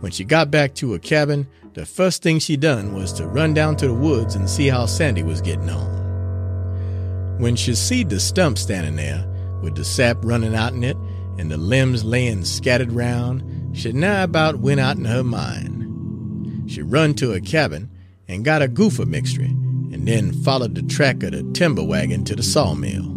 When 0.01 0.11
she 0.11 0.23
got 0.23 0.51
back 0.51 0.75
to 0.75 0.93
her 0.93 0.99
cabin, 0.99 1.47
the 1.73 1.85
first 1.85 2.21
thing 2.21 2.39
she 2.39 2.55
done 2.55 2.93
was 2.93 3.11
to 3.13 3.27
run 3.27 3.53
down 3.53 3.75
to 3.77 3.87
the 3.87 3.93
woods 3.93 4.35
and 4.35 4.49
see 4.49 4.67
how 4.67 4.85
Sandy 4.85 5.23
was 5.23 5.41
getting 5.41 5.69
on. 5.69 7.39
When 7.39 7.55
she 7.55 7.73
seed 7.73 8.09
the 8.09 8.19
stump 8.19 8.57
standing 8.57 8.95
there, 8.95 9.25
with 9.61 9.75
the 9.75 9.83
sap 9.83 10.17
running 10.23 10.55
out 10.55 10.73
in 10.73 10.83
it, 10.83 10.97
and 11.39 11.49
the 11.49 11.57
limbs 11.57 12.03
laying 12.03 12.43
scattered 12.43 12.91
round, 12.91 13.77
she 13.77 13.93
nigh 13.93 14.23
about 14.23 14.59
went 14.59 14.81
out 14.81 14.97
in 14.97 15.05
her 15.05 15.23
mind. 15.23 16.69
She 16.69 16.81
run 16.81 17.13
to 17.15 17.31
her 17.31 17.39
cabin 17.39 17.89
and 18.27 18.43
got 18.43 18.61
a 18.61 18.67
goofer 18.67 19.07
mixture, 19.07 19.43
and 19.43 20.05
then 20.05 20.33
followed 20.43 20.75
the 20.75 20.83
track 20.83 21.23
of 21.23 21.31
the 21.31 21.43
timber 21.53 21.83
wagon 21.83 22.25
to 22.25 22.35
the 22.35 22.43
sawmill. 22.43 23.15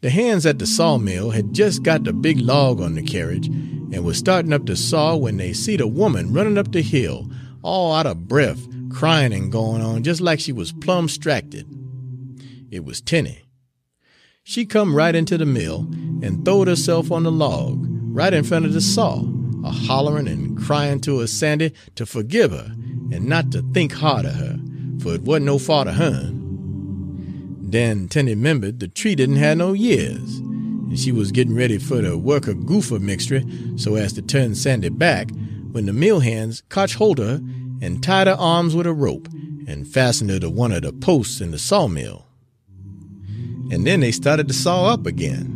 The 0.00 0.10
hands 0.10 0.46
at 0.46 0.60
the 0.60 0.66
sawmill 0.66 1.30
had 1.30 1.52
just 1.52 1.82
got 1.82 2.04
the 2.04 2.12
big 2.12 2.38
log 2.38 2.80
on 2.80 2.94
the 2.94 3.02
carriage 3.02 3.48
and 3.48 4.04
was 4.04 4.16
starting 4.16 4.52
up 4.52 4.66
the 4.66 4.76
saw 4.76 5.16
when 5.16 5.38
they 5.38 5.52
seed 5.52 5.80
a 5.80 5.88
woman 5.88 6.32
running 6.32 6.56
up 6.56 6.70
the 6.70 6.82
hill, 6.82 7.28
all 7.62 7.92
out 7.92 8.06
of 8.06 8.28
breath, 8.28 8.64
crying 8.90 9.32
and 9.32 9.50
going 9.50 9.82
on 9.82 10.04
just 10.04 10.20
like 10.20 10.38
she 10.38 10.52
was 10.52 10.70
plumb 10.70 11.08
stracted. 11.08 11.66
It 12.70 12.84
was 12.84 13.00
Tenney. 13.00 13.42
She 14.44 14.64
come 14.64 14.94
right 14.94 15.16
into 15.16 15.36
the 15.36 15.44
mill 15.44 15.88
and 16.22 16.44
throwed 16.44 16.68
herself 16.68 17.10
on 17.10 17.22
the 17.22 17.32
log, 17.32 17.78
right 18.12 18.32
in 18.32 18.44
front 18.44 18.64
of 18.64 18.72
the 18.72 18.80
saw, 18.80 19.22
a 19.64 19.70
hollering 19.70 20.28
and 20.28 20.58
crying 20.58 21.00
to 21.00 21.20
her 21.20 21.26
Sandy 21.26 21.72
to 21.94 22.06
forgive 22.06 22.50
her 22.50 22.72
and 23.12 23.26
not 23.26 23.50
to 23.52 23.62
think 23.72 23.92
hard 23.92 24.24
of 24.24 24.34
her, 24.34 24.58
for 25.00 25.14
it 25.14 25.22
wasn't 25.22 25.46
no 25.46 25.58
fault 25.58 25.88
of 25.88 25.94
hern. 25.94 26.42
Then 27.60 28.08
Tenney 28.08 28.34
remembered 28.34 28.80
the 28.80 28.88
tree 28.88 29.14
didn't 29.14 29.36
have 29.36 29.58
no 29.58 29.72
years, 29.72 30.38
and 30.38 30.98
she 30.98 31.12
was 31.12 31.32
getting 31.32 31.54
ready 31.54 31.78
for 31.78 32.00
to 32.00 32.16
work 32.16 32.46
a 32.46 32.54
goofer 32.54 33.00
mixture 33.00 33.42
so 33.76 33.96
as 33.96 34.12
to 34.14 34.22
turn 34.22 34.54
Sandy 34.54 34.88
back 34.88 35.30
when 35.72 35.86
the 35.86 35.92
mill 35.92 36.20
hands 36.20 36.62
caught 36.68 36.92
hold 36.92 37.18
of 37.18 37.26
her 37.26 37.40
and 37.82 38.02
tied 38.02 38.26
her 38.26 38.36
arms 38.38 38.74
with 38.74 38.86
a 38.86 38.92
rope 38.92 39.28
and 39.66 39.86
fastened 39.86 40.30
her 40.30 40.38
to 40.38 40.48
one 40.48 40.72
of 40.72 40.82
the 40.82 40.92
posts 40.92 41.40
in 41.40 41.50
the 41.50 41.58
sawmill 41.58 42.26
and 43.70 43.86
then 43.86 44.00
they 44.00 44.12
started 44.12 44.46
to 44.48 44.54
saw 44.54 44.86
up 44.86 45.06
again 45.06 45.52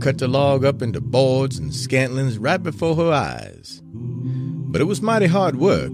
cut 0.00 0.18
the 0.18 0.28
log 0.28 0.64
up 0.64 0.82
into 0.82 1.00
boards 1.00 1.58
and 1.58 1.72
scantlings 1.72 2.38
right 2.38 2.62
before 2.62 2.96
her 2.96 3.12
eyes. 3.12 3.80
But 3.84 4.80
it 4.80 4.84
was 4.84 5.02
mighty 5.02 5.26
hard 5.26 5.56
work, 5.56 5.92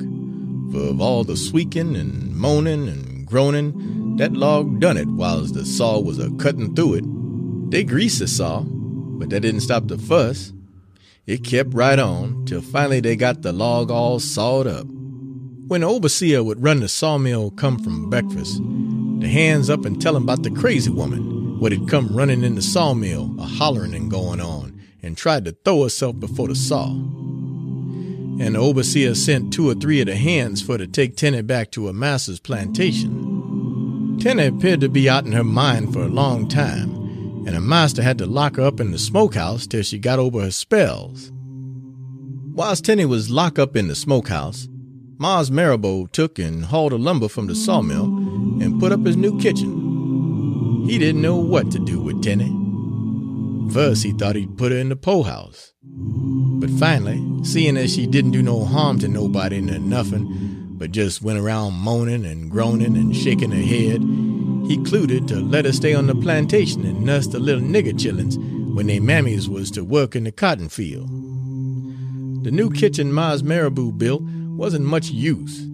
for 0.71 0.91
of 0.91 1.01
all 1.01 1.25
the 1.25 1.37
squeaking 1.37 1.97
and 1.97 2.35
moaning 2.35 2.89
and 2.89 3.27
groaning, 3.27 4.17
that 4.17 4.33
log 4.33 4.81
done 4.81 4.97
it 4.97 5.09
whilst 5.09 5.55
the 5.55 5.65
saw 5.65 5.99
was 6.01 6.19
a 6.19 6.31
cutting 6.33 6.75
through 6.75 6.95
it. 6.95 7.71
They 7.71 7.85
greased 7.85 8.21
the 8.21 8.29
saw, 8.29 8.63
but 8.63 9.31
that 9.31 9.41
didn't 9.41 9.63
stop 9.63 9.89
the 9.89 9.99
fuss. 9.99 10.53
It 11.27 11.43
kept 11.43 11.75
right 11.75 11.99
on 11.99 12.45
till 12.45 12.61
finally 12.61 13.01
they 13.01 13.17
got 13.17 13.43
the 13.43 13.53
log 13.53 13.91
all 13.91 14.21
sawed 14.21 14.67
up. 14.67 14.87
When 15.67 15.81
the 15.81 15.89
overseer 15.89 16.45
would 16.45 16.63
run 16.63 16.81
the 16.81 16.89
sawmill 16.89 17.51
come 17.53 17.79
from 17.79 18.11
breakfast, 18.11 18.61
the 19.21 19.29
hands 19.29 19.71
up 19.71 19.85
and 19.85 20.01
tell 20.01 20.17
him 20.17 20.25
about 20.25 20.43
the 20.43 20.51
crazy 20.51 20.91
woman 20.91 21.34
what 21.59 21.73
had 21.73 21.89
come 21.89 22.09
running 22.09 22.43
in 22.45 22.55
the 22.55 22.63
sawmill, 22.63 23.35
a 23.39 23.45
hollering 23.45 23.95
and 23.95 24.11
going 24.11 24.41
on, 24.41 24.81
and 25.03 25.17
tried 25.17 25.45
to 25.45 25.53
throw 25.65 25.83
herself 25.83 26.19
before 26.19 26.49
the 26.49 26.55
saw. 26.55 26.87
And 26.87 28.55
the 28.55 28.59
overseer 28.59 29.15
sent 29.15 29.53
two 29.53 29.69
or 29.69 29.75
three 29.75 30.01
of 30.01 30.07
the 30.07 30.17
hands 30.17 30.61
for 30.61 30.77
to 30.77 30.87
take 30.87 31.17
Tenny 31.17 31.43
back 31.43 31.71
to 31.73 31.87
her 31.87 31.93
master's 31.93 32.41
plantation. 32.41 34.19
Tenney 34.21 34.47
appeared 34.47 34.81
to 34.81 34.89
be 34.89 35.09
out 35.09 35.27
in 35.27 35.33
her 35.33 35.45
mind 35.45 35.93
for 35.93 36.03
a 36.03 36.09
long 36.09 36.49
time, 36.49 36.91
and 37.47 37.51
her 37.51 37.61
master 37.61 38.03
had 38.03 38.19
to 38.19 38.27
lock 38.27 38.57
her 38.57 38.63
up 38.63 38.81
in 38.81 38.91
the 38.91 38.99
smokehouse 38.99 39.67
till 39.67 39.83
she 39.83 39.99
got 39.99 40.19
over 40.19 40.41
her 40.41 40.51
spells. 40.51 41.31
Whilst 42.55 42.85
Tenny 42.85 43.05
was 43.05 43.31
locked 43.31 43.59
up 43.59 43.77
in 43.77 43.89
the 43.89 43.95
smokehouse, 43.95 44.69
Mars 45.19 45.51
Marrabo 45.51 46.11
took 46.11 46.39
and 46.39 46.65
hauled 46.65 46.93
the 46.93 46.99
lumber 46.99 47.29
from 47.29 47.47
the 47.47 47.55
sawmill 47.55 48.07
and 48.07 48.81
put 48.81 48.93
up 48.93 49.05
his 49.05 49.17
new 49.17 49.39
kitchen. 49.39 49.84
He 50.87 50.99
didn't 50.99 51.23
know 51.23 51.37
what 51.37 51.71
to 51.73 51.79
do 51.79 52.01
with 52.01 52.23
Tenny. 52.23 52.53
First, 53.73 54.05
he 54.05 54.13
thought 54.13 54.37
he'd 54.37 54.59
put 54.59 54.71
her 54.71 54.79
in 54.79 54.91
the 54.91 54.97
po 54.97 55.23
house. 55.23 55.73
But 55.83 56.69
finally, 56.71 57.25
seeing 57.43 57.77
as 57.79 57.95
she 57.95 58.07
didn't 58.07 58.33
do 58.33 58.43
no 58.43 58.65
harm 58.65 58.99
to 58.99 59.09
nobody 59.09 59.63
nor 59.63 59.79
nothing, 59.79 60.77
but 60.77 60.93
just 60.93 61.23
went 61.23 61.39
around 61.39 61.73
moaning 61.73 62.27
and 62.27 62.51
groaning 62.51 62.97
and 62.97 63.17
shaking 63.17 63.51
her 63.51 63.57
head, 63.57 64.03
he 64.69 64.77
concluded 64.77 65.27
to 65.29 65.37
let 65.37 65.65
her 65.65 65.73
stay 65.73 65.95
on 65.95 66.07
the 66.07 66.15
plantation 66.15 66.85
and 66.85 67.03
nurse 67.03 67.29
the 67.29 67.39
little 67.39 67.63
nigger 67.63 67.95
chillins 67.95 68.37
when 68.75 68.87
they 68.87 69.01
mammies 69.01 69.49
was 69.49 69.71
to 69.71 69.85
work 69.85 70.15
in 70.15 70.25
the 70.25 70.33
cotton 70.33 70.69
field. 70.69 71.09
The 72.45 72.51
new 72.51 72.71
kitchen 72.71 73.11
Mars 73.11 73.43
Marrabo 73.43 73.97
built 73.97 74.23
wasn't 74.23 74.85
much 74.85 75.11
use, 75.11 75.67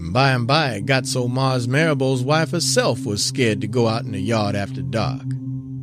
and 0.00 0.14
by 0.14 0.30
and 0.30 0.46
by 0.46 0.70
it 0.70 0.86
got 0.86 1.06
so 1.06 1.28
Mars 1.28 1.68
Marrabo's 1.68 2.24
wife 2.24 2.52
herself 2.52 3.04
was 3.04 3.22
scared 3.22 3.60
to 3.60 3.68
go 3.68 3.86
out 3.86 4.04
in 4.04 4.12
the 4.12 4.20
yard 4.20 4.56
after 4.56 4.80
dark. 4.80 5.22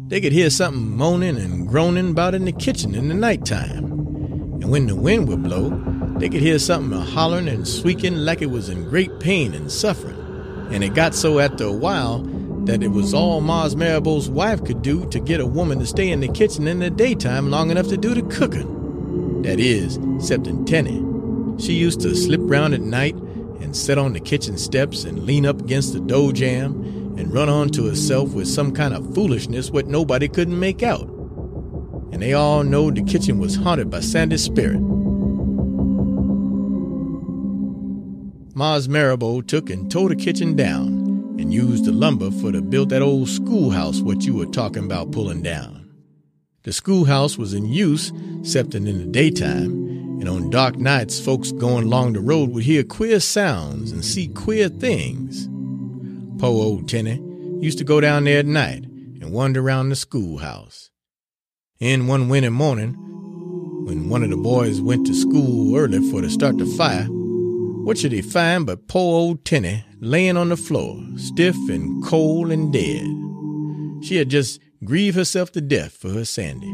They 0.07 0.20
could 0.20 0.32
hear 0.32 0.49
something 0.49 0.97
moaning 0.97 1.38
and 1.38 1.68
groaning 1.68 2.09
about 2.09 2.34
in 2.34 2.45
the 2.45 2.51
kitchen 2.51 2.95
in 2.95 3.09
the 3.09 3.13
night 3.13 3.45
time. 3.45 3.86
And 3.86 4.72
when 4.72 4.88
the 4.88 4.95
wind 4.95 5.28
would 5.28 5.43
blow, 5.43 5.70
they 6.18 6.30
could 6.30 6.41
hear 6.41 6.57
something 6.57 6.99
hollering 6.99 7.47
and 7.47 7.68
squeaking 7.68 8.15
like 8.15 8.41
it 8.41 8.49
was 8.49 8.70
in 8.70 8.89
great 8.89 9.20
pain 9.20 9.53
and 9.53 9.72
suffering. 9.72 10.18
And 10.72 10.84
it 10.84 10.95
got 10.95 11.13
so 11.13 11.39
after 11.39 11.65
a 11.65 11.72
while 11.72 12.24
that 12.65 12.82
it 12.82 12.89
was 12.89 13.13
all 13.13 13.39
Mars 13.39 13.76
Marrabo's 13.76 14.30
wife 14.30 14.65
could 14.65 14.82
do 14.82 15.07
to 15.11 15.20
get 15.20 15.39
a 15.39 15.45
woman 15.45 15.78
to 15.80 15.86
stay 15.86 16.09
in 16.09 16.22
the 16.22 16.28
kitchen 16.28 16.68
in 16.68 16.80
the 16.80 16.89
daytime 16.89 17.51
long 17.51 17.70
enough 17.70 17.88
to 17.89 17.97
do 17.97 18.15
the 18.15 18.24
cooking. 18.24 19.43
That 19.43 19.59
is, 19.59 19.99
except 20.15 20.47
in 20.47 20.65
Tenney. 20.65 21.03
She 21.63 21.74
used 21.74 22.01
to 22.01 22.15
slip 22.15 22.41
round 22.43 22.74
at 22.74 22.82
night 22.82 23.15
and 23.62 23.76
sit 23.76 23.97
on 23.97 24.14
the 24.14 24.20
kitchen 24.20 24.58
steps 24.58 25.03
and 25.03 25.24
lean 25.24 25.45
up 25.45 25.60
against 25.60 25.93
the 25.93 25.99
door 25.99 26.32
jamb 26.32 27.16
and 27.18 27.34
run 27.34 27.49
on 27.49 27.70
to 27.70 27.86
herself 27.86 28.34
with 28.34 28.47
some 28.47 28.72
kind 28.72 28.93
of 28.93 29.14
foolishness 29.14 29.72
what 29.72 29.88
nobody 29.88 30.28
couldn't 30.28 30.60
make 30.60 30.84
out. 30.84 31.08
And 32.12 32.22
they 32.22 32.34
all 32.34 32.64
knowed 32.64 32.95
the 32.95 33.03
kitchen 33.03 33.39
was 33.39 33.55
haunted 33.55 33.89
by 33.89 33.99
Sandy's 33.99 34.43
spirit. 34.43 34.82
Mars 38.55 38.88
Marrabo 38.88 39.45
took 39.45 39.70
and 39.70 39.91
tore 39.91 40.10
the 40.10 40.16
kitchen 40.16 40.55
down 40.55 41.36
and 41.39 41.53
used 41.53 41.86
the 41.86 41.91
lumber 41.91 42.32
for 42.32 42.51
to 42.51 42.62
build 42.62 42.89
that 42.89 43.03
old 43.03 43.30
schoolhouse 43.30 44.01
what 44.01 44.26
you 44.26 44.34
were 44.34 44.47
talking 44.47 44.84
about 44.84 45.12
pulling 45.12 45.43
down. 45.43 45.88
The 46.64 46.74
schoolhouse 46.74 47.38
was 47.38 47.53
in 47.53 47.66
use, 47.66 48.12
excepting 48.39 48.88
in 48.88 48.97
the 48.97 49.05
daytime, 49.05 50.07
and 50.20 50.28
on 50.28 50.49
dark 50.49 50.78
nights, 50.78 51.20
folks 51.20 51.51
going 51.51 51.86
along 51.86 52.13
the 52.13 52.20
road 52.20 52.49
would 52.49 52.63
hear 52.63 52.84
queer 52.84 53.20
sounds 53.20 53.91
and 53.91 54.03
see 54.03 54.28
queer 54.28 54.70
things. 54.70 55.47
Poor 56.39 56.63
old 56.63 56.89
Tenny 56.89 57.22
used 57.61 57.78
to 57.78 57.84
go 57.84 58.01
down 58.01 58.24
there 58.24 58.39
at 58.39 58.45
night 58.45 58.84
and 58.86 59.32
wander 59.32 59.61
around 59.61 59.89
the 59.89 59.95
schoolhouse. 59.95 60.89
In 61.80 62.07
one 62.07 62.30
winter 62.30 62.51
morning, 62.51 62.95
when 63.86 64.09
one 64.09 64.24
of 64.24 64.30
the 64.30 64.38
boys 64.38 64.82
went 64.82 65.05
to 65.07 65.13
school 65.13 65.76
early 65.78 65.99
for 66.09 66.22
to 66.22 66.30
start 66.30 66.57
the 66.57 66.65
fire, 66.65 67.05
what 67.05 67.97
should 67.97 68.11
he 68.11 68.22
find 68.22 68.65
but 68.65 68.88
poor 68.88 69.20
old 69.20 69.45
Tenny 69.45 69.86
laying 69.99 70.38
on 70.38 70.49
the 70.49 70.57
floor, 70.57 71.01
stiff 71.15 71.55
and 71.70 72.03
cold 72.03 72.51
and 72.51 72.74
dead. 72.74 73.05
She 74.03 74.18
had 74.18 74.30
just 74.30 74.59
grieved 74.84 75.15
herself 75.15 75.51
to 75.53 75.61
death 75.61 75.93
for 75.93 76.09
her 76.09 76.26
Sandy. 76.26 76.72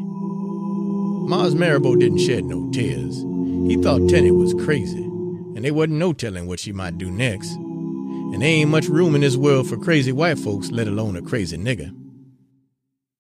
Mars 1.28 1.56
Marrabo 1.56 1.98
didn't 2.00 2.20
shed 2.20 2.46
no 2.46 2.70
tears. 2.72 3.24
He 3.68 3.78
thought 3.78 4.10
Tenny 4.10 4.32
was 4.32 4.54
crazy, 4.54 5.04
and 5.04 5.64
there 5.64 5.74
wasn't 5.74 6.00
no 6.00 6.12
telling 6.12 6.48
what 6.48 6.60
she 6.60 6.74
might 6.74 6.98
do 6.98 7.10
next. 7.10 7.52
And 7.52 8.42
there 8.42 8.50
ain't 8.50 8.70
much 8.70 8.88
room 8.88 9.16
in 9.16 9.22
this 9.22 9.38
world 9.38 9.70
for 9.70 9.78
crazy 9.78 10.12
white 10.12 10.38
folks, 10.38 10.70
let 10.70 10.88
alone 10.88 11.16
a 11.16 11.22
crazy 11.22 11.58
nigger. 11.58 11.96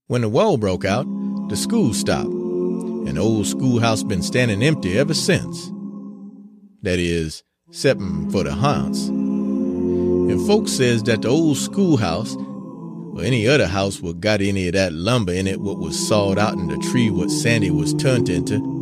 When 0.08 0.22
the 0.22 0.30
war 0.30 0.58
broke 0.58 0.84
out, 0.84 1.06
the 1.48 1.56
school 1.56 1.94
stopped, 1.94 2.28
and 2.28 3.16
the 3.16 3.22
old 3.22 3.48
schoolhouse 3.48 4.04
been 4.04 4.22
standing 4.22 4.62
empty 4.62 5.00
ever 5.00 5.14
since. 5.14 5.72
That 6.82 7.00
is, 7.00 7.44
excepting 7.70 8.30
for 8.30 8.44
the 8.44 8.54
haunts. 8.54 9.08
And 9.08 10.46
folks 10.46 10.74
says 10.74 11.04
that 11.04 11.22
the 11.22 11.30
old 11.30 11.58
schoolhouse, 11.58 12.36
or 12.36 13.22
any 13.22 13.48
other 13.48 13.68
house 13.68 14.02
what 14.02 14.20
got 14.20 14.42
any 14.42 14.68
of 14.68 14.74
that 14.74 14.92
lumber 14.92 15.32
in 15.32 15.48
it 15.48 15.62
what 15.62 15.78
was 15.78 16.08
sawed 16.08 16.38
out 16.38 16.56
in 16.56 16.68
the 16.68 16.78
tree 16.90 17.10
what 17.10 17.30
Sandy 17.30 17.72
was 17.72 17.94
turned 17.94 18.28
into, 18.28 18.73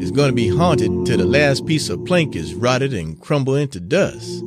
is 0.00 0.10
going 0.10 0.30
to 0.30 0.34
be 0.34 0.48
haunted 0.48 0.90
till 1.04 1.18
the 1.18 1.24
last 1.24 1.66
piece 1.66 1.90
of 1.90 2.04
plank 2.06 2.34
is 2.34 2.54
rotted 2.54 2.94
and 2.94 3.20
crumble 3.20 3.54
into 3.54 3.78
dust. 3.78 4.42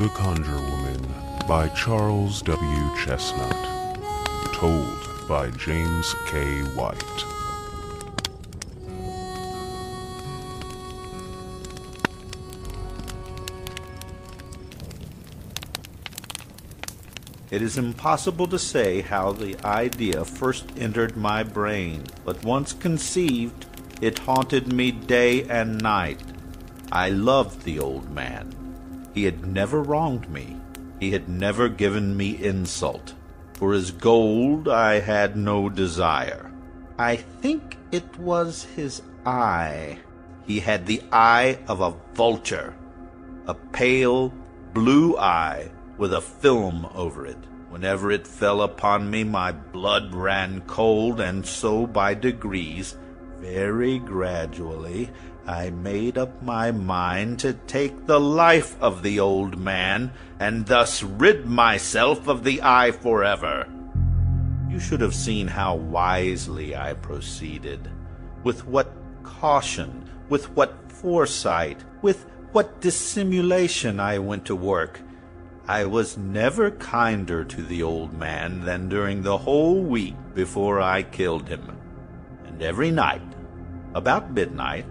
The 0.00 0.08
Conjure 0.08 0.52
Woman 0.52 1.06
by 1.46 1.68
Charles 1.68 2.42
W. 2.42 2.96
Chesnutt. 2.96 4.52
Told 4.52 5.15
by 5.28 5.50
James 5.50 6.14
K. 6.26 6.60
White. 6.74 7.02
It 17.50 17.62
is 17.62 17.78
impossible 17.78 18.46
to 18.48 18.58
say 18.58 19.00
how 19.00 19.32
the 19.32 19.56
idea 19.64 20.24
first 20.24 20.66
entered 20.76 21.16
my 21.16 21.42
brain, 21.42 22.04
but 22.24 22.44
once 22.44 22.72
conceived, 22.72 23.66
it 24.00 24.18
haunted 24.18 24.72
me 24.72 24.90
day 24.90 25.44
and 25.44 25.80
night. 25.80 26.20
I 26.92 27.08
loved 27.08 27.64
the 27.64 27.78
old 27.80 28.10
man. 28.10 29.08
He 29.14 29.24
had 29.24 29.46
never 29.46 29.82
wronged 29.82 30.28
me. 30.28 30.56
He 31.00 31.12
had 31.12 31.28
never 31.28 31.68
given 31.68 32.16
me 32.16 32.36
insult. 32.42 33.14
For 33.56 33.72
his 33.72 33.90
gold 33.90 34.68
I 34.68 35.00
had 35.00 35.34
no 35.34 35.70
desire. 35.70 36.52
I 36.98 37.16
think 37.16 37.78
it 37.90 38.18
was 38.18 38.64
his 38.76 39.00
eye. 39.24 39.98
He 40.46 40.60
had 40.60 40.84
the 40.84 41.02
eye 41.10 41.58
of 41.66 41.80
a 41.80 41.94
vulture, 42.14 42.74
a 43.46 43.54
pale 43.54 44.32
blue 44.74 45.16
eye 45.16 45.70
with 45.96 46.12
a 46.12 46.20
film 46.20 46.86
over 46.94 47.24
it. 47.24 47.38
Whenever 47.70 48.10
it 48.10 48.26
fell 48.26 48.60
upon 48.60 49.10
me, 49.10 49.24
my 49.24 49.52
blood 49.52 50.14
ran 50.14 50.60
cold, 50.66 51.18
and 51.18 51.44
so 51.44 51.86
by 51.86 52.12
degrees, 52.12 52.94
very 53.40 53.98
gradually, 53.98 55.10
I 55.46 55.70
made 55.70 56.18
up 56.18 56.42
my 56.42 56.72
mind 56.72 57.38
to 57.40 57.52
take 57.52 58.06
the 58.06 58.18
life 58.18 58.76
of 58.82 59.04
the 59.04 59.20
old 59.20 59.56
man, 59.56 60.12
and 60.40 60.66
thus 60.66 61.04
rid 61.04 61.46
myself 61.46 62.26
of 62.26 62.42
the 62.42 62.62
eye 62.62 62.90
forever. 62.90 63.68
You 64.68 64.80
should 64.80 65.00
have 65.00 65.14
seen 65.14 65.46
how 65.46 65.76
wisely 65.76 66.74
I 66.74 66.94
proceeded, 66.94 67.88
with 68.42 68.66
what 68.66 68.92
caution, 69.22 70.10
with 70.28 70.50
what 70.50 70.74
foresight, 70.90 71.78
with 72.02 72.26
what 72.50 72.80
dissimulation 72.80 74.00
I 74.00 74.18
went 74.18 74.46
to 74.46 74.56
work. 74.56 75.00
I 75.68 75.84
was 75.84 76.18
never 76.18 76.72
kinder 76.72 77.44
to 77.44 77.62
the 77.62 77.84
old 77.84 78.12
man 78.12 78.64
than 78.64 78.88
during 78.88 79.22
the 79.22 79.38
whole 79.38 79.80
week 79.80 80.16
before 80.34 80.80
I 80.80 81.04
killed 81.04 81.48
him. 81.48 81.78
And 82.46 82.60
every 82.62 82.90
night, 82.90 83.22
about 83.94 84.32
midnight, 84.32 84.86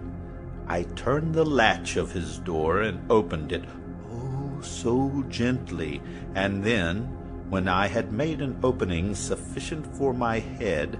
I 0.68 0.82
turned 0.96 1.34
the 1.34 1.44
latch 1.44 1.96
of 1.96 2.10
his 2.10 2.38
door 2.38 2.80
and 2.82 3.08
opened 3.10 3.52
it, 3.52 3.64
oh, 4.12 4.60
so 4.60 5.24
gently, 5.28 6.02
and 6.34 6.64
then, 6.64 7.02
when 7.48 7.68
I 7.68 7.86
had 7.86 8.12
made 8.12 8.40
an 8.40 8.58
opening 8.64 9.14
sufficient 9.14 9.86
for 9.96 10.12
my 10.12 10.40
head, 10.40 10.98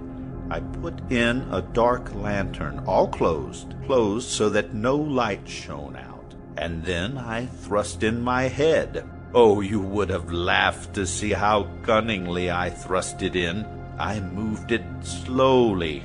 I 0.49 0.61
put 0.61 1.11
in 1.11 1.45
a 1.51 1.61
dark 1.61 2.15
lantern, 2.15 2.81
all 2.87 3.09
closed, 3.09 3.75
closed 3.85 4.29
so 4.29 4.49
that 4.51 4.73
no 4.73 4.95
light 4.95 5.47
shone 5.49 5.97
out, 5.97 6.33
and 6.55 6.85
then 6.85 7.17
I 7.17 7.47
thrust 7.47 8.03
in 8.03 8.21
my 8.21 8.43
head. 8.43 9.03
Oh, 9.33 9.59
you 9.59 9.81
would 9.81 10.09
have 10.09 10.31
laughed 10.31 10.93
to 10.93 11.05
see 11.05 11.33
how 11.33 11.67
cunningly 11.83 12.49
I 12.49 12.69
thrust 12.69 13.21
it 13.21 13.35
in. 13.35 13.65
I 13.99 14.21
moved 14.21 14.71
it 14.71 14.85
slowly, 15.01 16.03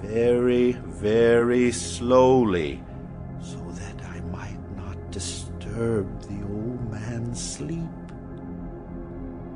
very, 0.00 0.72
very 0.72 1.72
slowly, 1.72 2.80
disturb 5.72 6.20
the 6.22 6.42
old 6.52 6.90
man's 6.90 7.40
sleep. 7.40 7.88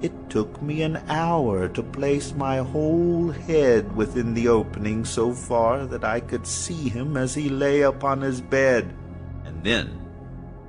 It 0.01 0.31
took 0.31 0.63
me 0.63 0.83
an 0.83 0.97
hour 1.09 1.69
to 1.69 1.83
place 1.83 2.33
my 2.35 2.59
whole 2.59 3.31
head 3.31 3.95
within 3.95 4.35
the 4.35 4.49
opening 4.49 5.05
so 5.05 5.33
far 5.33 5.87
that 5.87 6.05
I 6.05 6.21
could 6.21 6.47
see 6.47 6.89
him 6.89 7.17
as 7.17 7.35
he 7.35 7.49
lay 7.49 7.83
upon 7.83 8.21
his 8.21 8.41
bed. 8.41 8.95
And 9.45 9.63
then, 9.63 9.89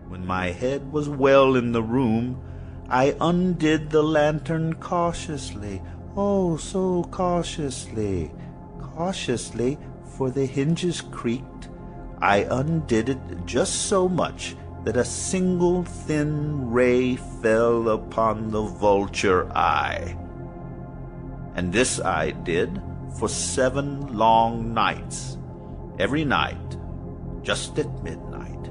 when 0.07 0.25
my 0.25 0.51
head 0.51 0.91
was 0.91 1.09
well 1.09 1.55
in 1.55 1.71
the 1.71 1.83
room, 1.83 2.41
I 2.89 3.15
undid 3.19 3.89
the 3.89 4.03
lantern 4.03 4.75
cautiously, 4.75 5.81
oh, 6.15 6.57
so 6.57 7.03
cautiously, 7.11 8.31
cautiously, 8.81 9.77
for 10.17 10.29
the 10.29 10.45
hinges 10.45 11.01
creaked. 11.01 11.69
I 12.19 12.47
undid 12.49 13.09
it 13.09 13.45
just 13.45 13.87
so 13.87 14.09
much 14.09 14.55
that 14.87 14.95
a 14.95 15.03
single 15.03 15.83
thin 15.83 16.71
ray 16.71 17.17
fell 17.17 17.89
upon 17.89 18.49
the 18.51 18.61
vulture 18.61 19.51
eye. 19.51 20.17
And 21.55 21.73
this 21.73 21.99
I 21.99 22.31
did 22.31 22.81
for 23.19 23.27
seven 23.27 24.17
long 24.17 24.73
nights, 24.73 25.37
every 25.99 26.23
night, 26.23 26.77
just 27.41 27.77
at 27.77 28.01
midnight. 28.01 28.63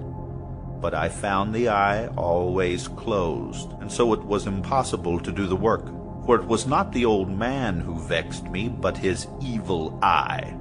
But 0.80 0.94
I 0.94 1.10
found 1.10 1.54
the 1.54 1.68
eye 1.68 2.06
always 2.16 2.88
closed, 2.88 3.72
and 3.82 3.92
so 3.92 4.14
it 4.14 4.24
was 4.24 4.46
impossible 4.46 5.20
to 5.20 5.30
do 5.30 5.46
the 5.46 5.54
work, 5.54 5.84
for 6.24 6.36
it 6.36 6.46
was 6.46 6.66
not 6.66 6.92
the 6.92 7.04
old 7.04 7.28
man 7.28 7.78
who 7.78 8.00
vexed 8.00 8.44
me, 8.44 8.70
but 8.70 8.96
his 8.96 9.26
evil 9.42 9.98
eye. 10.00 10.56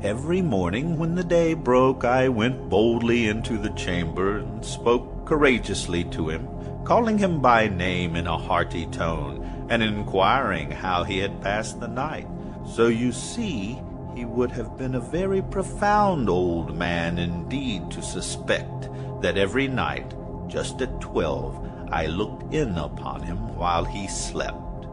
Every 0.00 0.42
morning 0.42 0.98
when 0.98 1.14
the 1.14 1.24
day 1.24 1.54
broke, 1.54 2.04
I 2.04 2.28
went 2.28 2.68
boldly 2.68 3.28
into 3.28 3.58
the 3.58 3.70
chamber 3.70 4.38
and 4.38 4.64
spoke 4.64 5.26
courageously 5.26 6.04
to 6.04 6.28
him, 6.28 6.48
calling 6.84 7.18
him 7.18 7.40
by 7.40 7.68
name 7.68 8.16
in 8.16 8.26
a 8.26 8.38
hearty 8.38 8.86
tone, 8.86 9.66
and 9.68 9.82
inquiring 9.82 10.70
how 10.70 11.04
he 11.04 11.18
had 11.18 11.40
passed 11.40 11.78
the 11.78 11.88
night. 11.88 12.26
So 12.66 12.86
you 12.86 13.12
see, 13.12 13.80
he 14.14 14.24
would 14.24 14.50
have 14.52 14.76
been 14.76 14.94
a 14.94 15.00
very 15.00 15.42
profound 15.42 16.28
old 16.28 16.76
man 16.76 17.18
indeed 17.18 17.90
to 17.92 18.02
suspect 18.02 18.88
that 19.20 19.36
every 19.36 19.68
night, 19.68 20.14
just 20.48 20.80
at 20.82 21.00
twelve, 21.00 21.68
I 21.90 22.06
looked 22.06 22.52
in 22.54 22.76
upon 22.76 23.22
him 23.22 23.56
while 23.56 23.84
he 23.84 24.08
slept. 24.08 24.86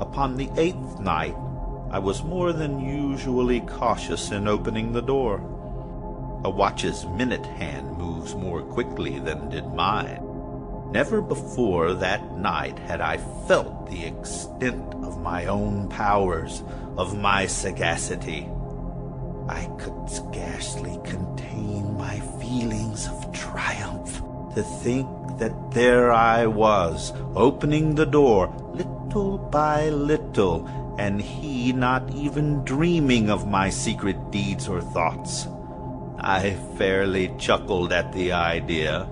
Upon 0.00 0.36
the 0.36 0.50
eighth 0.56 1.00
night, 1.00 1.36
I 1.90 1.98
was 1.98 2.22
more 2.22 2.52
than 2.52 2.80
usually 2.80 3.60
cautious 3.60 4.30
in 4.30 4.46
opening 4.46 4.92
the 4.92 5.00
door. 5.00 5.36
A 6.44 6.50
watch's 6.50 7.06
minute 7.06 7.46
hand 7.46 7.96
moves 7.96 8.34
more 8.34 8.60
quickly 8.60 9.18
than 9.18 9.48
did 9.48 9.72
mine. 9.72 10.22
Never 10.92 11.22
before 11.22 11.94
that 11.94 12.36
night 12.36 12.78
had 12.78 13.00
I 13.00 13.16
felt 13.46 13.88
the 13.88 14.04
extent 14.04 14.94
of 15.02 15.22
my 15.22 15.46
own 15.46 15.88
powers, 15.88 16.62
of 16.98 17.18
my 17.18 17.46
sagacity. 17.46 18.50
I 19.48 19.64
could 19.78 20.10
scarcely 20.10 20.98
contain 21.04 21.96
my 21.96 22.20
feelings 22.38 23.08
of 23.08 23.32
triumph 23.32 24.22
to 24.54 24.62
think 24.62 25.08
that 25.38 25.70
there 25.70 26.12
I 26.12 26.44
was, 26.44 27.14
opening 27.34 27.94
the 27.94 28.06
door 28.06 28.52
little 29.08 29.38
by 29.38 29.88
little, 29.88 30.68
and 30.98 31.18
he 31.18 31.72
not 31.72 32.12
even 32.14 32.62
dreaming 32.64 33.30
of 33.30 33.48
my 33.48 33.70
secret 33.70 34.30
deeds 34.30 34.68
or 34.68 34.82
thoughts. 34.82 35.48
I 36.18 36.58
fairly 36.76 37.32
chuckled 37.38 37.90
at 37.90 38.12
the 38.12 38.32
idea. 38.32 39.08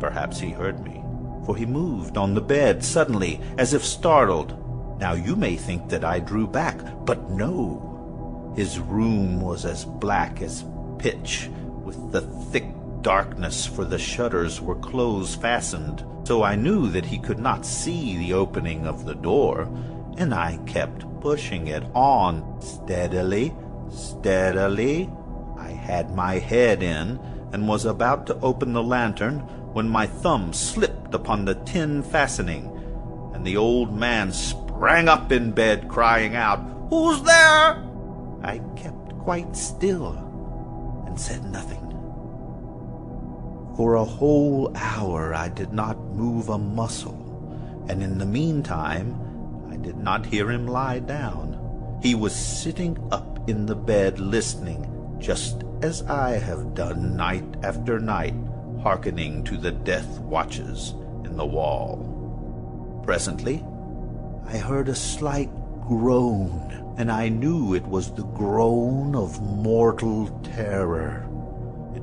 Perhaps 0.00 0.40
he 0.40 0.52
heard 0.52 0.82
me, 0.82 1.04
for 1.44 1.54
he 1.54 1.66
moved 1.66 2.16
on 2.16 2.32
the 2.32 2.40
bed 2.40 2.82
suddenly, 2.82 3.42
as 3.58 3.74
if 3.74 3.84
startled. 3.84 4.56
Now 4.98 5.12
you 5.12 5.36
may 5.36 5.56
think 5.56 5.90
that 5.90 6.04
I 6.04 6.18
drew 6.18 6.46
back, 6.46 6.78
but 7.04 7.28
no. 7.28 8.54
His 8.56 8.78
room 8.78 9.38
was 9.38 9.66
as 9.66 9.84
black 9.84 10.40
as 10.40 10.64
pitch, 10.98 11.50
with 11.84 12.10
the 12.10 12.22
thick 12.22 12.64
darkness, 13.04 13.66
for 13.66 13.84
the 13.84 13.98
shutters 13.98 14.60
were 14.60 14.74
close 14.76 15.36
fastened, 15.36 16.04
so 16.24 16.42
I 16.42 16.56
knew 16.56 16.88
that 16.88 17.04
he 17.04 17.18
could 17.18 17.38
not 17.38 17.66
see 17.66 18.16
the 18.16 18.32
opening 18.32 18.86
of 18.86 19.04
the 19.04 19.14
door, 19.14 19.68
and 20.16 20.34
I 20.34 20.58
kept 20.66 21.04
pushing 21.20 21.68
it 21.68 21.84
on 21.94 22.60
steadily, 22.60 23.54
steadily, 23.90 25.10
I 25.58 25.68
had 25.68 26.16
my 26.16 26.38
head 26.38 26.82
in 26.82 27.20
and 27.52 27.68
was 27.68 27.84
about 27.84 28.26
to 28.26 28.40
open 28.40 28.72
the 28.72 28.82
lantern 28.82 29.40
when 29.74 29.88
my 29.88 30.06
thumb 30.06 30.52
slipped 30.52 31.14
upon 31.14 31.44
the 31.44 31.56
tin 31.56 32.02
fastening, 32.02 32.70
and 33.34 33.46
the 33.46 33.58
old 33.58 33.94
man 33.94 34.32
sprang 34.32 35.08
up 35.08 35.30
in 35.30 35.52
bed, 35.52 35.88
crying 35.88 36.36
out, 36.36 36.58
Who's 36.88 37.22
there? 37.22 37.84
I 38.42 38.62
kept 38.76 39.18
quite 39.18 39.54
still 39.56 40.12
and 41.06 41.20
said 41.20 41.44
nothing. 41.44 41.83
For 43.76 43.96
a 43.96 44.04
whole 44.04 44.70
hour 44.76 45.34
I 45.34 45.48
did 45.48 45.72
not 45.72 45.98
move 45.98 46.48
a 46.48 46.58
muscle, 46.58 47.18
and 47.88 48.04
in 48.04 48.18
the 48.18 48.26
meantime 48.26 49.18
I 49.68 49.76
did 49.76 49.96
not 49.96 50.26
hear 50.26 50.48
him 50.50 50.68
lie 50.68 51.00
down. 51.00 51.98
He 52.00 52.14
was 52.14 52.36
sitting 52.36 52.96
up 53.10 53.48
in 53.50 53.66
the 53.66 53.74
bed 53.74 54.20
listening, 54.20 55.16
just 55.18 55.64
as 55.82 56.02
I 56.02 56.38
have 56.38 56.74
done 56.74 57.16
night 57.16 57.56
after 57.64 57.98
night, 57.98 58.34
hearkening 58.80 59.42
to 59.44 59.56
the 59.56 59.72
death 59.72 60.20
watches 60.20 60.94
in 61.24 61.36
the 61.36 61.46
wall. 61.46 63.02
Presently, 63.02 63.64
I 64.46 64.58
heard 64.58 64.88
a 64.88 64.94
slight 64.94 65.50
groan, 65.80 66.94
and 66.96 67.10
I 67.10 67.28
knew 67.28 67.74
it 67.74 67.86
was 67.86 68.12
the 68.12 68.24
groan 68.24 69.16
of 69.16 69.42
mortal 69.42 70.28
terror. 70.44 71.23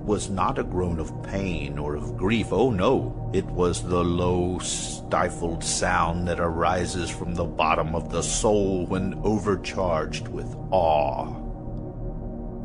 Was 0.05 0.29
not 0.29 0.57
a 0.57 0.63
groan 0.63 0.99
of 0.99 1.23
pain 1.23 1.77
or 1.77 1.95
of 1.95 2.17
grief, 2.17 2.51
oh 2.51 2.71
no, 2.71 3.29
it 3.33 3.45
was 3.45 3.83
the 3.83 4.03
low, 4.03 4.57
stifled 4.59 5.63
sound 5.63 6.27
that 6.27 6.39
arises 6.39 7.09
from 7.09 7.35
the 7.35 7.45
bottom 7.45 7.93
of 7.95 8.09
the 8.09 8.23
soul 8.23 8.87
when 8.87 9.21
overcharged 9.23 10.27
with 10.27 10.55
awe. 10.71 11.35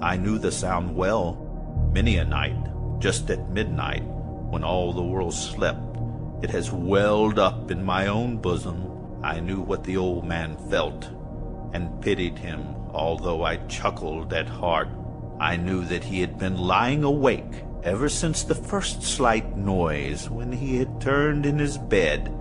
I 0.01 0.17
knew 0.17 0.39
the 0.39 0.51
sound 0.51 0.97
well. 0.97 1.43
Many 1.93 2.17
a 2.17 2.25
night, 2.25 2.57
just 2.99 3.31
at 3.31 3.51
midnight, 3.51 4.03
when 4.03 4.65
all 4.65 4.93
the 4.93 5.03
world 5.03 5.35
slept, 5.35 5.81
it 6.43 6.51
has 6.51 6.73
welled 6.73 7.39
up 7.39 7.71
in 7.71 7.85
my 7.85 8.07
own 8.07 8.39
bosom. 8.39 9.21
I 9.23 9.41
knew 9.41 9.61
what 9.61 9.85
the 9.85 9.97
old 9.97 10.25
man 10.25 10.57
felt, 10.71 11.11
and 11.73 12.01
pitied 12.01 12.39
him, 12.39 12.75
although 12.93 13.45
I 13.45 13.57
chuckled 13.69 14.33
at 14.33 14.49
heart. 14.49 14.89
I 15.39 15.57
knew 15.57 15.85
that 15.85 16.05
he 16.05 16.21
had 16.21 16.39
been 16.39 16.57
lying 16.57 17.05
awake 17.05 17.65
ever 17.83 18.09
since 18.09 18.43
the 18.43 18.55
first 18.55 19.03
slight 19.03 19.57
noise 19.57 20.31
when 20.31 20.53
he 20.53 20.79
had 20.79 21.01
turned 21.01 21.47
in 21.47 21.59
his 21.59 21.79
bed. 21.79 22.33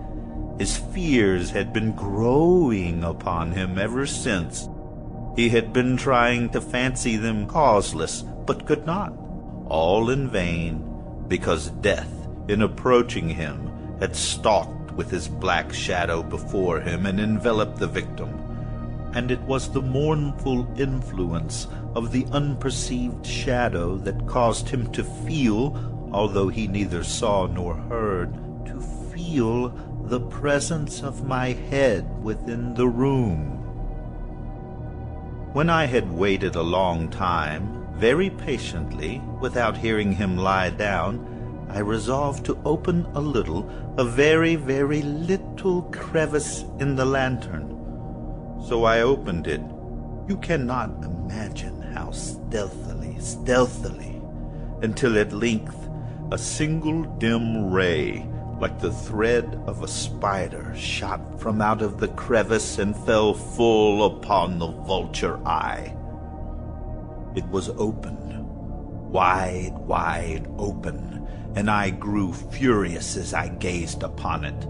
His 0.58 0.76
fears 0.76 1.50
had 1.50 1.72
been 1.72 1.92
growing 1.92 3.04
upon 3.04 3.52
him 3.52 3.78
ever 3.78 4.06
since, 4.06 4.68
he 5.36 5.50
had 5.50 5.70
been 5.70 5.98
trying 5.98 6.48
to 6.50 6.62
fancy 6.62 7.18
them 7.18 7.46
causeless, 7.46 8.22
but 8.22 8.64
could 8.64 8.86
not. 8.86 9.12
All 9.66 10.08
in 10.08 10.30
vain, 10.30 10.82
because 11.28 11.68
death, 11.68 12.10
in 12.48 12.62
approaching 12.62 13.28
him, 13.28 13.70
had 14.00 14.16
stalked 14.16 14.92
with 14.92 15.10
his 15.10 15.28
black 15.28 15.74
shadow 15.74 16.22
before 16.22 16.80
him 16.80 17.04
and 17.04 17.20
enveloped 17.20 17.76
the 17.78 17.86
victim. 17.86 18.30
And 19.12 19.30
it 19.30 19.40
was 19.42 19.70
the 19.70 19.82
mournful 19.82 20.66
influence 20.80 21.66
of 21.96 22.12
the 22.12 22.26
unperceived 22.26 23.24
shadow 23.26 23.96
that 23.96 24.26
caused 24.26 24.68
him 24.68 24.92
to 24.92 25.02
feel, 25.02 25.74
although 26.12 26.48
he 26.48 26.66
neither 26.66 27.02
saw 27.02 27.46
nor 27.46 27.74
heard, 27.74 28.34
to 28.66 28.78
feel 29.14 29.70
the 30.04 30.20
presence 30.20 31.02
of 31.02 31.26
my 31.26 31.48
head 31.48 32.06
within 32.22 32.74
the 32.74 32.86
room. 32.86 33.54
When 35.54 35.70
I 35.70 35.86
had 35.86 36.12
waited 36.12 36.54
a 36.54 36.62
long 36.62 37.08
time, 37.08 37.88
very 37.94 38.28
patiently, 38.28 39.22
without 39.40 39.78
hearing 39.78 40.12
him 40.12 40.36
lie 40.36 40.68
down, 40.68 41.66
I 41.70 41.78
resolved 41.78 42.44
to 42.44 42.60
open 42.66 43.06
a 43.14 43.20
little, 43.22 43.70
a 43.96 44.04
very, 44.04 44.54
very 44.54 45.00
little 45.00 45.80
crevice 45.84 46.66
in 46.78 46.94
the 46.94 47.06
lantern. 47.06 47.70
So 48.68 48.84
I 48.84 49.00
opened 49.00 49.46
it. 49.46 49.62
You 50.28 50.36
cannot 50.42 50.90
imagine 51.02 51.75
how 51.96 52.10
stealthily, 52.10 53.16
stealthily, 53.20 54.20
until 54.82 55.18
at 55.18 55.32
length 55.32 55.88
a 56.30 56.38
single 56.38 57.04
dim 57.18 57.70
ray 57.70 58.26
like 58.60 58.78
the 58.80 58.92
thread 58.92 59.62
of 59.66 59.82
a 59.82 59.88
spider 59.88 60.74
shot 60.74 61.40
from 61.40 61.60
out 61.60 61.82
of 61.82 61.98
the 61.98 62.08
crevice 62.08 62.78
and 62.78 62.96
fell 63.04 63.32
full 63.32 64.04
upon 64.04 64.58
the 64.58 64.66
vulture 64.66 65.38
eye. 65.46 65.94
It 67.34 67.46
was 67.46 67.68
open, 67.70 68.16
wide, 69.10 69.76
wide 69.76 70.46
open, 70.58 71.26
and 71.54 71.70
I 71.70 71.90
grew 71.90 72.32
furious 72.32 73.16
as 73.16 73.34
I 73.34 73.48
gazed 73.48 74.02
upon 74.02 74.44
it. 74.44 74.66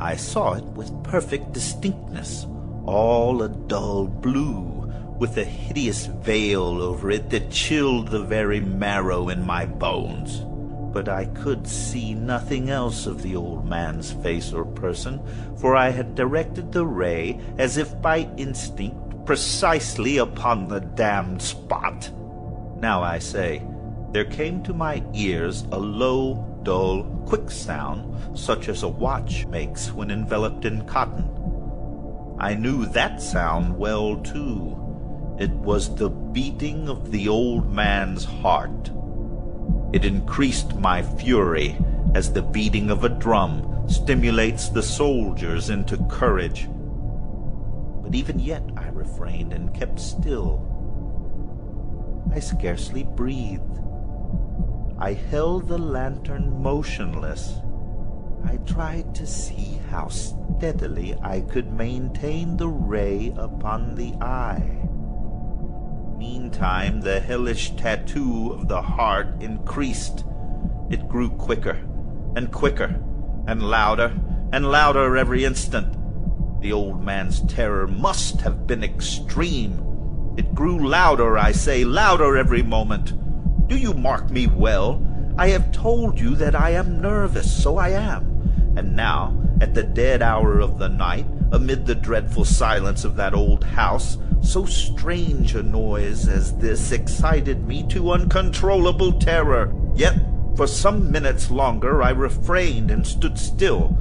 I 0.00 0.16
saw 0.16 0.54
it 0.54 0.64
with 0.64 1.04
perfect 1.04 1.52
distinctness, 1.52 2.46
all 2.84 3.42
a 3.42 3.48
dull 3.48 4.06
blue, 4.06 4.81
with 5.22 5.38
a 5.38 5.44
hideous 5.44 6.06
veil 6.06 6.82
over 6.82 7.08
it 7.08 7.30
that 7.30 7.48
chilled 7.48 8.08
the 8.08 8.18
very 8.18 8.58
marrow 8.58 9.28
in 9.28 9.40
my 9.46 9.64
bones 9.64 10.44
but 10.92 11.08
I 11.08 11.26
could 11.26 11.64
see 11.64 12.12
nothing 12.12 12.70
else 12.70 13.06
of 13.06 13.22
the 13.22 13.36
old 13.36 13.64
man's 13.64 14.12
face 14.12 14.52
or 14.52 14.64
person, 14.64 15.22
for 15.56 15.74
I 15.76 15.90
had 15.90 16.14
directed 16.14 16.70
the 16.70 16.84
ray, 16.84 17.40
as 17.56 17.76
if 17.76 18.00
by 18.02 18.28
instinct, 18.36 19.24
precisely 19.24 20.18
upon 20.18 20.68
the 20.68 20.80
damned 20.80 21.40
spot. 21.40 22.10
Now 22.76 23.02
I 23.02 23.20
say, 23.20 23.62
there 24.10 24.26
came 24.26 24.62
to 24.64 24.74
my 24.74 25.02
ears 25.14 25.64
a 25.72 25.78
low, 25.78 26.60
dull, 26.62 27.04
quick 27.26 27.50
sound, 27.50 28.38
such 28.38 28.68
as 28.68 28.82
a 28.82 28.88
watch 28.88 29.46
makes 29.46 29.92
when 29.92 30.10
enveloped 30.10 30.66
in 30.66 30.84
cotton. 30.84 31.30
I 32.38 32.54
knew 32.54 32.84
that 32.86 33.22
sound 33.22 33.78
well, 33.78 34.16
too. 34.16 34.81
It 35.42 35.50
was 35.50 35.96
the 35.96 36.08
beating 36.08 36.88
of 36.88 37.10
the 37.10 37.28
old 37.28 37.68
man's 37.68 38.24
heart. 38.24 38.92
It 39.92 40.04
increased 40.04 40.76
my 40.76 41.02
fury 41.02 41.76
as 42.14 42.32
the 42.32 42.42
beating 42.42 42.90
of 42.90 43.02
a 43.02 43.08
drum 43.08 43.88
stimulates 43.88 44.68
the 44.68 44.84
soldiers 44.84 45.68
into 45.68 45.96
courage. 46.04 46.68
But 48.04 48.14
even 48.14 48.38
yet 48.38 48.62
I 48.76 48.86
refrained 48.90 49.52
and 49.52 49.74
kept 49.74 49.98
still. 49.98 50.62
I 52.32 52.38
scarcely 52.38 53.02
breathed. 53.02 53.80
I 54.96 55.14
held 55.14 55.66
the 55.66 55.76
lantern 55.78 56.62
motionless. 56.62 57.56
I 58.44 58.58
tried 58.58 59.12
to 59.16 59.26
see 59.26 59.80
how 59.90 60.06
steadily 60.06 61.16
I 61.20 61.40
could 61.40 61.72
maintain 61.72 62.56
the 62.56 62.68
ray 62.68 63.34
upon 63.36 63.96
the 63.96 64.12
eye. 64.20 64.82
Meantime, 66.22 67.00
the 67.00 67.18
hellish 67.18 67.70
tattoo 67.74 68.52
of 68.52 68.68
the 68.68 68.80
heart 68.80 69.26
increased. 69.40 70.24
It 70.88 71.08
grew 71.08 71.30
quicker 71.30 71.76
and 72.36 72.52
quicker 72.52 72.94
and 73.48 73.60
louder 73.60 74.16
and 74.52 74.70
louder 74.70 75.16
every 75.16 75.44
instant. 75.44 75.96
The 76.60 76.72
old 76.72 77.02
man's 77.02 77.40
terror 77.52 77.88
must 77.88 78.40
have 78.42 78.68
been 78.68 78.84
extreme. 78.84 80.34
It 80.36 80.54
grew 80.54 80.88
louder, 80.88 81.36
I 81.36 81.50
say, 81.50 81.82
louder 81.82 82.36
every 82.36 82.62
moment. 82.62 83.18
Do 83.66 83.76
you 83.76 83.92
mark 83.92 84.30
me 84.30 84.46
well? 84.46 85.04
I 85.36 85.48
have 85.48 85.72
told 85.72 86.20
you 86.20 86.36
that 86.36 86.54
I 86.54 86.70
am 86.70 87.02
nervous, 87.02 87.52
so 87.52 87.78
I 87.78 87.88
am. 87.88 88.74
And 88.76 88.94
now, 88.94 89.36
at 89.60 89.74
the 89.74 89.82
dead 89.82 90.22
hour 90.22 90.60
of 90.60 90.78
the 90.78 90.88
night, 90.88 91.26
amid 91.50 91.84
the 91.84 91.96
dreadful 91.96 92.44
silence 92.44 93.04
of 93.04 93.16
that 93.16 93.34
old 93.34 93.64
house, 93.64 94.18
so 94.42 94.64
strange 94.66 95.54
a 95.54 95.62
noise 95.62 96.28
as 96.28 96.56
this 96.58 96.92
excited 96.92 97.66
me 97.66 97.86
to 97.88 98.10
uncontrollable 98.10 99.12
terror. 99.12 99.72
Yet, 99.94 100.14
for 100.56 100.66
some 100.66 101.10
minutes 101.10 101.50
longer 101.50 102.02
I 102.02 102.10
refrained 102.10 102.90
and 102.90 103.06
stood 103.06 103.38
still, 103.38 103.96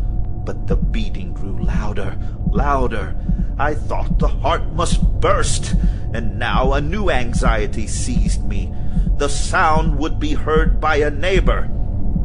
but 0.46 0.68
the 0.68 0.76
beating 0.76 1.34
grew 1.34 1.64
louder, 1.64 2.18
louder. 2.52 3.16
I 3.58 3.76
thought 3.76 4.20
the 4.20 4.28
heart 4.28 4.74
must 4.74 5.02
burst, 5.22 5.76
and 6.14 6.40
now 6.40 6.74
a 6.74 6.82
new 6.82 7.10
anxiety 7.10 7.88
seized 7.88 8.44
me. 8.44 8.74
The 9.18 9.30
sound 9.30 9.98
would 10.00 10.20
be 10.20 10.34
heard 10.34 10.82
by 10.82 10.96
a 10.98 11.12
neighbor. 11.12 11.70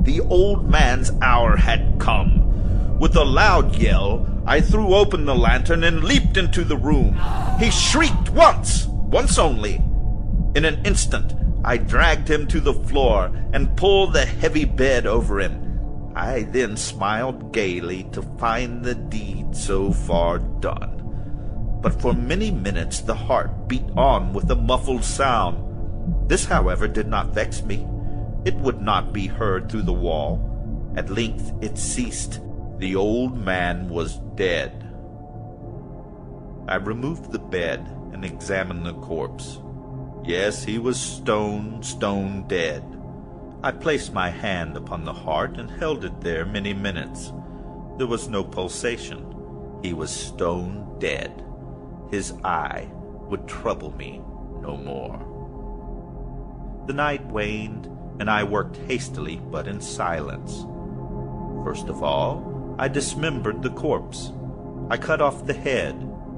The 0.01 0.21
old 0.21 0.69
man's 0.71 1.13
hour 1.21 1.57
had 1.57 1.97
come. 1.99 2.46
With 2.99 3.15
a 3.15 3.25
loud 3.25 3.77
yell, 3.77 4.27
I 4.47 4.61
threw 4.61 4.95
open 4.95 5.27
the 5.27 5.35
lantern 5.35 5.85
and 5.85 6.03
leaped 6.03 6.37
into 6.37 6.65
the 6.65 6.79
room. 6.79 7.21
He 7.59 7.71
shrieked 7.71 8.31
once, 8.31 8.87
once 8.87 9.39
only. 9.39 9.83
In 10.55 10.65
an 10.65 10.85
instant, 10.87 11.35
I 11.63 11.77
dragged 11.77 12.31
him 12.31 12.47
to 12.49 12.61
the 12.61 12.73
floor 12.73 13.31
and 13.53 13.77
pulled 13.77 14.15
the 14.15 14.25
heavy 14.25 14.65
bed 14.65 15.07
over 15.07 15.41
him. 15.41 16.13
I 16.15 16.45
then 16.45 16.79
smiled 16.79 17.53
gaily 17.53 18.05
to 18.13 18.23
find 18.23 18.83
the 18.83 18.95
deed 18.95 19.55
so 19.55 19.93
far 19.93 20.39
done. 20.39 20.93
But 21.83 22.01
for 22.01 22.15
many 22.15 22.51
minutes 22.51 23.01
the 23.01 23.15
heart 23.15 23.69
beat 23.69 23.85
on 23.97 24.33
with 24.33 24.51
a 24.51 24.57
muffled 24.57 25.05
sound. 25.05 26.31
This, 26.31 26.47
however, 26.47 26.89
did 26.89 27.09
not 27.09 27.35
vex 27.35 27.63
me. 27.63 27.87
It 28.47 28.55
would 28.55 28.81
not 28.81 29.13
be 29.13 29.27
heard 29.27 29.69
through 29.71 29.83
the 29.83 29.93
wall. 29.93 30.41
At 30.97 31.11
length 31.11 31.53
it 31.61 31.77
ceased. 31.77 32.41
The 32.79 32.95
old 32.95 33.39
man 33.39 33.89
was 33.89 34.19
dead. 34.35 34.83
I 36.69 36.75
removed 36.77 37.33
the 37.33 37.39
bed 37.39 37.81
and 38.13 38.23
examined 38.23 38.85
the 38.85 38.93
corpse. 38.95 39.61
Yes, 40.25 40.63
he 40.63 40.79
was 40.79 41.01
stone, 41.01 41.83
stone 41.83 42.47
dead. 42.49 42.85
I 43.63 43.71
placed 43.71 44.13
my 44.13 44.29
hand 44.29 44.77
upon 44.77 45.05
the 45.05 45.13
heart 45.13 45.59
and 45.59 45.71
held 45.71 46.05
it 46.05 46.21
there 46.21 46.45
many 46.45 46.75
minutes. 46.75 47.33
There 47.97 48.07
was 48.07 48.29
no 48.29 48.45
pulsation. 48.45 49.25
He 49.83 49.95
was 49.95 50.11
stone 50.11 50.99
dead. 50.99 51.45
His 52.11 52.35
eye 52.45 52.91
would 53.29 53.49
trouble 53.49 53.97
me 53.97 54.21
no 54.61 54.77
more. 54.77 55.19
The 56.87 56.93
night 56.93 57.25
waned, 57.27 57.87
and 58.21 58.29
I 58.31 58.45
worked 58.45 58.77
hastily 58.77 59.37
but 59.37 59.67
in 59.67 59.81
silence. 59.81 60.67
First 61.65 61.89
of 61.89 62.03
all, 62.03 62.56
I 62.79 62.89
dismembered 62.89 63.63
the 63.63 63.71
corpse. 63.71 64.33
I 64.91 64.99
cut 64.99 65.23
off 65.23 65.47
the 65.47 65.55
head, 65.55 65.95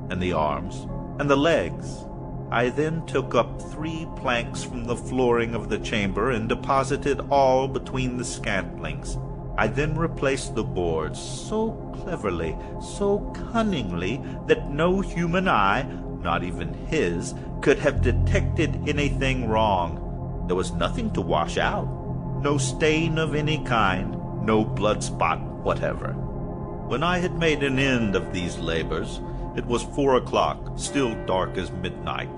and 0.08 0.22
the 0.22 0.32
arms, 0.32 0.86
and 1.18 1.28
the 1.28 1.36
legs. 1.36 2.04
I 2.50 2.70
then 2.70 3.04
took 3.06 3.34
up 3.34 3.60
three 3.60 4.06
planks 4.16 4.62
from 4.62 4.84
the 4.84 4.96
flooring 4.96 5.54
of 5.54 5.68
the 5.68 5.78
chamber 5.78 6.30
and 6.30 6.48
deposited 6.48 7.20
all 7.30 7.66
between 7.66 8.16
the 8.16 8.24
scantlings. 8.24 9.18
I 9.58 9.66
then 9.66 9.98
replaced 9.98 10.54
the 10.54 10.62
boards 10.62 11.20
so 11.20 11.72
cleverly, 12.02 12.56
so 12.80 13.18
cunningly, 13.52 14.22
that 14.46 14.70
no 14.70 15.00
human 15.00 15.48
eye, 15.48 15.82
not 16.22 16.44
even 16.44 16.72
his, 16.86 17.34
could 17.60 17.80
have 17.80 18.00
detected 18.00 18.88
anything 18.88 19.48
wrong. 19.48 20.44
There 20.46 20.56
was 20.56 20.72
nothing 20.72 21.10
to 21.14 21.20
wash 21.20 21.58
out, 21.58 21.88
no 22.40 22.56
stain 22.56 23.18
of 23.18 23.34
any 23.34 23.62
kind, 23.64 24.46
no 24.46 24.64
blood 24.64 25.02
spot 25.02 25.40
whatever. 25.68 26.16
When 26.88 27.02
I 27.02 27.18
had 27.18 27.38
made 27.38 27.62
an 27.62 27.78
end 27.78 28.16
of 28.16 28.32
these 28.32 28.56
labors, 28.56 29.20
it 29.54 29.66
was 29.66 29.82
four 29.82 30.16
o'clock, 30.16 30.78
still 30.78 31.14
dark 31.26 31.58
as 31.58 31.70
midnight. 31.70 32.30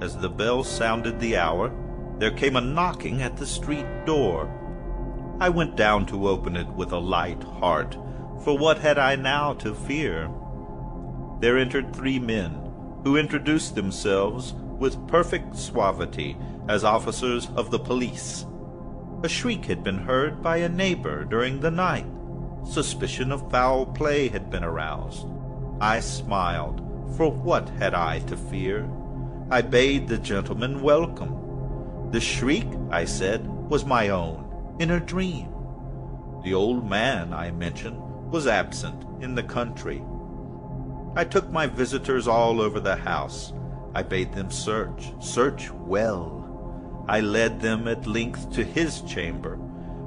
As 0.00 0.18
the 0.18 0.28
bell 0.28 0.62
sounded 0.62 1.18
the 1.18 1.38
hour, 1.38 1.72
there 2.18 2.30
came 2.30 2.56
a 2.56 2.60
knocking 2.60 3.22
at 3.22 3.38
the 3.38 3.46
street 3.46 3.86
door. 4.04 4.50
I 5.40 5.48
went 5.48 5.76
down 5.76 6.04
to 6.06 6.28
open 6.28 6.56
it 6.56 6.68
with 6.68 6.92
a 6.92 6.98
light 6.98 7.42
heart, 7.42 7.96
for 8.42 8.58
what 8.58 8.80
had 8.80 8.98
I 8.98 9.16
now 9.16 9.54
to 9.54 9.74
fear? 9.74 10.28
There 11.40 11.56
entered 11.56 11.96
three 11.96 12.18
men, 12.18 12.70
who 13.02 13.16
introduced 13.16 13.76
themselves 13.76 14.52
with 14.78 15.08
perfect 15.08 15.56
suavity 15.56 16.36
as 16.68 16.84
officers 16.84 17.48
of 17.56 17.70
the 17.70 17.78
police. 17.78 18.44
A 19.22 19.28
shriek 19.28 19.64
had 19.64 19.82
been 19.82 20.00
heard 20.00 20.42
by 20.42 20.58
a 20.58 20.68
neighbor 20.68 21.24
during 21.24 21.60
the 21.60 21.70
night. 21.70 22.04
Suspicion 22.64 23.30
of 23.30 23.50
foul 23.50 23.86
play 23.86 24.28
had 24.28 24.50
been 24.50 24.64
aroused. 24.64 25.26
I 25.80 26.00
smiled, 26.00 26.80
for 27.16 27.30
what 27.30 27.68
had 27.68 27.94
I 27.94 28.20
to 28.20 28.36
fear? 28.36 28.88
I 29.50 29.60
bade 29.60 30.08
the 30.08 30.18
gentleman 30.18 30.82
welcome. 30.82 32.10
The 32.10 32.20
shriek, 32.20 32.66
I 32.90 33.04
said, 33.04 33.46
was 33.46 33.84
my 33.84 34.08
own, 34.08 34.76
in 34.78 34.90
a 34.90 35.00
dream. 35.00 35.48
The 36.42 36.54
old 36.54 36.88
man, 36.88 37.32
I 37.32 37.50
mentioned, 37.50 38.00
was 38.30 38.46
absent 38.46 39.04
in 39.22 39.34
the 39.34 39.42
country. 39.42 40.02
I 41.14 41.24
took 41.24 41.50
my 41.50 41.66
visitors 41.66 42.26
all 42.26 42.60
over 42.60 42.80
the 42.80 42.96
house. 42.96 43.52
I 43.94 44.02
bade 44.02 44.32
them 44.32 44.50
search, 44.50 45.12
search 45.20 45.70
well. 45.70 47.04
I 47.06 47.20
led 47.20 47.60
them 47.60 47.86
at 47.86 48.06
length 48.06 48.52
to 48.54 48.64
his 48.64 49.02
chamber. 49.02 49.58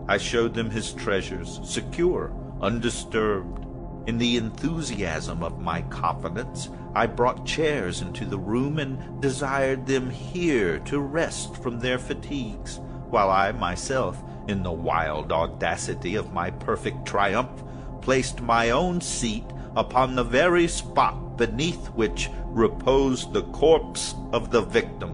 I 0.10 0.18
showed 0.18 0.53
them 0.53 0.70
his 0.70 0.93
treasures, 0.93 1.60
secure, 1.64 2.34
undisturbed. 2.62 3.66
In 4.08 4.18
the 4.18 4.38
enthusiasm 4.38 5.43
of 5.43 5.60
my 5.60 5.82
confidence, 5.84 6.70
I 6.95 7.08
brought 7.08 7.45
chairs 7.45 8.01
into 8.01 8.26
the 8.26 8.39
room 8.39 8.80
and 8.80 9.22
desired 9.22 9.86
them 9.86 10.10
here 10.10 10.80
to 10.80 10.99
rest 10.99 11.58
from 11.58 11.80
their 11.80 11.99
fatigues, 11.99 12.80
while 13.10 13.30
I 13.30 13.51
myself, 13.51 14.22
in 14.47 14.64
the 14.64 14.72
wild 14.72 15.32
audacity 15.32 16.16
of 16.16 16.34
my 16.34 16.51
perfect 16.51 17.05
triumph, 17.05 17.64
placed 18.01 18.41
my 18.41 18.70
own 18.70 19.01
seat 19.01 19.45
upon 19.76 20.16
the 20.16 20.24
very 20.24 20.68
spot 20.68 21.38
beneath 21.38 21.88
which 21.88 22.30
reposed 22.45 23.34
the 23.34 23.43
corpse 23.43 24.16
of 24.32 24.49
the 24.51 24.62
victim. 24.62 25.14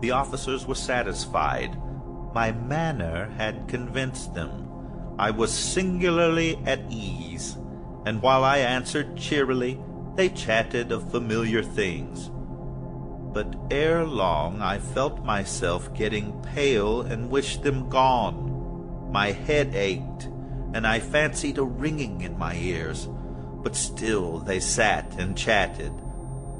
The 0.00 0.10
officers 0.10 0.66
were 0.66 0.74
satisfied. 0.74 1.78
My 2.34 2.52
manner 2.52 3.30
had 3.36 3.68
convinced 3.68 4.34
them. 4.34 4.69
I 5.20 5.30
was 5.32 5.52
singularly 5.52 6.58
at 6.64 6.80
ease, 6.88 7.58
and 8.06 8.22
while 8.22 8.42
I 8.42 8.56
answered 8.56 9.18
cheerily, 9.18 9.78
they 10.14 10.30
chatted 10.30 10.92
of 10.92 11.10
familiar 11.10 11.62
things. 11.62 12.30
But 13.34 13.54
ere 13.70 14.06
long 14.06 14.62
I 14.62 14.78
felt 14.78 15.22
myself 15.22 15.92
getting 15.92 16.40
pale 16.40 17.02
and 17.02 17.28
wished 17.28 17.62
them 17.62 17.90
gone. 17.90 19.10
My 19.12 19.32
head 19.32 19.74
ached, 19.74 20.30
and 20.72 20.86
I 20.86 21.00
fancied 21.00 21.58
a 21.58 21.64
ringing 21.64 22.22
in 22.22 22.38
my 22.38 22.54
ears, 22.54 23.06
but 23.62 23.76
still 23.76 24.38
they 24.38 24.58
sat 24.58 25.20
and 25.20 25.36
chatted. 25.36 25.92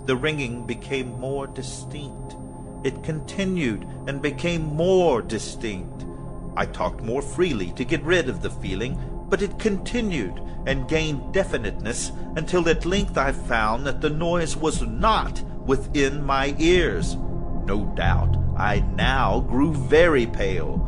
The 0.05 0.17
ringing 0.17 0.67
became 0.67 1.19
more 1.19 1.47
distinct. 1.47 2.37
It 2.85 3.03
continued 3.03 3.89
and 4.07 4.21
became 4.21 4.77
more 4.77 5.23
distinct. 5.23 6.05
I 6.57 6.67
talked 6.67 7.03
more 7.03 7.23
freely 7.23 7.73
to 7.73 7.85
get 7.85 8.03
rid 8.03 8.29
of 8.29 8.43
the 8.43 8.51
feeling, 8.51 8.99
but 9.29 9.43
it 9.43 9.59
continued 9.59 10.41
and 10.67 10.89
gained 10.89 11.33
definiteness 11.33 12.13
until 12.37 12.69
at 12.69 12.85
length 12.85 13.17
I 13.17 13.33
found 13.33 13.87
that 13.87 14.01
the 14.01 14.11
noise 14.11 14.57
was 14.57 14.83
not 14.83 15.41
within 15.65 16.25
my 16.25 16.55
ears. 16.59 17.17
No 17.65 17.93
doubt 17.95 18.37
I 18.57 18.81
now 18.81 19.41
grew 19.41 19.73
very 19.73 20.27
pale, 20.27 20.79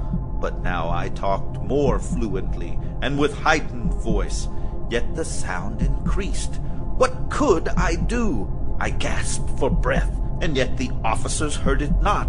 but 0.40 0.62
now 0.62 0.90
I 0.90 1.08
talked 1.08 1.60
more 1.60 1.98
fluently 1.98 2.78
and 3.00 3.18
with 3.18 3.38
heightened 3.38 3.94
voice, 3.94 4.48
yet 4.90 5.14
the 5.14 5.24
sound 5.24 5.80
increased. 5.80 6.56
What 6.96 7.30
could 7.30 7.68
I 7.68 7.94
do? 7.94 8.50
I 8.80 8.90
gasped 8.90 9.48
for 9.58 9.70
breath 9.70 10.12
and 10.42 10.56
yet 10.56 10.76
the 10.76 10.90
officers 11.04 11.54
heard 11.54 11.82
it 11.82 12.02
not. 12.02 12.28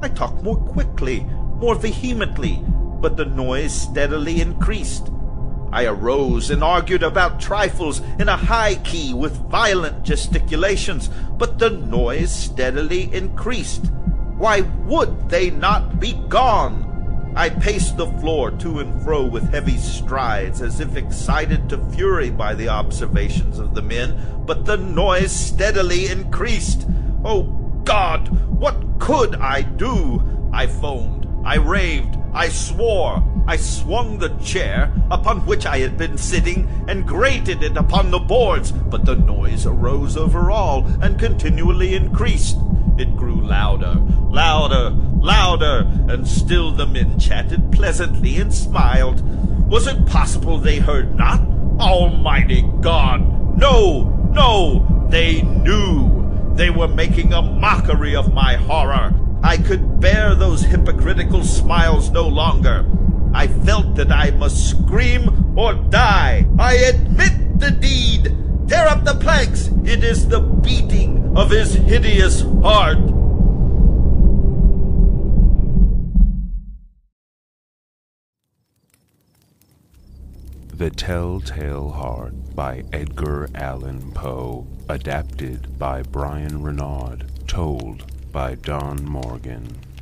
I 0.00 0.08
talked 0.08 0.42
more 0.42 0.56
quickly, 0.56 1.26
more 1.56 1.74
vehemently, 1.74 2.62
but 3.00 3.16
the 3.16 3.24
noise 3.24 3.72
steadily 3.72 4.40
increased. 4.40 5.10
I 5.72 5.86
arose 5.86 6.50
and 6.50 6.62
argued 6.62 7.02
about 7.02 7.40
trifles 7.40 8.00
in 8.18 8.28
a 8.28 8.36
high 8.36 8.76
key 8.76 9.12
with 9.12 9.50
violent 9.50 10.04
gesticulations, 10.04 11.10
but 11.36 11.58
the 11.58 11.70
noise 11.70 12.32
steadily 12.32 13.12
increased. 13.12 13.86
Why 14.36 14.60
would 14.60 15.28
they 15.28 15.50
not 15.50 15.98
be 15.98 16.14
gone? 16.28 17.32
I 17.36 17.48
paced 17.48 17.96
the 17.96 18.06
floor 18.06 18.52
to 18.52 18.78
and 18.78 19.02
fro 19.02 19.24
with 19.24 19.50
heavy 19.50 19.76
strides, 19.76 20.62
as 20.62 20.78
if 20.78 20.96
excited 20.96 21.68
to 21.68 21.90
fury 21.90 22.30
by 22.30 22.54
the 22.54 22.68
observations 22.68 23.58
of 23.58 23.74
the 23.74 23.82
men, 23.82 24.44
but 24.46 24.64
the 24.64 24.76
noise 24.76 25.32
steadily 25.32 26.06
increased. 26.06 26.86
Oh 27.24 27.42
God, 27.82 28.28
what 28.48 28.76
could 29.00 29.34
I 29.36 29.62
do? 29.62 30.22
I 30.52 30.68
foamed. 30.68 31.23
I 31.44 31.56
raved, 31.56 32.16
I 32.32 32.48
swore, 32.48 33.22
I 33.46 33.56
swung 33.56 34.18
the 34.18 34.30
chair 34.38 34.90
upon 35.10 35.44
which 35.44 35.66
I 35.66 35.78
had 35.78 35.98
been 35.98 36.16
sitting 36.16 36.66
and 36.88 37.06
grated 37.06 37.62
it 37.62 37.76
upon 37.76 38.10
the 38.10 38.18
boards, 38.18 38.72
but 38.72 39.04
the 39.04 39.16
noise 39.16 39.66
arose 39.66 40.16
over 40.16 40.50
all 40.50 40.86
and 41.02 41.18
continually 41.18 41.94
increased. 41.94 42.56
It 42.96 43.14
grew 43.16 43.40
louder, 43.40 43.96
louder, 44.30 44.90
louder, 45.20 45.86
and 46.08 46.26
still 46.26 46.72
the 46.72 46.86
men 46.86 47.18
chatted 47.18 47.70
pleasantly 47.72 48.38
and 48.38 48.52
smiled. 48.52 49.20
Was 49.68 49.86
it 49.86 50.06
possible 50.06 50.58
they 50.58 50.78
heard 50.78 51.14
not? 51.14 51.40
Almighty 51.78 52.62
God! 52.80 53.58
No, 53.58 54.04
no, 54.32 55.06
they 55.10 55.42
knew. 55.42 56.52
They 56.54 56.70
were 56.70 56.88
making 56.88 57.32
a 57.32 57.42
mockery 57.42 58.16
of 58.16 58.32
my 58.32 58.54
horror. 58.54 59.12
I 59.44 59.58
could 59.58 60.00
bear 60.00 60.34
those 60.34 60.62
hypocritical 60.62 61.44
smiles 61.44 62.08
no 62.08 62.26
longer. 62.26 62.86
I 63.34 63.46
felt 63.46 63.94
that 63.96 64.10
I 64.10 64.30
must 64.30 64.70
scream 64.70 65.54
or 65.54 65.74
die. 65.74 66.46
I 66.58 66.76
admit 66.76 67.60
the 67.60 67.70
deed. 67.70 68.34
Tear 68.66 68.86
up 68.88 69.04
the 69.04 69.14
planks. 69.14 69.68
It 69.84 70.02
is 70.02 70.28
the 70.28 70.40
beating 70.40 71.36
of 71.36 71.50
his 71.50 71.74
hideous 71.74 72.40
heart. 72.62 72.96
The 80.72 80.88
Telltale 80.88 81.90
Heart 81.90 82.56
by 82.56 82.84
Edgar 82.94 83.50
Allan 83.54 84.10
Poe, 84.12 84.66
adapted 84.88 85.78
by 85.78 86.00
Brian 86.00 86.62
Renaud, 86.62 87.18
told 87.46 88.10
by 88.34 88.56
Don 88.56 89.04
Morgan. 89.04 89.93